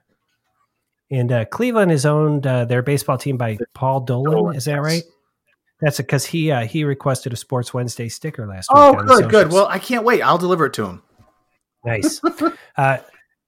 And 1.10 1.32
uh, 1.32 1.44
Cleveland 1.46 1.90
is 1.90 2.04
owned 2.04 2.46
uh, 2.46 2.64
their 2.66 2.82
baseball 2.82 3.18
team 3.18 3.36
by 3.36 3.58
Paul 3.74 4.00
Dolan. 4.00 4.32
Dolan 4.32 4.56
is 4.56 4.66
that 4.66 4.76
yes. 4.76 4.84
right? 4.84 5.02
That's 5.80 5.96
because 5.96 6.26
he 6.26 6.50
uh, 6.50 6.66
he 6.66 6.84
requested 6.84 7.32
a 7.32 7.36
Sports 7.36 7.72
Wednesday 7.72 8.08
sticker 8.08 8.46
last 8.46 8.68
oh, 8.74 8.92
week. 8.92 9.00
Oh, 9.02 9.06
good, 9.06 9.30
good. 9.30 9.52
Well, 9.52 9.68
I 9.68 9.78
can't 9.78 10.04
wait. 10.04 10.22
I'll 10.22 10.38
deliver 10.38 10.66
it 10.66 10.72
to 10.74 10.86
him. 10.86 11.02
Nice. 11.84 12.20
Uh, 12.76 12.98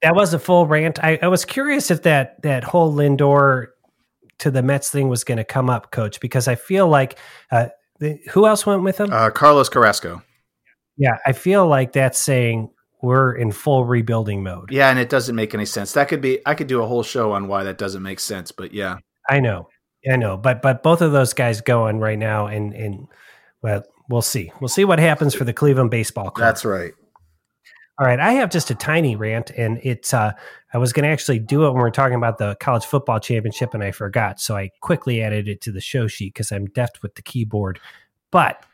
that 0.02 0.12
was 0.12 0.34
a 0.34 0.40
full 0.40 0.66
rant. 0.66 0.98
I, 1.04 1.16
I 1.22 1.28
was 1.28 1.44
curious 1.44 1.92
if 1.92 2.02
that 2.02 2.42
that 2.42 2.64
whole 2.64 2.92
Lindor 2.92 3.68
to 4.40 4.50
the 4.50 4.62
Mets 4.62 4.90
thing 4.90 5.08
was 5.08 5.24
going 5.24 5.38
to 5.38 5.44
come 5.44 5.70
up, 5.70 5.90
Coach, 5.90 6.20
because 6.20 6.48
I 6.48 6.54
feel 6.54 6.88
like 6.88 7.18
uh, 7.50 7.68
the, 7.98 8.18
who 8.30 8.46
else 8.46 8.66
went 8.66 8.82
with 8.82 8.98
him? 8.98 9.12
Uh, 9.12 9.30
Carlos 9.30 9.68
Carrasco. 9.68 10.22
Yeah, 10.96 11.18
I 11.26 11.32
feel 11.32 11.66
like 11.66 11.92
that's 11.92 12.18
saying 12.18 12.70
we're 13.02 13.32
in 13.32 13.52
full 13.52 13.84
rebuilding 13.84 14.42
mode. 14.42 14.70
Yeah, 14.70 14.90
and 14.90 14.98
it 14.98 15.08
doesn't 15.08 15.34
make 15.34 15.54
any 15.54 15.64
sense. 15.64 15.92
That 15.92 16.08
could 16.08 16.20
be 16.20 16.40
I 16.44 16.54
could 16.54 16.66
do 16.66 16.82
a 16.82 16.86
whole 16.86 17.02
show 17.02 17.32
on 17.32 17.48
why 17.48 17.64
that 17.64 17.78
doesn't 17.78 18.02
make 18.02 18.20
sense, 18.20 18.52
but 18.52 18.74
yeah. 18.74 18.98
I 19.28 19.40
know. 19.40 19.68
I 20.10 20.16
know, 20.16 20.36
but 20.36 20.62
but 20.62 20.82
both 20.82 21.02
of 21.02 21.12
those 21.12 21.34
guys 21.34 21.60
going 21.60 21.98
right 21.98 22.18
now 22.18 22.46
and 22.46 22.72
and 22.74 23.06
well, 23.62 23.82
we'll 24.08 24.22
see. 24.22 24.50
We'll 24.60 24.68
see 24.68 24.84
what 24.84 24.98
happens 24.98 25.34
for 25.34 25.44
the 25.44 25.52
Cleveland 25.52 25.90
baseball 25.90 26.30
club. 26.30 26.46
That's 26.46 26.64
right. 26.64 26.92
All 27.98 28.06
right, 28.06 28.18
I 28.18 28.32
have 28.32 28.50
just 28.50 28.70
a 28.70 28.74
tiny 28.74 29.14
rant, 29.14 29.50
and 29.50 29.78
it's 29.82 30.14
uh, 30.14 30.32
I 30.72 30.78
was 30.78 30.92
going 30.92 31.04
to 31.04 31.08
actually 31.10 31.40
do 31.40 31.66
it 31.66 31.72
when 31.72 31.82
we 31.82 31.88
are 31.88 31.90
talking 31.90 32.16
about 32.16 32.38
the 32.38 32.56
college 32.60 32.84
football 32.84 33.18
championship, 33.18 33.74
and 33.74 33.82
I 33.82 33.90
forgot, 33.90 34.40
so 34.40 34.56
I 34.56 34.70
quickly 34.80 35.22
added 35.22 35.48
it 35.48 35.60
to 35.62 35.72
the 35.72 35.80
show 35.80 36.06
sheet 36.06 36.34
because 36.34 36.52
I'm 36.52 36.66
deft 36.66 37.02
with 37.02 37.14
the 37.16 37.22
keyboard. 37.22 37.80
But 38.30 38.64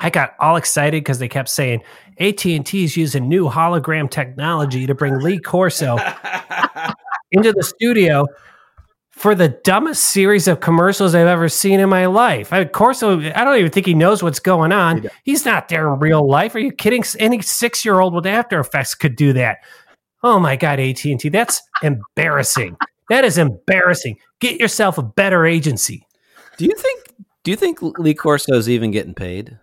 I 0.00 0.10
got 0.10 0.34
all 0.40 0.56
excited 0.56 1.02
because 1.02 1.18
they 1.18 1.28
kept 1.28 1.48
saying 1.48 1.82
AT 2.18 2.44
and 2.44 2.66
T 2.66 2.84
is 2.84 2.96
using 2.96 3.28
new 3.28 3.48
hologram 3.48 4.10
technology 4.10 4.86
to 4.86 4.94
bring 4.94 5.18
Lee 5.20 5.38
Corso 5.38 5.96
into 7.32 7.52
the 7.52 7.62
studio 7.62 8.26
for 9.10 9.36
the 9.36 9.48
dumbest 9.62 10.04
series 10.06 10.48
of 10.48 10.58
commercials 10.58 11.14
I've 11.14 11.28
ever 11.28 11.48
seen 11.48 11.78
in 11.78 11.88
my 11.88 12.06
life. 12.06 12.52
I, 12.52 12.64
Corso, 12.64 13.20
I 13.20 13.44
don't 13.44 13.56
even 13.58 13.70
think 13.70 13.86
he 13.86 13.94
knows 13.94 14.24
what's 14.24 14.40
going 14.40 14.72
on. 14.72 15.08
He's 15.22 15.44
not 15.44 15.68
there 15.68 15.92
in 15.92 16.00
real 16.00 16.28
life. 16.28 16.54
Are 16.56 16.58
you 16.58 16.72
kidding? 16.72 17.04
Any 17.20 17.40
six 17.40 17.84
year 17.84 18.00
old 18.00 18.12
with 18.12 18.26
After 18.26 18.58
Effects 18.58 18.96
could 18.96 19.14
do 19.14 19.32
that. 19.34 19.58
Oh 20.24 20.40
my 20.40 20.56
God, 20.56 20.80
AT 20.80 21.04
and 21.04 21.20
T, 21.20 21.28
that's 21.28 21.60
embarrassing. 21.82 22.78
that 23.10 23.26
is 23.26 23.36
embarrassing. 23.36 24.16
Get 24.40 24.58
yourself 24.58 24.96
a 24.96 25.02
better 25.02 25.44
agency. 25.44 26.06
Do 26.56 26.64
you 26.64 26.74
think? 26.74 27.12
Do 27.44 27.50
you 27.50 27.58
think 27.58 27.82
Lee 27.82 28.14
Corso 28.14 28.54
is 28.54 28.70
even 28.70 28.90
getting 28.90 29.12
paid? 29.12 29.58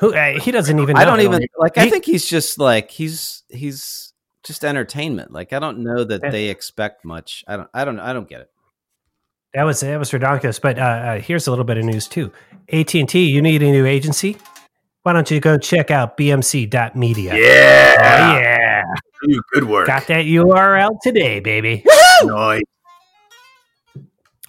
Who 0.00 0.12
uh, 0.12 0.40
he 0.40 0.50
doesn't 0.50 0.78
even. 0.80 0.96
I 0.96 1.04
don't 1.04 1.20
even 1.20 1.46
like. 1.56 1.76
He, 1.76 1.82
I 1.82 1.88
think 1.88 2.04
he's 2.04 2.26
just 2.26 2.58
like 2.58 2.90
he's 2.90 3.44
he's 3.48 4.12
just 4.42 4.64
entertainment. 4.64 5.32
Like 5.32 5.52
I 5.52 5.60
don't 5.60 5.84
know 5.84 6.02
that 6.02 6.20
they 6.32 6.48
expect 6.48 7.04
much. 7.04 7.44
I 7.46 7.56
don't. 7.56 7.68
I 7.72 7.84
don't. 7.84 8.00
I 8.00 8.12
don't 8.12 8.28
get 8.28 8.40
it. 8.40 8.50
That 9.54 9.62
was 9.62 9.80
that 9.80 9.98
was 10.00 10.12
ridiculous. 10.12 10.58
But 10.58 10.80
uh, 10.80 10.82
uh, 10.82 11.20
here's 11.20 11.46
a 11.46 11.50
little 11.50 11.64
bit 11.64 11.78
of 11.78 11.84
news 11.84 12.08
too. 12.08 12.32
AT 12.72 12.92
and 12.94 13.08
T, 13.08 13.24
you 13.24 13.40
need 13.40 13.62
a 13.62 13.70
new 13.70 13.86
agency. 13.86 14.36
Why 15.04 15.12
don't 15.12 15.30
you 15.30 15.40
go 15.40 15.56
check 15.58 15.90
out 15.90 16.16
bmc.media? 16.16 17.36
Yeah, 17.36 17.94
oh, 17.98 18.38
yeah. 18.38 18.57
Good 19.52 19.64
work. 19.64 19.86
Got 19.86 20.06
that 20.08 20.24
URL 20.26 20.98
today, 21.02 21.40
baby. 21.40 21.84
Nice. 22.24 22.62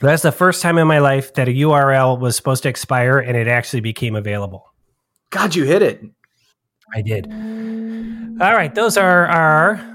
That's 0.01 0.23
the 0.23 0.31
first 0.31 0.61
time 0.61 0.77
in 0.77 0.87
my 0.87 0.99
life 0.99 1.33
that 1.33 1.47
a 1.49 1.51
URL 1.51 2.19
was 2.19 2.35
supposed 2.35 2.63
to 2.63 2.69
expire 2.69 3.19
and 3.19 3.35
it 3.35 3.47
actually 3.47 3.81
became 3.81 4.15
available. 4.15 4.73
God, 5.29 5.55
you 5.55 5.65
hit 5.65 5.81
it. 5.81 6.03
I 6.95 7.01
did. 7.01 7.27
All 8.41 8.53
right, 8.53 8.73
those 8.73 8.97
are 8.97 9.27
our 9.27 9.89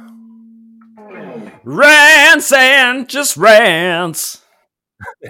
Rants 1.64 2.53
and 2.53 3.09
just 3.09 3.37
rants. 3.39 4.43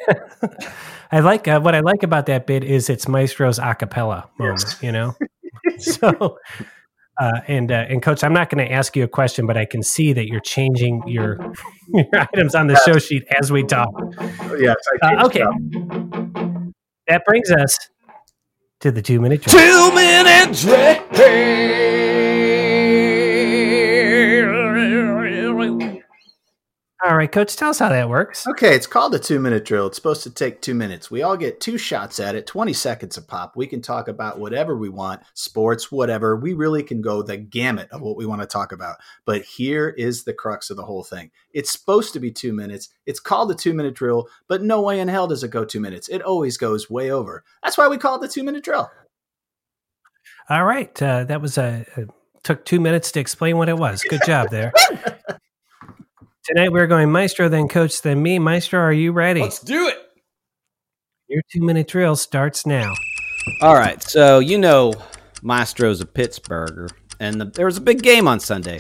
I 1.12 1.20
like 1.20 1.46
uh, 1.46 1.60
what 1.60 1.76
I 1.76 1.80
like 1.80 2.02
about 2.02 2.26
that 2.26 2.46
bit 2.46 2.64
is 2.64 2.90
it's 2.90 3.06
Maestro's 3.06 3.60
acapella 3.60 4.28
moment, 4.36 4.76
you 4.80 4.90
know. 4.90 5.14
so, 5.78 6.38
uh, 7.18 7.40
and 7.46 7.70
uh, 7.70 7.86
and 7.88 8.02
coach, 8.02 8.24
I'm 8.24 8.32
not 8.32 8.50
going 8.50 8.66
to 8.66 8.72
ask 8.72 8.96
you 8.96 9.04
a 9.04 9.08
question, 9.08 9.46
but 9.46 9.56
I 9.56 9.64
can 9.64 9.82
see 9.82 10.12
that 10.12 10.26
you're 10.26 10.40
changing 10.40 11.02
your 11.06 11.38
your 11.88 12.06
items 12.14 12.54
on 12.54 12.66
the 12.66 12.80
show 12.84 12.98
sheet 12.98 13.24
as 13.40 13.52
we 13.52 13.62
talk. 13.62 13.90
Yes. 14.58 14.76
I 15.02 15.14
Uh, 15.14 15.26
okay, 15.26 15.44
that 17.06 17.24
brings 17.24 17.50
us 17.50 17.76
to 18.80 18.90
the 18.90 19.02
two 19.02 19.20
minute 19.20 19.42
drill. 19.42 19.90
Two 19.90 19.94
minute 19.94 20.56
drill. 20.56 22.33
All 27.06 27.18
right, 27.18 27.30
coach, 27.30 27.54
tell 27.54 27.68
us 27.68 27.80
how 27.80 27.90
that 27.90 28.08
works. 28.08 28.46
Okay, 28.46 28.74
it's 28.74 28.86
called 28.86 29.14
a 29.14 29.18
two 29.18 29.38
minute 29.38 29.66
drill. 29.66 29.88
It's 29.88 29.96
supposed 29.96 30.22
to 30.22 30.30
take 30.30 30.62
two 30.62 30.74
minutes. 30.74 31.10
We 31.10 31.22
all 31.22 31.36
get 31.36 31.60
two 31.60 31.76
shots 31.76 32.18
at 32.18 32.34
it, 32.34 32.46
20 32.46 32.72
seconds 32.72 33.18
a 33.18 33.22
pop. 33.22 33.56
We 33.56 33.66
can 33.66 33.82
talk 33.82 34.08
about 34.08 34.38
whatever 34.38 34.74
we 34.74 34.88
want, 34.88 35.20
sports, 35.34 35.92
whatever. 35.92 36.34
We 36.34 36.54
really 36.54 36.82
can 36.82 37.02
go 37.02 37.20
the 37.20 37.36
gamut 37.36 37.90
of 37.90 38.00
what 38.00 38.16
we 38.16 38.24
want 38.24 38.40
to 38.40 38.46
talk 38.46 38.72
about. 38.72 38.96
But 39.26 39.42
here 39.42 39.90
is 39.90 40.24
the 40.24 40.32
crux 40.32 40.70
of 40.70 40.78
the 40.78 40.84
whole 40.86 41.04
thing 41.04 41.30
it's 41.52 41.70
supposed 41.70 42.14
to 42.14 42.20
be 42.20 42.30
two 42.30 42.54
minutes. 42.54 42.88
It's 43.04 43.20
called 43.20 43.50
a 43.50 43.54
two 43.54 43.74
minute 43.74 43.94
drill, 43.94 44.26
but 44.48 44.62
no 44.62 44.80
way 44.80 44.98
in 44.98 45.08
hell 45.08 45.26
does 45.26 45.44
it 45.44 45.50
go 45.50 45.66
two 45.66 45.80
minutes. 45.80 46.08
It 46.08 46.22
always 46.22 46.56
goes 46.56 46.88
way 46.88 47.10
over. 47.10 47.44
That's 47.62 47.76
why 47.76 47.86
we 47.88 47.98
call 47.98 48.16
it 48.16 48.22
the 48.22 48.28
two 48.28 48.44
minute 48.44 48.64
drill. 48.64 48.90
All 50.48 50.64
right, 50.64 51.02
uh, 51.02 51.24
that 51.24 51.42
was 51.42 51.58
a, 51.58 51.84
a 51.98 52.06
took 52.44 52.64
two 52.64 52.80
minutes 52.80 53.12
to 53.12 53.20
explain 53.20 53.58
what 53.58 53.68
it 53.68 53.76
was. 53.76 54.02
Good 54.04 54.22
job 54.24 54.48
there. 54.50 54.72
Tonight 56.44 56.72
we're 56.72 56.86
going 56.86 57.10
Maestro, 57.10 57.48
then 57.48 57.68
Coach, 57.68 58.02
then 58.02 58.22
me. 58.22 58.38
Maestro, 58.38 58.78
are 58.78 58.92
you 58.92 59.12
ready? 59.12 59.40
Let's 59.40 59.60
do 59.60 59.88
it. 59.88 59.96
Your 61.26 61.40
two 61.50 61.62
minute 61.62 61.88
drill 61.88 62.16
starts 62.16 62.66
now. 62.66 62.92
All 63.62 63.72
right, 63.72 64.02
so 64.02 64.40
you 64.40 64.58
know 64.58 64.92
Maestro's 65.40 66.02
a 66.02 66.04
Pittsburgher, 66.04 66.90
and 67.18 67.40
the, 67.40 67.46
there 67.46 67.64
was 67.64 67.78
a 67.78 67.80
big 67.80 68.02
game 68.02 68.28
on 68.28 68.40
Sunday. 68.40 68.78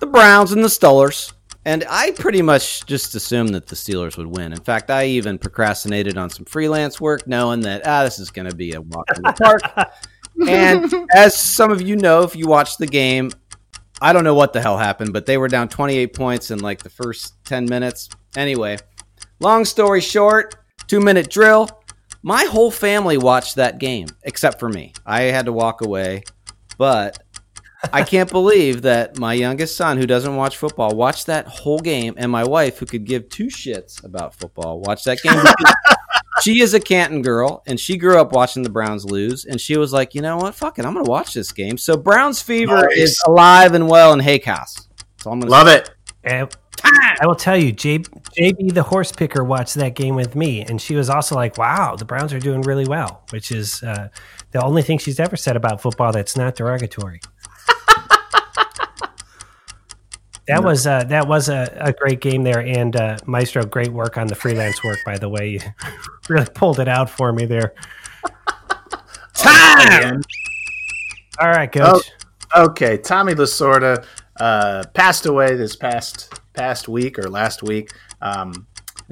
The 0.00 0.06
Browns 0.06 0.52
and 0.52 0.64
the 0.64 0.68
Steelers, 0.68 1.34
and 1.66 1.84
I 1.86 2.12
pretty 2.12 2.40
much 2.40 2.86
just 2.86 3.14
assumed 3.14 3.50
that 3.50 3.66
the 3.66 3.76
Steelers 3.76 4.16
would 4.16 4.28
win. 4.28 4.54
In 4.54 4.60
fact, 4.60 4.90
I 4.90 5.04
even 5.08 5.36
procrastinated 5.36 6.16
on 6.16 6.30
some 6.30 6.46
freelance 6.46 6.98
work, 6.98 7.26
knowing 7.26 7.60
that 7.60 7.82
ah, 7.86 8.04
this 8.04 8.18
is 8.18 8.30
going 8.30 8.48
to 8.48 8.56
be 8.56 8.72
a 8.72 8.80
walk 8.80 9.10
in 9.14 9.22
the 9.22 9.32
park. 9.34 9.92
and 10.48 11.10
as 11.14 11.36
some 11.36 11.70
of 11.70 11.82
you 11.82 11.96
know, 11.96 12.22
if 12.22 12.34
you 12.34 12.46
watched 12.46 12.78
the 12.78 12.86
game, 12.86 13.32
I 14.00 14.12
don't 14.12 14.24
know 14.24 14.34
what 14.34 14.52
the 14.52 14.60
hell 14.60 14.76
happened, 14.76 15.12
but 15.12 15.26
they 15.26 15.38
were 15.38 15.48
down 15.48 15.68
28 15.68 16.14
points 16.14 16.50
in 16.50 16.58
like 16.58 16.82
the 16.82 16.90
first 16.90 17.42
10 17.44 17.66
minutes. 17.66 18.08
Anyway, 18.36 18.76
long 19.40 19.64
story 19.64 20.00
short, 20.00 20.56
two 20.86 21.00
minute 21.00 21.30
drill. 21.30 21.68
My 22.22 22.44
whole 22.44 22.70
family 22.70 23.16
watched 23.16 23.56
that 23.56 23.78
game 23.78 24.08
except 24.24 24.58
for 24.58 24.68
me. 24.68 24.92
I 25.06 25.22
had 25.22 25.46
to 25.46 25.52
walk 25.52 25.80
away, 25.80 26.24
but 26.76 27.22
I 27.92 28.02
can't 28.04 28.30
believe 28.30 28.82
that 28.82 29.18
my 29.18 29.32
youngest 29.32 29.76
son, 29.76 29.96
who 29.96 30.06
doesn't 30.06 30.36
watch 30.36 30.56
football, 30.56 30.94
watched 30.94 31.26
that 31.26 31.46
whole 31.46 31.78
game, 31.78 32.14
and 32.16 32.30
my 32.30 32.44
wife, 32.44 32.78
who 32.78 32.86
could 32.86 33.04
give 33.04 33.28
two 33.28 33.46
shits 33.46 34.04
about 34.04 34.34
football, 34.34 34.80
watched 34.80 35.04
that 35.06 35.22
game. 35.22 35.40
because 36.36 36.44
she 36.44 36.60
is 36.60 36.74
a 36.74 36.80
Canton 36.80 37.22
girl, 37.22 37.62
and 37.66 37.78
she 37.80 37.96
grew 37.96 38.20
up 38.20 38.32
watching 38.32 38.62
the 38.62 38.70
Browns 38.70 39.04
lose, 39.04 39.44
and 39.44 39.60
she 39.60 39.76
was 39.76 39.92
like, 39.92 40.14
you 40.14 40.20
know 40.22 40.36
what, 40.36 40.54
fuck 40.54 40.78
it, 40.78 40.84
I'm 40.84 40.92
going 40.94 41.04
to 41.04 41.10
watch 41.10 41.34
this 41.34 41.52
game. 41.52 41.78
So 41.78 41.96
Browns 41.96 42.40
fever 42.42 42.82
Nice. 42.88 42.96
is 42.98 43.22
alive 43.26 43.74
and 43.74 43.88
well 43.88 44.12
in 44.12 44.20
Hake 44.20 44.44
House. 44.44 44.88
That's 45.16 45.26
I'm 45.26 45.40
going 45.40 45.42
to 45.42 45.48
Love 45.48 45.68
it. 45.68 45.90
And 46.24 46.54
I 46.84 47.26
will 47.26 47.34
tell 47.34 47.56
you, 47.56 47.72
J- 47.72 47.98
JB 48.00 48.74
the 48.74 48.82
horse 48.82 49.10
picker 49.10 49.42
watched 49.42 49.74
that 49.76 49.94
game 49.94 50.14
with 50.14 50.34
me, 50.36 50.62
and 50.62 50.80
she 50.80 50.94
was 50.94 51.08
also 51.08 51.34
like, 51.34 51.56
"Wow, 51.56 51.96
the 51.96 52.04
Browns 52.04 52.32
are 52.32 52.38
doing 52.38 52.60
really 52.62 52.84
well," 52.86 53.22
which 53.30 53.50
is 53.50 53.82
uh, 53.82 54.08
the 54.50 54.62
only 54.62 54.82
thing 54.82 54.98
she's 54.98 55.18
ever 55.18 55.36
said 55.36 55.56
about 55.56 55.80
football 55.80 56.12
that's 56.12 56.36
not 56.36 56.54
derogatory. 56.54 57.20
That 60.48 60.62
was 60.62 60.86
uh, 60.86 61.04
that 61.04 61.26
was 61.26 61.48
a, 61.48 61.76
a 61.80 61.92
great 61.92 62.20
game 62.20 62.44
there, 62.44 62.60
and 62.60 62.94
uh, 62.94 63.18
Maestro, 63.26 63.64
great 63.64 63.92
work 63.92 64.16
on 64.16 64.28
the 64.28 64.36
freelance 64.36 64.82
work. 64.84 64.98
By 65.04 65.18
the 65.18 65.28
way, 65.28 65.48
you 65.50 65.60
really 66.28 66.46
pulled 66.54 66.78
it 66.78 66.88
out 66.88 67.10
for 67.10 67.32
me 67.32 67.46
there. 67.46 67.74
Time. 69.34 70.22
All 71.40 71.48
right, 71.48 71.70
coach. 71.70 72.10
Okay, 72.56 72.96
Tommy 72.96 73.34
Lasorda 73.34 74.06
uh, 74.38 74.84
passed 74.94 75.26
away 75.26 75.56
this 75.56 75.74
past 75.74 76.32
past 76.54 76.88
week 76.88 77.18
or 77.18 77.28
last 77.28 77.62
week. 77.62 77.90
Um, 78.22 78.66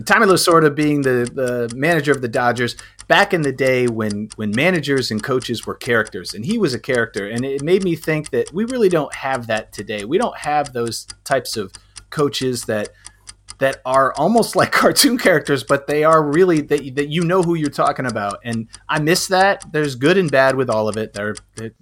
Tommy 0.07 0.26
Lasorda 0.26 0.74
being 0.74 1.03
the, 1.03 1.30
the 1.32 1.74
manager 1.76 2.11
of 2.11 2.20
the 2.20 2.28
Dodgers 2.28 2.76
back 3.09 3.35
in 3.35 3.43
the 3.43 3.53
day 3.53 3.87
when 3.87 4.29
when 4.37 4.51
managers 4.51 5.11
and 5.11 5.23
coaches 5.23 5.67
were 5.67 5.75
characters, 5.75 6.35
and 6.35 6.45
he 6.45 6.59
was 6.59 6.75
a 6.75 6.79
character, 6.79 7.29
and 7.29 7.45
it 7.45 7.63
made 7.63 7.85
me 7.85 7.97
think 7.97 8.31
that 8.31 8.53
we 8.53 8.65
really 8.65 8.89
don't 8.89 9.15
have 9.15 9.47
that 9.47 9.73
today. 9.73 10.05
We 10.05 10.19
don't 10.19 10.37
have 10.39 10.73
those 10.73 11.07
types 11.25 11.57
of 11.57 11.73
coaches 12.11 12.65
that 12.65 12.91
that 13.59 13.81
are 13.85 14.13
almost 14.15 14.57
like 14.57 14.73
cartoon 14.73 15.19
characters, 15.19 15.65
but 15.65 15.87
they 15.87 16.05
are 16.05 16.23
really 16.23 16.61
that 16.63 16.95
that 16.97 17.09
you 17.09 17.25
know 17.25 17.43
who 17.43 17.55
you're 17.55 17.71
talking 17.71 18.07
about. 18.07 18.39
And 18.45 18.69
I 18.89 19.01
miss 19.01 19.29
that. 19.29 19.65
There's 19.73 19.95
good 19.95 20.19
and 20.19 20.31
bad 20.31 20.57
with 20.57 20.71
all 20.71 20.89
of 20.89 20.97
it. 20.97 21.13
There, 21.13 21.35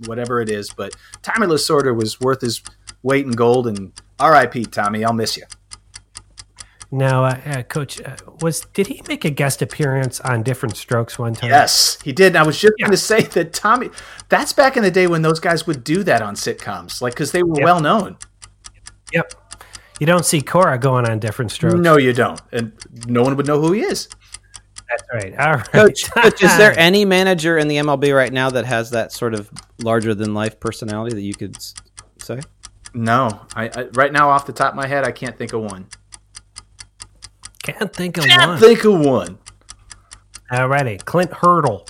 whatever 0.06 0.40
it 0.40 0.50
is. 0.50 0.70
But 0.70 0.94
Tommy 1.22 1.46
Lasorda 1.46 1.96
was 1.96 2.20
worth 2.20 2.40
his 2.40 2.62
weight 3.02 3.26
in 3.26 3.32
gold. 3.32 3.66
And 3.66 3.92
R.I.P. 4.18 4.66
Tommy, 4.66 5.04
I'll 5.04 5.12
miss 5.12 5.36
you. 5.36 5.44
Now, 6.94 7.24
uh, 7.24 7.40
uh, 7.46 7.62
coach, 7.62 8.02
uh, 8.02 8.16
was 8.42 8.60
did 8.74 8.86
he 8.86 9.00
make 9.08 9.24
a 9.24 9.30
guest 9.30 9.62
appearance 9.62 10.20
on 10.20 10.42
Diff'rent 10.42 10.76
Strokes 10.76 11.18
one 11.18 11.34
time? 11.34 11.48
Yes, 11.48 11.98
he 12.04 12.12
did. 12.12 12.28
And 12.28 12.36
I 12.38 12.42
was 12.42 12.58
just 12.60 12.74
Yeah. 12.78 12.84
going 12.86 12.92
to 12.92 12.98
say 12.98 13.22
that 13.22 13.54
Tommy. 13.54 13.88
That's 14.28 14.52
back 14.52 14.76
in 14.76 14.82
the 14.82 14.90
day 14.90 15.06
when 15.06 15.22
those 15.22 15.40
guys 15.40 15.66
would 15.66 15.82
do 15.84 16.02
that 16.04 16.20
on 16.20 16.34
sitcoms, 16.34 17.00
like 17.00 17.14
because 17.14 17.32
they 17.32 17.42
were 17.42 17.56
Yep. 17.56 17.64
well 17.64 17.80
known. 17.80 18.18
Yep. 19.12 19.32
You 20.00 20.06
don't 20.06 20.26
see 20.26 20.42
Cora 20.42 20.78
going 20.78 21.08
on 21.08 21.18
Diff'rent 21.18 21.50
Strokes. 21.50 21.76
No, 21.76 21.96
you 21.96 22.12
don't, 22.12 22.40
and 22.52 22.72
no 23.06 23.22
one 23.22 23.36
would 23.36 23.46
know 23.46 23.60
who 23.60 23.72
he 23.72 23.80
is. 23.80 24.08
That's 24.90 25.02
right. 25.14 25.38
All 25.38 25.54
right. 25.54 25.72
Coach, 25.72 26.10
Coach, 26.14 26.42
is 26.42 26.54
there 26.58 26.78
any 26.78 27.06
manager 27.06 27.56
in 27.56 27.68
the 27.68 27.76
MLB 27.78 28.14
right 28.14 28.32
now 28.32 28.50
that 28.50 28.66
has 28.66 28.90
that 28.90 29.12
sort 29.12 29.32
of 29.32 29.50
larger 29.82 30.14
than 30.14 30.34
life 30.34 30.60
personality 30.60 31.14
that 31.14 31.22
you 31.22 31.34
could 31.34 31.56
say? 32.18 32.40
No, 32.92 33.40
I, 33.56 33.68
I 33.74 33.82
right 33.94 34.12
now 34.12 34.28
off 34.28 34.44
the 34.44 34.52
top 34.52 34.72
of 34.72 34.76
my 34.76 34.86
head, 34.86 35.04
I 35.04 35.12
can't 35.12 35.38
think 35.38 35.54
of 35.54 35.62
one. 35.62 35.86
Can't 37.62 37.92
think 37.94 38.18
of 38.18 38.24
one. 38.24 38.30
Can't 38.30 38.50
one. 38.50 38.58
think 38.60 38.84
of 38.84 39.00
one. 39.00 39.38
All 40.50 40.68
righty. 40.68 40.98
Clint 40.98 41.32
Hurdle. 41.32 41.86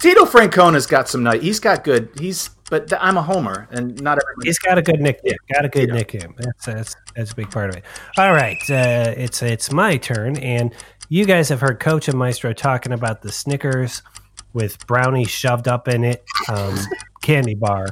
Tito 0.00 0.24
Francona's 0.24 0.86
got 0.86 1.08
some 1.08 1.22
night. 1.22 1.42
He's 1.42 1.58
got 1.58 1.82
good. 1.82 2.10
He's 2.20 2.50
but 2.70 2.92
I'm 3.02 3.16
a 3.16 3.22
homer, 3.22 3.66
and 3.70 4.00
not 4.02 4.18
everybody. 4.22 4.48
He's 4.48 4.58
got 4.58 4.76
a 4.78 4.82
good 4.82 5.00
nickname. 5.00 5.34
Got 5.52 5.64
a 5.64 5.68
good 5.68 5.88
Yeah. 5.88 5.94
nickname. 5.94 6.34
That's, 6.36 6.66
that's 6.66 6.96
that's 7.16 7.32
a 7.32 7.34
big 7.34 7.50
part 7.50 7.70
of 7.70 7.76
it. 7.76 7.84
All 8.18 8.32
right, 8.32 8.58
uh, 8.70 9.14
it's 9.16 9.42
it's 9.42 9.72
my 9.72 9.96
turn, 9.96 10.36
and 10.36 10.74
you 11.08 11.24
guys 11.24 11.48
have 11.48 11.60
heard 11.60 11.80
Coach 11.80 12.08
and 12.08 12.18
Maestro 12.18 12.52
talking 12.52 12.92
about 12.92 13.22
the 13.22 13.32
Snickers 13.32 14.02
with 14.52 14.86
brownie 14.86 15.24
shoved 15.24 15.66
up 15.66 15.88
in 15.88 16.04
it, 16.04 16.24
um, 16.48 16.76
candy 17.22 17.54
bar 17.54 17.88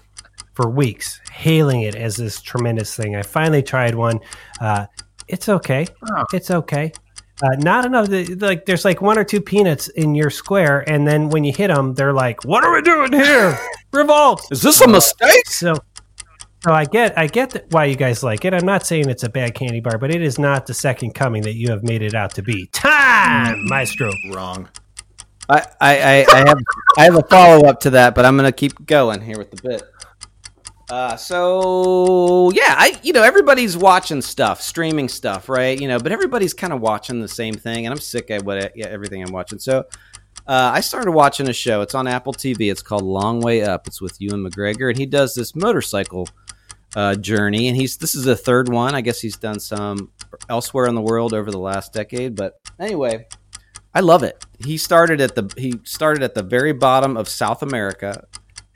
for 0.55 0.69
weeks, 0.69 1.21
hailing 1.33 1.83
it 1.83 1.95
as 1.95 2.17
this 2.17 2.41
tremendous 2.43 2.95
thing. 2.95 3.17
I 3.17 3.23
finally 3.23 3.63
tried 3.63 3.95
one. 3.95 4.21
Uh, 4.61 4.87
it's 5.27 5.49
okay. 5.49 5.87
Oh. 6.13 6.25
It's 6.35 6.51
okay. 6.51 6.93
Uh, 7.43 7.51
not 7.59 7.85
enough. 7.85 8.09
Like 8.41 8.65
there's 8.65 8.85
like 8.85 9.03
one 9.03 9.19
or 9.19 9.25
two 9.25 9.43
peanuts 9.43 9.89
in 9.89 10.15
your 10.15 10.31
square, 10.31 10.89
and 10.89 11.07
then 11.07 11.29
when 11.29 11.45
you 11.45 11.53
hit 11.53 11.69
them, 11.69 11.93
they're 11.93 12.15
like, 12.15 12.45
"What 12.45 12.65
are 12.65 12.73
we 12.73 12.81
doing 12.81 13.13
here? 13.13 13.59
Revolt!" 13.93 14.47
Is 14.51 14.63
this 14.63 14.81
a 14.81 14.89
mistake? 14.89 15.47
So, 15.47 15.75
so 16.65 16.73
I 16.73 16.87
get 16.87 17.17
I 17.19 17.27
get 17.27 17.51
that 17.51 17.71
why 17.71 17.85
you 17.85 17.97
guys 17.97 18.23
like 18.23 18.47
it. 18.47 18.55
I'm 18.55 18.65
not 18.65 18.87
saying 18.87 19.11
it's 19.11 19.23
a 19.23 19.29
bad 19.29 19.55
candy 19.55 19.81
bar, 19.81 19.99
but 19.99 20.11
it 20.11 20.23
is 20.23 20.39
not 20.39 20.65
the 20.65 20.73
second 20.73 21.15
coming 21.15 21.43
that 21.43 21.55
you 21.55 21.71
have 21.71 21.83
made 21.83 22.01
it 22.01 22.15
out 22.15 22.35
to 22.37 22.43
be. 22.43 22.69
Time, 22.73 23.67
Maestro. 23.67 24.11
Wrong. 24.33 24.69
I, 25.49 25.59
I, 25.81 25.97
I, 25.99 26.27
I 26.33 26.39
have 26.39 26.59
I 26.97 27.05
have 27.05 27.17
a 27.17 27.23
follow 27.29 27.69
up 27.69 27.81
to 27.81 27.91
that, 27.91 28.15
but 28.15 28.25
I'm 28.25 28.37
gonna 28.37 28.51
keep 28.51 28.87
going 28.87 29.21
here 29.21 29.37
with 29.37 29.51
the 29.51 29.61
bit. 29.63 29.83
Uh, 30.89 31.17
so 31.17 32.51
yeah, 32.53 32.75
I 32.77 32.99
you 33.03 33.13
know 33.13 33.23
everybody's 33.23 33.77
watching 33.77 34.23
stuff, 34.23 34.63
streaming 34.63 35.09
stuff, 35.09 35.49
right? 35.49 35.81
You 35.81 35.89
know, 35.89 35.99
but 35.99 36.13
everybody's 36.13 36.55
kind 36.55 36.73
of 36.73 36.81
watching 36.81 37.21
the 37.21 37.29
same 37.29 37.55
thing, 37.55 37.87
and 37.87 37.93
I'm 37.93 38.01
sick 38.01 38.31
of 38.31 38.45
what 38.45 38.77
yeah, 38.77 38.87
everything 38.87 39.23
I'm 39.23 39.33
watching. 39.33 39.59
So 39.59 39.81
uh, 40.47 40.71
I 40.75 40.81
started 40.81 41.11
watching 41.11 41.49
a 41.49 41.53
show. 41.53 41.81
It's 41.81 41.95
on 41.95 42.07
Apple 42.07 42.33
TV. 42.33 42.71
It's 42.71 42.83
called 42.83 43.03
Long 43.03 43.41
Way 43.41 43.63
Up. 43.63 43.89
It's 43.89 44.01
with 44.01 44.21
Ewan 44.21 44.45
McGregor, 44.45 44.89
and 44.89 44.99
he 44.99 45.07
does 45.07 45.35
this 45.35 45.57
motorcycle 45.57 46.29
uh, 46.95 47.17
journey, 47.17 47.67
and 47.67 47.77
he's 47.77 47.97
this 47.97 48.15
is 48.15 48.25
the 48.25 48.37
third 48.37 48.69
one. 48.69 48.95
I 48.95 49.01
guess 49.01 49.21
he's 49.21 49.37
done 49.37 49.59
some 49.59 50.13
elsewhere 50.49 50.87
in 50.87 50.95
the 50.95 51.03
world 51.03 51.35
over 51.35 51.51
the 51.51 51.59
last 51.59 51.93
decade, 51.93 52.37
but 52.37 52.61
anyway, 52.79 53.27
I 53.93 54.01
love 54.01 54.23
it. 54.23 54.47
He 54.65 54.77
started 54.77 55.21
at 55.21 55.35
the 55.35 55.53
he 55.57 55.81
started 55.83 56.23
at 56.23 56.35
the 56.35 56.45
very 56.45 56.73
bottom 56.73 57.17
of 57.17 57.29
South 57.29 57.63
America 57.63 58.25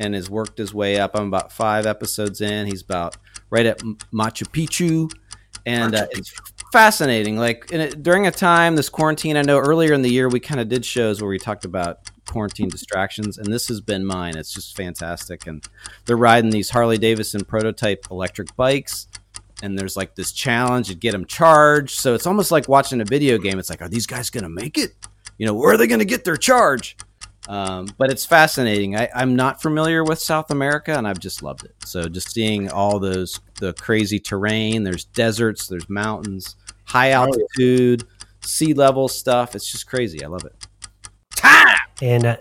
and 0.00 0.14
has 0.14 0.28
worked 0.28 0.58
his 0.58 0.74
way 0.74 0.98
up. 0.98 1.12
I'm 1.14 1.28
about 1.28 1.52
five 1.52 1.86
episodes 1.86 2.40
in. 2.40 2.66
He's 2.66 2.82
about 2.82 3.16
right 3.50 3.66
at 3.66 3.78
Machu 4.12 4.48
Picchu, 4.48 5.12
and 5.66 5.94
uh, 5.94 6.06
it's 6.10 6.32
fascinating. 6.72 7.36
Like 7.36 7.66
during 8.02 8.26
a 8.26 8.30
time 8.32 8.74
this 8.74 8.88
quarantine, 8.88 9.36
I 9.36 9.42
know 9.42 9.58
earlier 9.58 9.92
in 9.92 10.02
the 10.02 10.10
year 10.10 10.28
we 10.28 10.40
kind 10.40 10.60
of 10.60 10.68
did 10.68 10.84
shows 10.84 11.20
where 11.20 11.28
we 11.28 11.38
talked 11.38 11.66
about 11.66 12.10
quarantine 12.26 12.70
distractions, 12.70 13.38
and 13.38 13.52
this 13.52 13.68
has 13.68 13.80
been 13.80 14.04
mine. 14.04 14.36
It's 14.36 14.52
just 14.52 14.74
fantastic, 14.74 15.46
and 15.46 15.64
they're 16.06 16.16
riding 16.16 16.50
these 16.50 16.70
Harley 16.70 16.98
Davidson 16.98 17.44
prototype 17.44 18.06
electric 18.10 18.56
bikes. 18.56 19.06
And 19.62 19.78
there's 19.78 19.94
like 19.94 20.14
this 20.14 20.32
challenge 20.32 20.88
to 20.88 20.94
get 20.94 21.12
them 21.12 21.26
charged. 21.26 22.00
So 22.00 22.14
it's 22.14 22.26
almost 22.26 22.50
like 22.50 22.66
watching 22.66 23.02
a 23.02 23.04
video 23.04 23.36
game. 23.36 23.58
It's 23.58 23.68
like, 23.68 23.82
are 23.82 23.90
these 23.90 24.06
guys 24.06 24.30
going 24.30 24.44
to 24.44 24.48
make 24.48 24.78
it? 24.78 24.94
You 25.36 25.44
know, 25.44 25.52
where 25.52 25.74
are 25.74 25.76
they 25.76 25.86
going 25.86 25.98
to 25.98 26.06
get 26.06 26.24
their 26.24 26.38
charge? 26.38 26.96
Um, 27.50 27.88
but 27.98 28.12
it's 28.12 28.24
fascinating. 28.24 28.94
I, 28.94 29.08
I'm 29.12 29.34
not 29.34 29.60
familiar 29.60 30.04
with 30.04 30.20
South 30.20 30.52
America, 30.52 30.96
and 30.96 31.06
I've 31.06 31.18
just 31.18 31.42
loved 31.42 31.64
it. 31.64 31.74
So 31.84 32.08
just 32.08 32.30
seeing 32.30 32.70
all 32.70 33.00
those 33.00 33.40
the 33.56 33.72
crazy 33.72 34.20
terrain. 34.20 34.84
There's 34.84 35.04
deserts, 35.06 35.66
there's 35.66 35.88
mountains, 35.88 36.54
high 36.84 37.10
altitude, 37.10 38.04
sea 38.40 38.72
level 38.72 39.08
stuff. 39.08 39.56
It's 39.56 39.68
just 39.68 39.88
crazy. 39.88 40.24
I 40.24 40.28
love 40.28 40.44
it. 40.44 40.66
And 42.00 42.24
uh, 42.24 42.36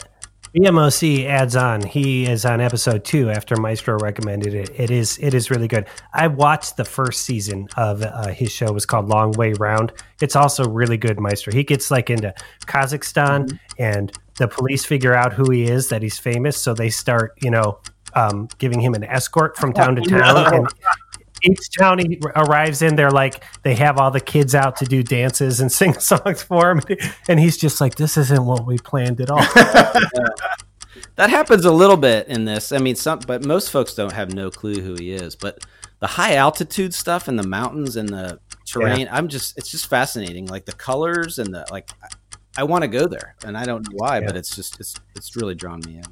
BMOC 0.56 1.26
adds 1.26 1.56
on. 1.56 1.82
He 1.82 2.26
is 2.26 2.46
on 2.46 2.62
episode 2.62 3.04
two 3.04 3.32
after 3.32 3.56
Maestro 3.56 3.98
recommended 3.98 4.54
it. 4.54 4.70
It 4.80 4.92
is 4.92 5.18
it 5.20 5.34
is 5.34 5.50
really 5.50 5.68
good. 5.68 5.88
I 6.14 6.28
watched 6.28 6.78
the 6.78 6.86
first 6.86 7.22
season 7.22 7.68
of 7.78 8.04
uh, 8.04 8.28
his 8.28 8.52
show. 8.52 8.68
It 8.68 8.74
was 8.74 8.86
called 8.86 9.10
Long 9.10 9.32
Way 9.32 9.54
Round. 9.54 9.92
It's 10.22 10.36
also 10.36 10.70
really 10.70 10.98
good, 10.98 11.20
Maestro. 11.20 11.52
He 11.52 11.64
gets 11.64 11.90
like 11.90 12.10
into 12.10 12.34
Kazakhstan, 12.68 13.60
and 13.80 14.12
the 14.40 14.48
police 14.48 14.86
figure 14.86 15.14
out 15.14 15.34
who 15.34 15.52
he 15.52 15.66
is, 15.66 15.90
that 15.90 16.02
he's 16.02 16.18
famous, 16.18 16.58
so 16.58 16.74
they 16.74 16.90
start 16.90 17.38
you 17.42 17.52
know 17.52 17.80
um, 18.16 18.48
giving 18.58 18.80
him 18.80 18.96
an 18.96 19.04
escort 19.04 19.56
from 19.58 19.72
town 19.72 19.96
to 19.96 20.02
town. 20.02 20.54
And 20.56 20.68
each 21.44 21.70
town 21.78 22.00
he 22.00 22.20
arrives 22.36 22.82
in, 22.82 22.96
they're 22.96 23.12
like 23.12 23.44
they 23.62 23.76
have 23.76 23.98
all 24.00 24.10
the 24.12 24.20
kids 24.20 24.56
out 24.56 24.76
to 24.78 24.86
do 24.86 25.04
dances 25.04 25.62
and 25.62 25.72
sing 25.80 25.94
songs 25.94 26.42
for 26.42 26.72
him, 26.72 26.82
and 27.28 27.40
he's 27.40 27.58
just 27.58 27.80
like, 27.80 27.96
"This 27.96 28.18
isn't 28.18 28.46
what 28.46 28.66
we 28.66 28.80
planned 28.80 29.22
at 29.22 29.30
all." 29.30 29.46
That 31.16 31.30
happens 31.30 31.66
a 31.66 31.72
little 31.72 31.98
bit 31.98 32.28
in 32.28 32.46
this. 32.46 32.72
I 32.72 32.78
mean, 32.78 32.96
some, 32.96 33.20
but 33.20 33.46
most 33.46 33.72
folks 33.72 33.94
don't 33.94 34.14
have 34.14 34.34
no 34.34 34.50
clue 34.50 34.82
who 34.82 34.96
he 34.96 35.12
is. 35.12 35.36
But 35.36 35.66
the 36.00 36.08
high 36.08 36.36
altitude 36.36 36.94
stuff 36.94 37.28
and 37.28 37.38
the 37.38 37.48
mountains 37.48 37.98
and 37.98 38.08
the 38.08 38.40
terrain, 38.66 39.10
I'm 39.12 39.28
just, 39.28 39.58
it's 39.58 39.70
just 39.70 39.88
fascinating. 39.88 40.46
Like 40.46 40.66
the 40.66 40.72
colors 40.74 41.38
and 41.38 41.54
the 41.54 41.66
like. 41.72 41.90
I, 42.58 42.62
I 42.62 42.64
want 42.64 42.84
to 42.84 42.88
go 42.88 43.08
there, 43.08 43.36
and 43.46 43.58
I 43.58 43.66
don't 43.66 43.84
know 43.84 43.96
why, 43.96 44.20
Yeah. 44.20 44.28
but 44.28 44.36
it's 44.38 44.56
just, 44.56 44.80
it's, 44.80 44.96
it's 45.16 45.36
really 45.36 45.56
drawn 45.56 45.80
me 45.86 45.98
in. 45.98 46.04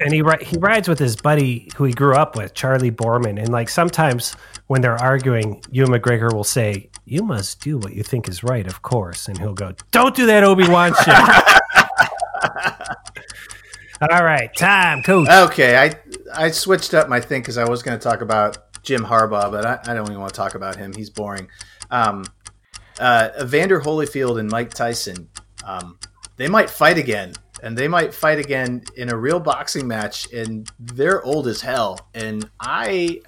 and 0.00 0.12
he 0.12 0.22
ri- 0.22 0.44
he 0.44 0.56
rides 0.58 0.86
with 0.88 0.98
his 0.98 1.16
buddy 1.16 1.70
who 1.76 1.84
he 1.84 1.92
grew 1.92 2.14
up 2.14 2.36
with, 2.36 2.54
Charley 2.54 2.90
Boorman. 2.90 3.38
And 3.38 3.48
like 3.50 3.68
sometimes 3.68 4.34
when 4.68 4.80
they're 4.80 4.96
arguing, 5.00 5.62
Ewan 5.70 5.90
McGregor 5.90 6.32
will 6.32 6.44
say, 6.44 6.88
"You 7.04 7.22
must 7.24 7.60
do 7.60 7.78
what 7.78 7.94
you 7.94 8.02
think 8.04 8.28
is 8.28 8.44
right, 8.44 8.66
of 8.66 8.82
course," 8.82 9.26
and 9.28 9.36
he'll 9.38 9.54
go, 9.54 9.72
"Don't 9.90 10.14
do 10.14 10.26
that 10.26 10.44
Obi 10.44 10.68
Wan 10.68 10.92
shit." 11.04 11.14
All 14.00 14.22
right, 14.24 14.48
time, 14.56 15.02
coach. 15.02 15.28
Okay, 15.28 15.76
I 15.76 15.92
I 16.32 16.50
switched 16.52 16.94
up 16.94 17.08
my 17.08 17.20
thing 17.20 17.40
because 17.42 17.58
I 17.58 17.68
was 17.68 17.82
going 17.82 17.98
to 17.98 18.02
talk 18.02 18.20
about 18.20 18.58
Jim 18.84 19.02
Harbaugh, 19.04 19.50
but 19.50 19.66
I, 19.66 19.80
I 19.90 19.94
don't 19.94 20.06
even 20.06 20.20
want 20.20 20.32
to 20.32 20.36
talk 20.36 20.54
about 20.54 20.76
him. 20.76 20.92
He's 20.94 21.10
boring. 21.10 21.48
Um, 21.90 22.24
uh, 23.00 23.30
Evander 23.42 23.80
Holyfield 23.80 24.38
and 24.38 24.48
Mike 24.48 24.72
Tyson, 24.72 25.28
um, 25.64 25.98
they 26.36 26.48
might 26.48 26.70
fight 26.70 26.98
again, 26.98 27.34
and 27.62 27.76
they 27.76 27.88
might 27.88 28.14
fight 28.14 28.38
again 28.38 28.82
in 28.96 29.10
a 29.10 29.16
real 29.16 29.40
boxing 29.40 29.86
match, 29.86 30.32
and 30.32 30.70
they're 30.78 31.22
old 31.24 31.48
as 31.48 31.60
hell. 31.60 32.08
And 32.14 32.48
I 32.60 33.20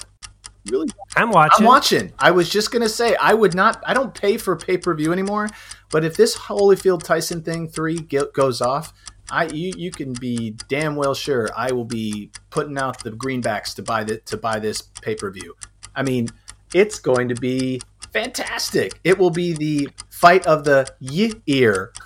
really 0.70 0.88
I'm 1.16 1.30
watching. 1.30 1.56
I'm 1.58 1.64
watching. 1.64 2.12
I 2.18 2.30
was 2.30 2.48
just 2.48 2.70
gonna 2.70 2.88
say 2.88 3.16
I 3.16 3.34
would 3.34 3.54
not. 3.54 3.82
I 3.86 3.94
don't 3.94 4.14
pay 4.14 4.36
for 4.36 4.56
pay 4.56 4.76
per 4.76 4.94
view 4.94 5.12
anymore. 5.12 5.48
But 5.90 6.04
if 6.04 6.16
this 6.16 6.36
Holyfield 6.36 7.02
Tyson 7.02 7.42
thing 7.42 7.68
three 7.68 7.98
goes 8.32 8.60
off, 8.60 8.92
I 9.30 9.46
you, 9.46 9.72
you 9.76 9.90
can 9.90 10.12
be 10.12 10.56
damn 10.68 10.96
well 10.96 11.14
sure 11.14 11.48
I 11.56 11.72
will 11.72 11.84
be 11.84 12.30
putting 12.50 12.78
out 12.78 13.02
the 13.02 13.10
greenbacks 13.10 13.74
to 13.76 13.82
buy 13.82 14.04
the, 14.04 14.18
to 14.18 14.36
buy 14.36 14.58
this 14.58 14.82
pay 15.02 15.14
per 15.14 15.30
view. 15.30 15.56
I 15.94 16.02
mean, 16.02 16.28
it's 16.74 16.98
going 16.98 17.28
to 17.28 17.34
be 17.34 17.80
fantastic. 18.12 18.98
It 19.04 19.18
will 19.18 19.30
be 19.30 19.52
the 19.52 19.88
fight 20.20 20.46
of 20.46 20.64
the 20.64 20.86
year. 21.00 21.92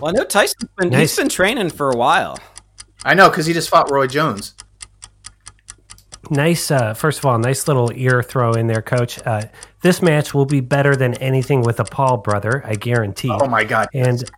Well, 0.00 0.08
I 0.12 0.18
know 0.18 0.24
Tyson's 0.24 0.68
been, 0.76 0.88
Nice. 0.90 1.10
he's 1.10 1.16
been 1.16 1.28
training 1.28 1.70
for 1.70 1.90
a 1.90 1.96
while. 1.96 2.36
I 3.04 3.14
know 3.14 3.30
because 3.30 3.46
he 3.46 3.52
just 3.52 3.68
fought 3.68 3.88
Roy 3.88 4.08
Jones. 4.08 4.54
Nice. 6.28 6.72
Uh, 6.72 6.92
first 6.94 7.20
of 7.20 7.26
all, 7.26 7.38
nice 7.38 7.68
little 7.68 7.88
ear 7.94 8.20
throw 8.20 8.50
in 8.54 8.66
there, 8.66 8.82
coach. 8.82 9.24
Uh, 9.24 9.42
this 9.82 10.02
match 10.02 10.34
will 10.34 10.46
be 10.46 10.58
better 10.60 10.96
than 10.96 11.14
anything 11.14 11.62
with 11.62 11.78
a 11.78 11.84
Paul 11.84 12.16
brother, 12.16 12.64
I 12.66 12.74
guarantee. 12.74 13.30
Oh 13.30 13.46
my 13.46 13.62
god! 13.62 13.86
And 13.94 14.28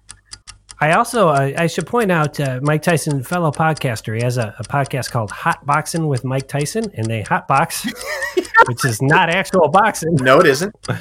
I 0.81 0.93
also 0.93 1.29
uh, 1.29 1.53
I 1.57 1.67
should 1.67 1.87
point 1.87 2.13
out 2.13 2.39
uh, 2.41 2.61
Mike 2.63 2.83
Tyson, 2.83 3.23
fellow 3.23 3.51
podcaster. 3.51 4.15
He 4.15 4.23
has 4.23 4.37
a, 4.37 4.55
a 4.59 4.65
podcast 4.65 5.11
called 5.13 5.31
Hot 5.31 5.65
Boxing 5.65 6.09
with 6.09 6.25
Mike 6.25 6.47
Tyson, 6.49 6.91
and 6.95 7.07
they 7.07 7.23
hot 7.23 7.49
box, 7.49 7.87
which 8.67 8.85
is 8.85 9.01
not 9.01 9.31
actual 9.31 9.69
boxing, 9.69 10.15
No, 10.17 10.41
it 10.41 10.47
isn't. 10.47 10.75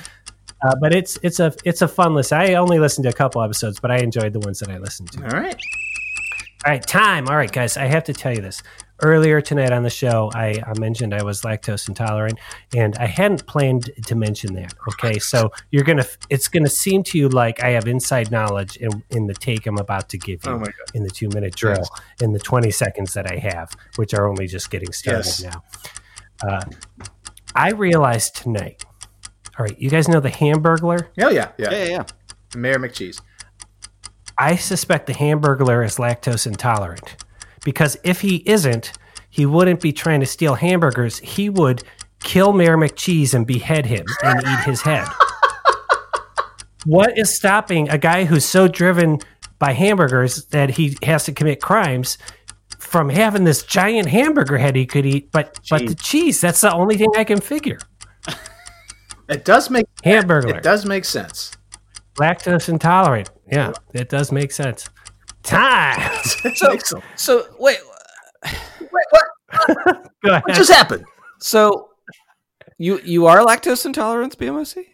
uh, 0.64 0.76
but 0.80 0.94
it's 0.94 1.18
it's 1.24 1.40
a 1.40 1.54
it's 1.66 1.82
a 1.82 1.88
fun 1.88 2.14
listen. 2.14 2.38
I 2.38 2.54
only 2.56 2.80
listened 2.80 3.04
to 3.04 3.10
a 3.10 3.14
couple 3.14 3.42
episodes, 3.42 3.80
but 3.80 3.92
I 3.92 3.98
enjoyed 3.98 4.34
the 4.34 4.40
ones 4.40 4.60
that 4.60 4.70
I 4.70 4.78
listened 4.78 5.12
to. 5.14 5.24
All 5.24 5.40
right. 5.42 5.56
All 6.66 6.72
right, 6.72 6.82
time. 6.88 7.28
All 7.28 7.36
right, 7.36 7.52
guys, 7.52 7.76
I 7.76 7.88
have 7.88 8.06
to 8.06 8.14
tell 8.14 8.34
you 8.34 8.42
this. 8.42 8.64
Earlier 9.02 9.42
tonight 9.42 9.74
on 9.74 9.84
the 9.84 9.90
show, 9.90 10.32
I, 10.34 10.62
I 10.66 10.80
mentioned 10.80 11.14
I 11.14 11.22
was 11.22 11.42
lactose 11.42 11.90
intolerant, 11.90 12.40
and 12.74 12.96
I 12.96 13.06
hadn't 13.06 13.46
planned 13.48 13.92
to 14.06 14.16
mention 14.16 14.54
that. 14.54 14.74
Okay, 14.94 15.20
so 15.20 15.52
you're 15.72 15.84
gonna, 15.84 16.06
it's 16.30 16.48
gonna 16.48 16.70
seem 16.70 17.04
to 17.04 17.18
you 17.18 17.28
like 17.28 17.62
I 17.62 17.72
have 17.72 17.86
inside 17.86 18.32
knowledge 18.32 18.78
in, 18.78 19.04
in 19.10 19.28
the 19.28 19.34
take 19.34 19.68
I'm 19.68 19.78
about 19.78 20.08
to 20.10 20.18
give 20.18 20.46
you 20.46 20.52
Oh 20.54 20.64
in 20.94 21.04
the 21.04 21.10
two 21.10 21.28
minute 21.34 21.54
drill 21.54 21.84
in 22.22 22.32
the 22.32 22.40
20 22.40 22.72
seconds 22.72 23.14
that 23.16 23.30
I 23.30 23.36
have, 23.40 23.76
which 23.98 24.14
are 24.14 24.30
only 24.30 24.48
just 24.48 24.70
getting 24.70 24.94
started 24.94 25.26
Yes. 25.26 25.44
now. 25.44 25.64
Uh, 26.48 26.64
I 27.56 27.72
realized 27.72 28.38
tonight. 28.38 28.86
All 29.58 29.66
right, 29.66 29.78
you 29.80 29.90
guys 29.90 30.08
know 30.08 30.20
the 30.20 30.30
Hamburglar. 30.30 31.08
Oh 31.22 31.30
yeah, 31.30 31.52
yeah. 31.58 31.72
Yeah, 31.72 31.84
yeah, 31.84 31.90
yeah. 31.90 32.04
Mayor 32.56 32.80
McCheese. 32.80 33.22
I 34.38 34.56
suspect 34.56 35.08
the 35.08 35.14
Hamburglar 35.14 35.86
is 35.86 35.98
lactose 35.98 36.48
intolerant 36.48 37.24
because 37.64 37.98
if 38.04 38.22
he 38.22 38.44
isn't, 38.46 38.94
he 39.30 39.46
wouldn't 39.46 39.82
be 39.82 39.92
trying 39.92 40.20
to 40.20 40.26
steal 40.26 40.56
hamburgers. 40.56 41.20
He 41.20 41.50
would 41.50 41.84
kill 42.20 42.54
Mayor 42.54 42.78
McCheese 42.78 43.34
and 43.34 43.46
behead 43.46 43.86
him 43.86 44.06
and 44.24 44.42
eat 44.42 44.60
his 44.60 44.82
head. 44.82 45.08
what 46.86 47.18
is 47.18 47.36
stopping 47.36 47.90
a 47.90 47.98
guy 47.98 48.26
who's 48.26 48.46
so 48.46 48.68
driven 48.68 49.20
by 49.60 49.74
hamburgers 49.74 50.46
that 50.48 50.72
he 50.72 50.98
has 51.04 51.26
to 51.26 51.32
commit 51.32 51.62
crimes 51.62 52.18
from 52.80 53.10
having 53.10 53.44
this 53.44 53.64
giant 53.64 54.08
hamburger 54.08 54.58
head 54.58 54.76
he 54.76 54.86
could 54.86 55.06
eat? 55.06 55.32
But 55.32 55.60
but 55.70 55.86
the 55.86 55.96
cheese, 55.96 56.42
that's 56.42 56.62
the 56.62 56.74
only 56.74 56.98
thing 56.98 57.10
I 57.16 57.24
can 57.24 57.40
figure. 57.42 57.80
It 59.34 59.46
does 59.46 59.70
make 59.70 59.86
hamburger. 60.04 60.56
it 60.58 60.64
does 60.64 60.86
make 60.86 61.06
sense. 61.06 61.52
Lactose 62.16 62.70
intolerant. 62.70 63.30
Yeah, 63.52 63.74
it 63.94 64.10
does 64.10 64.32
make 64.32 64.52
sense. 64.52 64.90
Time. 65.44 66.00
So- 66.56 66.78
So 67.16 67.46
wait, 67.60 67.80
Wait, 68.44 69.06
what? 69.10 69.24
Go 70.24 70.30
ahead. 70.32 70.44
What 70.46 70.54
just 70.56 70.72
happened? 70.72 71.06
so 71.40 71.90
you 72.78 73.00
you 73.04 73.26
are 73.28 73.40
lactose 73.46 73.86
intolerant, 73.86 74.38
BMOC? 74.38 74.86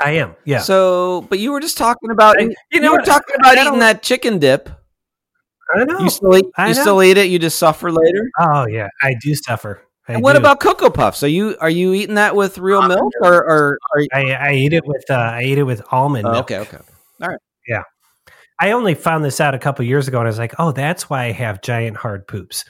I 0.00 0.12
am. 0.12 0.34
Yeah. 0.44 0.58
So, 0.60 1.26
but 1.28 1.38
you 1.38 1.52
were 1.52 1.60
just 1.60 1.76
talking 1.78 2.10
about 2.10 2.38
I- 2.38 2.44
you, 2.44 2.54
you 2.72 2.80
know 2.80 2.92
were 2.92 2.98
what? 2.98 3.06
talking 3.06 3.36
about 3.38 3.58
eating 3.58 3.78
that 3.80 4.02
chicken 4.02 4.38
dip. 4.38 4.68
I 5.74 5.84
know. 5.84 6.00
You 6.00 6.10
still 6.10 6.36
eat, 6.36 6.44
I 6.56 6.68
you 6.68 6.74
know. 6.74 6.80
still 6.80 7.02
eat 7.02 7.16
it. 7.18 7.26
You 7.30 7.38
just 7.38 7.58
suffer 7.58 7.90
later. 7.92 8.30
oh 8.40 8.66
yeah, 8.66 8.88
I 9.02 9.14
do 9.20 9.34
suffer. 9.34 9.82
I 10.08 10.14
And 10.14 10.22
what 10.22 10.32
do. 10.32 10.38
about 10.40 10.60
cocoa 10.60 10.90
puffs? 10.90 11.22
Are 11.22 11.28
you 11.28 11.56
are 11.60 11.70
you 11.70 11.92
eating 11.94 12.16
that 12.16 12.34
with 12.34 12.58
real 12.58 12.82
milk 12.82 13.12
or, 13.22 13.34
or 13.34 13.78
are 13.94 14.00
you? 14.00 14.08
I, 14.12 14.30
I 14.32 14.52
eat 14.54 14.72
it 14.72 14.84
with 14.86 15.04
uh, 15.10 15.14
I 15.14 15.42
eat 15.44 15.58
it 15.58 15.62
with 15.64 15.82
almond 15.92 16.26
Oh, 16.26 16.32
milk. 16.32 16.50
okay, 16.50 16.58
okay. 16.58 16.78
All 17.22 17.28
right, 17.28 17.38
yeah. 17.68 17.82
I 18.60 18.72
only 18.72 18.94
found 18.94 19.24
this 19.24 19.40
out 19.40 19.54
a 19.54 19.58
couple 19.58 19.84
years 19.84 20.08
ago, 20.08 20.18
and 20.18 20.26
I 20.26 20.30
was 20.30 20.38
like, 20.38 20.54
oh, 20.58 20.72
that's 20.72 21.08
why 21.10 21.24
I 21.24 21.32
have 21.32 21.62
giant 21.62 21.96
hard 21.96 22.26
poops. 22.28 22.64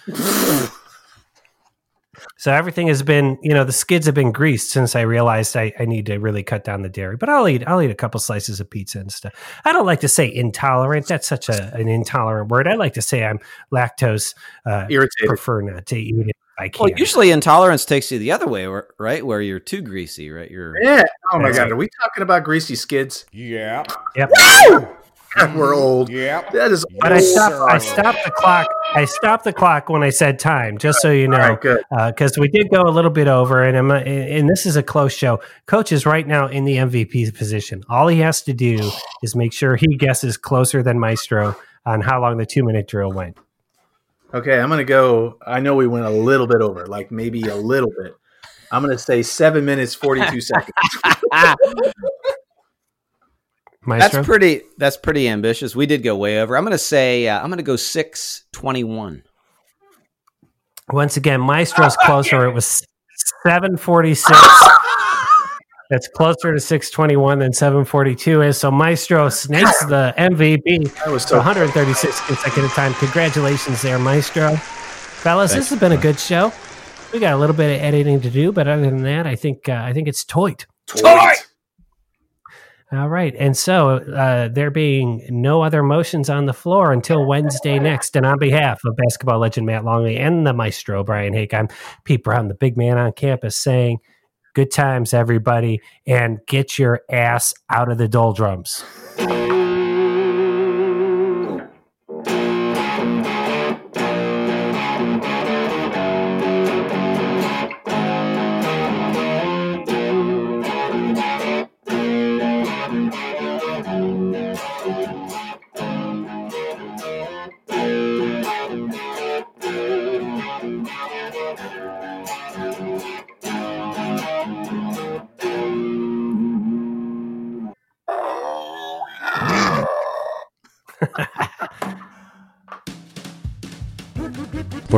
so 2.38 2.52
everything 2.52 2.86
has 2.88 3.02
been, 3.02 3.38
you 3.42 3.52
know, 3.54 3.64
the 3.64 3.72
skids 3.72 4.06
have 4.06 4.14
been 4.14 4.32
greased 4.32 4.70
since 4.70 4.94
I 4.94 5.00
realized 5.02 5.56
I, 5.56 5.72
I 5.78 5.84
need 5.86 6.06
to 6.06 6.18
really 6.18 6.42
cut 6.42 6.64
down 6.64 6.82
the 6.82 6.88
dairy. 6.88 7.16
But 7.16 7.28
I'll 7.28 7.48
eat 7.48 7.66
I'll 7.66 7.80
eat 7.82 7.90
a 7.90 7.94
couple 7.94 8.20
slices 8.20 8.60
of 8.60 8.68
pizza 8.70 9.00
and 9.00 9.10
stuff. 9.12 9.32
I 9.64 9.72
don't 9.72 9.86
like 9.86 10.00
to 10.00 10.08
say 10.08 10.32
intolerant. 10.32 11.06
That's 11.08 11.26
such 11.26 11.48
a, 11.48 11.74
an 11.74 11.88
intolerant 11.88 12.50
word. 12.50 12.68
I 12.68 12.74
like 12.74 12.94
to 12.94 13.02
say 13.02 13.24
I'm 13.24 13.40
lactose 13.72 14.34
uh, 14.66 14.86
Irritated. 14.90 15.28
prefer 15.28 15.62
not 15.62 15.86
to 15.86 15.96
eat 15.98 16.14
it. 16.28 16.36
I 16.58 16.68
can't. 16.68 16.80
Well, 16.80 16.98
usually 16.98 17.30
intolerance 17.30 17.84
takes 17.84 18.12
you 18.12 18.18
the 18.18 18.32
other 18.32 18.46
way, 18.46 18.66
right? 18.98 19.24
Where 19.24 19.40
you're 19.40 19.58
too 19.58 19.82
greasy, 19.82 20.30
right? 20.30 20.50
You're 20.50 20.82
Yeah. 20.82 21.02
Oh 21.32 21.38
my 21.38 21.50
god, 21.52 21.70
are 21.70 21.76
we 21.76 21.88
talking 22.00 22.22
about 22.22 22.44
greasy 22.44 22.76
skids? 22.76 23.24
Yeah. 23.32 23.84
Yep. 24.16 24.30
We're 25.54 25.74
old. 25.74 26.10
Yeah. 26.10 26.48
That 26.50 26.72
is. 26.72 26.84
But 27.00 27.12
I 27.12 27.16
old. 27.16 27.24
stopped. 27.24 27.72
I 27.72 27.78
stopped 27.78 28.24
the 28.24 28.30
clock. 28.32 28.66
I 28.94 29.04
stopped 29.06 29.44
the 29.44 29.52
clock 29.52 29.88
when 29.88 30.02
I 30.02 30.10
said 30.10 30.38
time, 30.38 30.76
just 30.76 31.00
so 31.00 31.10
you 31.10 31.24
All 31.24 31.32
know, 31.32 31.38
right, 31.38 31.60
good. 31.60 31.82
Uh, 31.90 32.10
because 32.10 32.36
we 32.36 32.48
did 32.48 32.68
go 32.70 32.82
a 32.82 32.90
little 32.90 33.10
bit 33.10 33.28
over, 33.28 33.62
and 33.62 33.76
I'm 33.76 33.88
not, 33.88 34.06
and 34.06 34.48
this 34.48 34.66
is 34.66 34.76
a 34.76 34.82
close 34.82 35.14
show. 35.14 35.40
Coach 35.66 35.90
is 35.90 36.04
right 36.04 36.26
now 36.26 36.48
in 36.48 36.66
the 36.66 36.76
MVP 36.76 37.34
position. 37.36 37.82
All 37.88 38.08
he 38.08 38.18
has 38.18 38.42
to 38.42 38.52
do 38.52 38.90
is 39.22 39.34
make 39.34 39.54
sure 39.54 39.76
he 39.76 39.96
guesses 39.96 40.36
closer 40.36 40.82
than 40.82 40.98
Maestro 40.98 41.56
on 41.86 42.02
how 42.02 42.20
long 42.20 42.36
the 42.36 42.46
two 42.46 42.62
minute 42.62 42.86
drill 42.86 43.12
went. 43.12 43.38
Okay, 44.34 44.58
I'm 44.58 44.68
gonna 44.68 44.84
go. 44.84 45.38
I 45.46 45.60
know 45.60 45.74
we 45.74 45.86
went 45.86 46.06
a 46.06 46.10
little 46.10 46.46
bit 46.46 46.60
over, 46.62 46.86
like 46.86 47.10
maybe 47.10 47.42
a 47.42 47.56
little 47.56 47.90
bit. 47.98 48.14
I'm 48.70 48.82
gonna 48.82 48.98
say 48.98 49.22
seven 49.22 49.64
minutes 49.64 49.94
forty 49.94 50.22
two 50.30 50.40
seconds. 50.42 50.72
Maestro, 53.84 54.18
that's 54.20 54.26
pretty. 54.26 54.62
That's 54.78 54.96
pretty 54.96 55.28
ambitious. 55.28 55.74
We 55.74 55.86
did 55.86 56.02
go 56.02 56.16
way 56.16 56.40
over. 56.40 56.56
I'm 56.56 56.62
going 56.62 56.70
to 56.70 56.78
say 56.78 57.26
uh, 57.26 57.40
I'm 57.40 57.48
going 57.48 57.56
to 57.56 57.64
go 57.64 57.74
six 57.76 58.44
twenty 58.52 58.84
one. 58.84 59.24
once 60.92 61.16
again, 61.16 61.40
Maestro's 61.40 61.96
closer. 62.04 62.46
It 62.46 62.52
was 62.52 62.86
seven 63.44 63.76
forty 63.76 64.14
six. 64.14 64.38
That's 65.92 66.08
closer 66.08 66.54
to 66.54 66.58
six 66.58 66.88
twenty 66.88 67.16
one 67.16 67.40
than 67.40 67.52
seven 67.52 67.84
forty 67.84 68.14
two 68.14 68.40
is. 68.40 68.56
So 68.56 68.70
Maestro 68.70 69.28
snakes 69.28 69.78
the 69.84 70.14
MVP. 70.16 70.90
That 70.94 71.08
was 71.08 71.24
so. 71.24 71.36
136 71.36 72.18
consecutive 72.22 72.70
time. 72.72 72.94
Congratulations 72.94 73.82
there, 73.82 73.98
Maestro. 73.98 74.56
Fellas, 74.56 75.52
this 75.52 75.68
has 75.68 75.78
been 75.78 75.92
a 75.92 75.98
good 75.98 76.18
show. 76.18 76.50
We 77.12 77.18
got 77.18 77.34
a 77.34 77.36
little 77.36 77.54
bit 77.54 77.76
of 77.76 77.82
editing 77.82 78.22
to 78.22 78.30
do, 78.30 78.52
but 78.52 78.66
other 78.66 78.80
than 78.80 79.02
that, 79.02 79.26
I 79.26 79.36
think 79.36 79.68
uh, 79.68 79.82
I 79.84 79.92
think 79.92 80.08
it's 80.08 80.24
toit. 80.24 80.64
Toit. 80.86 81.46
All 82.90 83.10
right, 83.10 83.34
and 83.38 83.54
so 83.54 83.96
uh, 83.98 84.48
there 84.48 84.70
being 84.70 85.26
no 85.28 85.60
other 85.60 85.82
motions 85.82 86.30
on 86.30 86.46
the 86.46 86.54
floor 86.54 86.90
until 86.90 87.26
Wednesday 87.26 87.78
next, 87.78 88.16
and 88.16 88.24
on 88.24 88.38
behalf 88.38 88.80
of 88.86 88.96
basketball 88.96 89.40
legend 89.40 89.66
Matt 89.66 89.84
Longley 89.84 90.16
and 90.16 90.46
the 90.46 90.54
maestro 90.54 91.04
Brian 91.04 91.34
Hake, 91.34 91.52
I'm 91.52 91.68
Pete 92.04 92.24
Brown, 92.24 92.48
the 92.48 92.54
big 92.54 92.78
man 92.78 92.96
on 92.96 93.12
campus, 93.12 93.58
saying, 93.58 93.98
"Good 94.54 94.70
times, 94.70 95.14
everybody, 95.14 95.80
and 96.06 96.40
get 96.46 96.78
your 96.78 97.02
ass 97.10 97.54
out 97.70 97.90
of 97.90 97.98
the 97.98 98.08
doldrums." 98.08 98.84